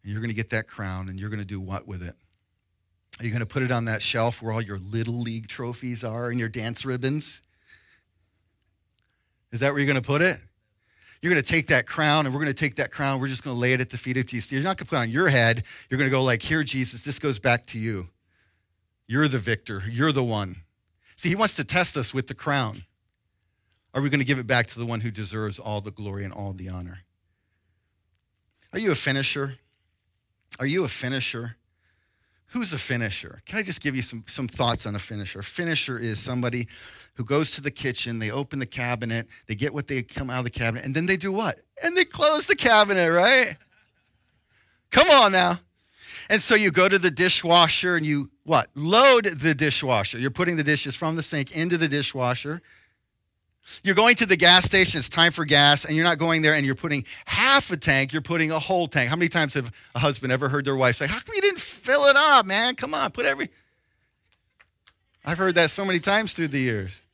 And 0.02 0.12
you're 0.12 0.20
going 0.20 0.30
to 0.30 0.36
get 0.36 0.50
that 0.50 0.68
crown, 0.68 1.08
and 1.08 1.18
you're 1.18 1.30
going 1.30 1.40
to 1.40 1.44
do 1.44 1.60
what 1.60 1.86
with 1.86 2.02
it? 2.02 2.14
Are 3.18 3.24
you 3.24 3.30
going 3.30 3.40
to 3.40 3.46
put 3.46 3.62
it 3.62 3.72
on 3.72 3.86
that 3.86 4.00
shelf 4.00 4.40
where 4.40 4.52
all 4.52 4.62
your 4.62 4.78
little 4.78 5.18
league 5.20 5.48
trophies 5.48 6.04
are 6.04 6.30
and 6.30 6.38
your 6.38 6.48
dance 6.48 6.84
ribbons? 6.84 7.42
Is 9.50 9.60
that 9.60 9.72
where 9.72 9.78
you're 9.78 9.86
going 9.86 10.00
to 10.00 10.06
put 10.06 10.22
it? 10.22 10.40
You're 11.20 11.32
going 11.32 11.42
to 11.42 11.48
take 11.48 11.66
that 11.68 11.86
crown, 11.86 12.26
and 12.26 12.34
we're 12.34 12.40
going 12.40 12.54
to 12.54 12.58
take 12.58 12.76
that 12.76 12.92
crown. 12.92 13.20
We're 13.20 13.26
just 13.26 13.42
going 13.42 13.56
to 13.56 13.60
lay 13.60 13.72
it 13.72 13.80
at 13.80 13.90
the 13.90 13.98
feet 13.98 14.16
of 14.16 14.26
Jesus. 14.26 14.52
You're 14.52 14.62
not 14.62 14.76
going 14.76 14.86
to 14.86 14.90
put 14.90 14.96
it 14.96 15.00
on 15.00 15.10
your 15.10 15.28
head. 15.28 15.64
You're 15.90 15.98
going 15.98 16.08
to 16.08 16.16
go 16.16 16.22
like, 16.22 16.42
"Here, 16.42 16.62
Jesus, 16.62 17.02
this 17.02 17.18
goes 17.18 17.40
back 17.40 17.66
to 17.66 17.78
you. 17.78 18.08
You're 19.08 19.26
the 19.26 19.38
victor. 19.38 19.82
You're 19.90 20.12
the 20.12 20.22
one." 20.22 20.62
See, 21.16 21.28
he 21.28 21.34
wants 21.34 21.56
to 21.56 21.64
test 21.64 21.96
us 21.96 22.14
with 22.14 22.28
the 22.28 22.34
crown. 22.34 22.84
Are 23.94 24.00
we 24.00 24.10
going 24.10 24.20
to 24.20 24.24
give 24.24 24.38
it 24.38 24.46
back 24.46 24.66
to 24.68 24.78
the 24.78 24.86
one 24.86 25.00
who 25.00 25.10
deserves 25.10 25.58
all 25.58 25.80
the 25.80 25.90
glory 25.90 26.22
and 26.22 26.32
all 26.32 26.52
the 26.52 26.68
honor? 26.68 27.00
Are 28.72 28.78
you 28.78 28.92
a 28.92 28.94
finisher? 28.94 29.58
Are 30.58 30.66
you 30.66 30.84
a 30.84 30.88
finisher? 30.88 31.56
Who's 32.52 32.72
a 32.72 32.78
finisher? 32.78 33.40
Can 33.44 33.58
I 33.58 33.62
just 33.62 33.82
give 33.82 33.94
you 33.94 34.02
some, 34.02 34.24
some 34.26 34.48
thoughts 34.48 34.86
on 34.86 34.94
a 34.94 34.98
finisher? 34.98 35.40
A 35.40 35.44
finisher 35.44 35.98
is 35.98 36.18
somebody 36.18 36.66
who 37.14 37.24
goes 37.24 37.50
to 37.52 37.60
the 37.60 37.70
kitchen, 37.70 38.18
they 38.18 38.30
open 38.30 38.58
the 38.58 38.66
cabinet, 38.66 39.28
they 39.46 39.54
get 39.54 39.74
what 39.74 39.86
they 39.86 40.02
come 40.02 40.30
out 40.30 40.38
of 40.38 40.44
the 40.44 40.50
cabinet, 40.50 40.84
and 40.84 40.94
then 40.94 41.04
they 41.04 41.18
do 41.18 41.30
what? 41.30 41.60
And 41.82 41.96
they 41.96 42.04
close 42.04 42.46
the 42.46 42.56
cabinet, 42.56 43.10
right? 43.12 43.56
Come 44.90 45.10
on 45.10 45.32
now. 45.32 45.60
And 46.30 46.40
so 46.40 46.54
you 46.54 46.70
go 46.70 46.88
to 46.88 46.98
the 46.98 47.10
dishwasher 47.10 47.96
and 47.96 48.04
you 48.04 48.30
what? 48.44 48.68
Load 48.74 49.24
the 49.24 49.54
dishwasher. 49.54 50.18
You're 50.18 50.30
putting 50.30 50.56
the 50.56 50.64
dishes 50.64 50.94
from 50.94 51.16
the 51.16 51.22
sink 51.22 51.54
into 51.54 51.76
the 51.76 51.88
dishwasher. 51.88 52.62
You're 53.82 53.94
going 53.94 54.16
to 54.16 54.26
the 54.26 54.36
gas 54.36 54.64
station, 54.64 54.98
it's 54.98 55.08
time 55.08 55.32
for 55.32 55.44
gas, 55.44 55.84
and 55.84 55.94
you're 55.94 56.04
not 56.04 56.18
going 56.18 56.42
there 56.42 56.54
and 56.54 56.64
you're 56.64 56.74
putting 56.74 57.04
half 57.24 57.70
a 57.70 57.76
tank, 57.76 58.12
you're 58.12 58.22
putting 58.22 58.50
a 58.50 58.58
whole 58.58 58.88
tank. 58.88 59.08
How 59.10 59.16
many 59.16 59.28
times 59.28 59.54
have 59.54 59.72
a 59.94 59.98
husband 59.98 60.32
ever 60.32 60.48
heard 60.48 60.64
their 60.64 60.76
wife 60.76 60.96
say, 60.96 61.06
How 61.06 61.18
come 61.18 61.34
you 61.34 61.42
didn't 61.42 61.60
fill 61.60 62.04
it 62.06 62.16
up, 62.16 62.46
man? 62.46 62.74
Come 62.74 62.94
on, 62.94 63.10
put 63.10 63.26
every. 63.26 63.50
I've 65.24 65.38
heard 65.38 65.54
that 65.56 65.70
so 65.70 65.84
many 65.84 66.00
times 66.00 66.32
through 66.32 66.48
the 66.48 66.60
years. 66.60 67.04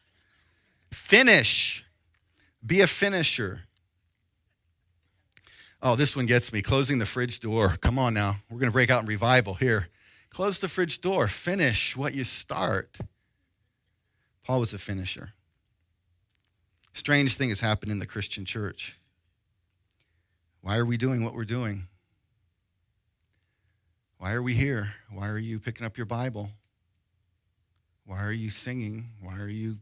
Finish. 0.93 1.85
Be 2.65 2.81
a 2.81 2.87
finisher. 2.87 3.63
Oh, 5.83 5.97
this 5.97 6.17
one 6.17 6.27
gets 6.27 6.53
me. 6.53 6.63
Closing 6.63 6.99
the 6.99 7.07
fridge 7.07 7.41
door. 7.41 7.77
Come 7.81 7.99
on 7.99 8.15
now. 8.15 8.37
We're 8.49 8.59
going 8.59 8.71
to 8.71 8.73
break 8.73 8.91
out 8.91 9.03
in 9.03 9.07
revival 9.07 9.55
here. 9.55 9.89
Close 10.31 10.61
the 10.61 10.69
fridge 10.69 11.01
door. 11.01 11.29
Finish 11.29 11.97
what 11.97 12.15
you 12.15 12.25
start. 12.25 12.99
Paul 14.45 14.61
was 14.61 14.73
a 14.73 14.79
finisher 14.79 15.35
strange 16.95 17.35
thing 17.35 17.51
has 17.51 17.61
happened 17.61 17.93
in 17.93 17.99
the 17.99 18.07
Christian 18.07 18.47
church. 18.47 18.99
Why 20.63 20.79
are 20.79 20.87
we 20.87 20.97
doing 20.97 21.23
what 21.23 21.35
we're 21.35 21.45
doing? 21.45 21.89
Why 24.17 24.33
are 24.33 24.43
we 24.43 24.55
here? 24.55 24.95
Why 25.11 25.29
are 25.29 25.39
you 25.39 25.61
picking 25.61 25.85
up 25.85 25.99
your 25.99 26.07
Bible? 26.07 26.49
Why 28.07 28.25
are 28.25 28.33
you 28.33 28.49
singing? 28.49 29.11
Why 29.21 29.39
are 29.39 29.49
you 29.49 29.79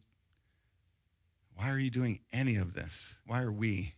why 1.55 1.71
are 1.71 1.79
you 1.79 1.91
doing 1.91 2.19
any 2.33 2.57
of 2.57 2.75
this? 2.75 3.21
Why 3.27 3.41
are 3.43 3.53
we? 3.53 3.95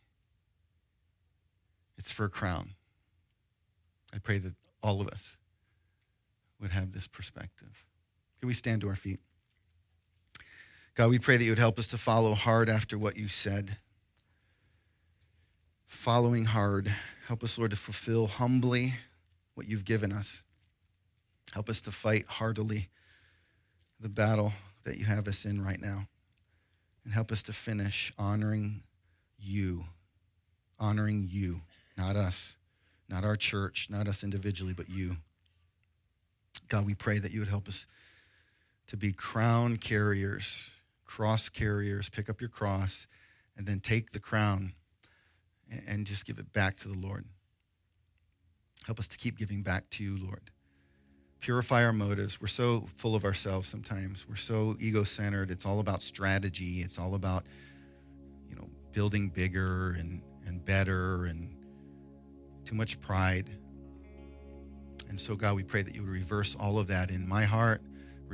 It's 1.97 2.13
for 2.13 2.25
a 2.25 2.29
crown. 2.29 2.71
I 4.13 4.19
pray 4.19 4.39
that 4.39 4.53
all 4.83 5.01
of 5.01 5.09
us 5.09 5.39
would 6.61 6.73
have 6.73 6.93
this 6.93 7.07
perspective. 7.07 7.85
Can 8.41 8.49
we 8.49 8.55
stand 8.55 8.83
to 8.83 8.89
our 8.89 8.97
feet? 8.97 9.21
God, 10.95 11.11
we 11.11 11.19
pray 11.19 11.37
that 11.37 11.45
you 11.45 11.51
would 11.51 11.59
help 11.59 11.81
us 11.81 11.89
to 11.89 11.99
follow 11.99 12.35
hard 12.35 12.69
after 12.69 12.97
what 12.97 13.17
you 13.17 13.27
said. 13.27 13.79
Following 15.87 16.45
hard. 16.45 16.95
Help 17.27 17.43
us, 17.43 17.59
Lord, 17.59 17.73
to 17.73 17.77
fulfill 17.77 18.29
humbly 18.29 18.95
what 19.55 19.69
you've 19.69 19.85
given 19.85 20.13
us. 20.13 20.45
Help 21.53 21.69
us 21.69 21.81
to 21.83 21.91
fight 21.91 22.27
heartily 22.27 22.91
the 23.99 24.09
battle 24.09 24.53
that 24.85 24.97
you 24.97 25.05
have 25.05 25.27
us 25.27 25.45
in 25.45 25.65
right 25.65 25.81
now. 25.81 26.07
And 27.05 27.13
help 27.13 27.33
us 27.33 27.43
to 27.45 27.53
finish 27.53 28.13
honoring 28.17 28.83
you, 29.37 29.87
honoring 30.79 31.27
you, 31.29 31.63
not 31.99 32.15
us, 32.15 32.55
not 33.09 33.25
our 33.25 33.37
church, 33.37 33.89
not 33.91 34.07
us 34.07 34.23
individually, 34.23 34.75
but 34.75 34.89
you. 34.89 35.17
God, 36.69 36.87
we 36.87 36.95
pray 36.95 37.19
that 37.19 37.33
you 37.33 37.41
would 37.41 37.49
help 37.49 37.67
us 37.67 37.87
to 38.87 38.97
be 38.97 39.11
crown 39.11 39.77
carriers 39.77 40.73
cross 41.15 41.49
carriers, 41.49 42.09
pick 42.09 42.29
up 42.29 42.41
your 42.41 42.51
cross, 42.51 43.07
and 43.57 43.69
then 43.69 43.79
take 43.79 44.11
the 44.11 44.19
crown 44.19 44.73
and 45.87 46.09
just 46.09 46.27
give 46.27 46.41
it 46.41 46.53
back 46.53 46.77
to 46.77 46.89
the 46.89 46.99
Lord. 46.99 47.25
Help 48.85 48.99
us 48.99 49.07
to 49.07 49.17
keep 49.17 49.39
giving 49.39 49.63
back 49.63 49.89
to 49.91 50.03
you, 50.03 50.19
Lord. 50.19 50.51
Purify 51.39 51.85
our 51.85 51.93
motives. 51.93 52.41
We're 52.41 52.49
so 52.49 52.89
full 52.97 53.15
of 53.15 53.25
ourselves 53.25 53.69
sometimes. 53.69 54.27
We're 54.29 54.35
so 54.35 54.77
ego 54.81 55.05
centered. 55.05 55.53
It's 55.53 55.65
all 55.65 55.79
about 55.79 56.03
strategy. 56.03 56.83
It's 56.83 56.99
all 56.99 57.15
about, 57.15 57.45
you 58.49 58.57
know, 58.57 58.69
building 58.91 59.29
bigger 59.29 59.93
and, 59.93 60.21
and 60.45 60.65
better 60.65 61.27
and 61.27 61.55
too 62.65 62.75
much 62.75 63.01
pride. 63.01 63.49
And 65.09 65.21
so, 65.21 65.37
God, 65.37 65.55
we 65.55 65.63
pray 65.63 65.83
that 65.83 65.95
you 65.95 66.01
would 66.01 66.11
reverse 66.11 66.57
all 66.59 66.77
of 66.77 66.89
that 66.89 67.11
in 67.11 67.29
my 67.29 67.45
heart, 67.45 67.83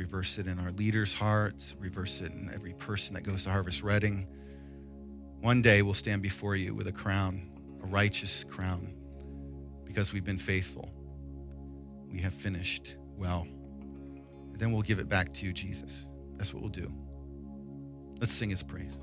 reverse 0.00 0.38
it 0.38 0.46
in 0.46 0.58
our 0.58 0.72
leaders' 0.72 1.12
hearts, 1.12 1.76
reverse 1.78 2.22
it 2.22 2.32
in 2.32 2.50
every 2.54 2.72
person 2.72 3.14
that 3.14 3.22
goes 3.22 3.44
to 3.44 3.50
Harvest 3.50 3.82
Reading. 3.82 4.26
One 5.40 5.60
day 5.60 5.82
we'll 5.82 5.92
stand 5.92 6.22
before 6.22 6.56
you 6.56 6.74
with 6.74 6.86
a 6.86 6.92
crown, 6.92 7.50
a 7.82 7.86
righteous 7.86 8.42
crown, 8.44 8.94
because 9.84 10.14
we've 10.14 10.24
been 10.24 10.38
faithful. 10.38 10.90
We 12.10 12.18
have 12.20 12.32
finished 12.32 12.94
well. 13.18 13.42
And 13.42 14.58
then 14.58 14.72
we'll 14.72 14.80
give 14.80 15.00
it 15.00 15.08
back 15.08 15.34
to 15.34 15.44
you, 15.44 15.52
Jesus. 15.52 16.06
That's 16.38 16.54
what 16.54 16.62
we'll 16.62 16.70
do. 16.70 16.90
Let's 18.20 18.32
sing 18.32 18.48
his 18.48 18.62
praise. 18.62 18.98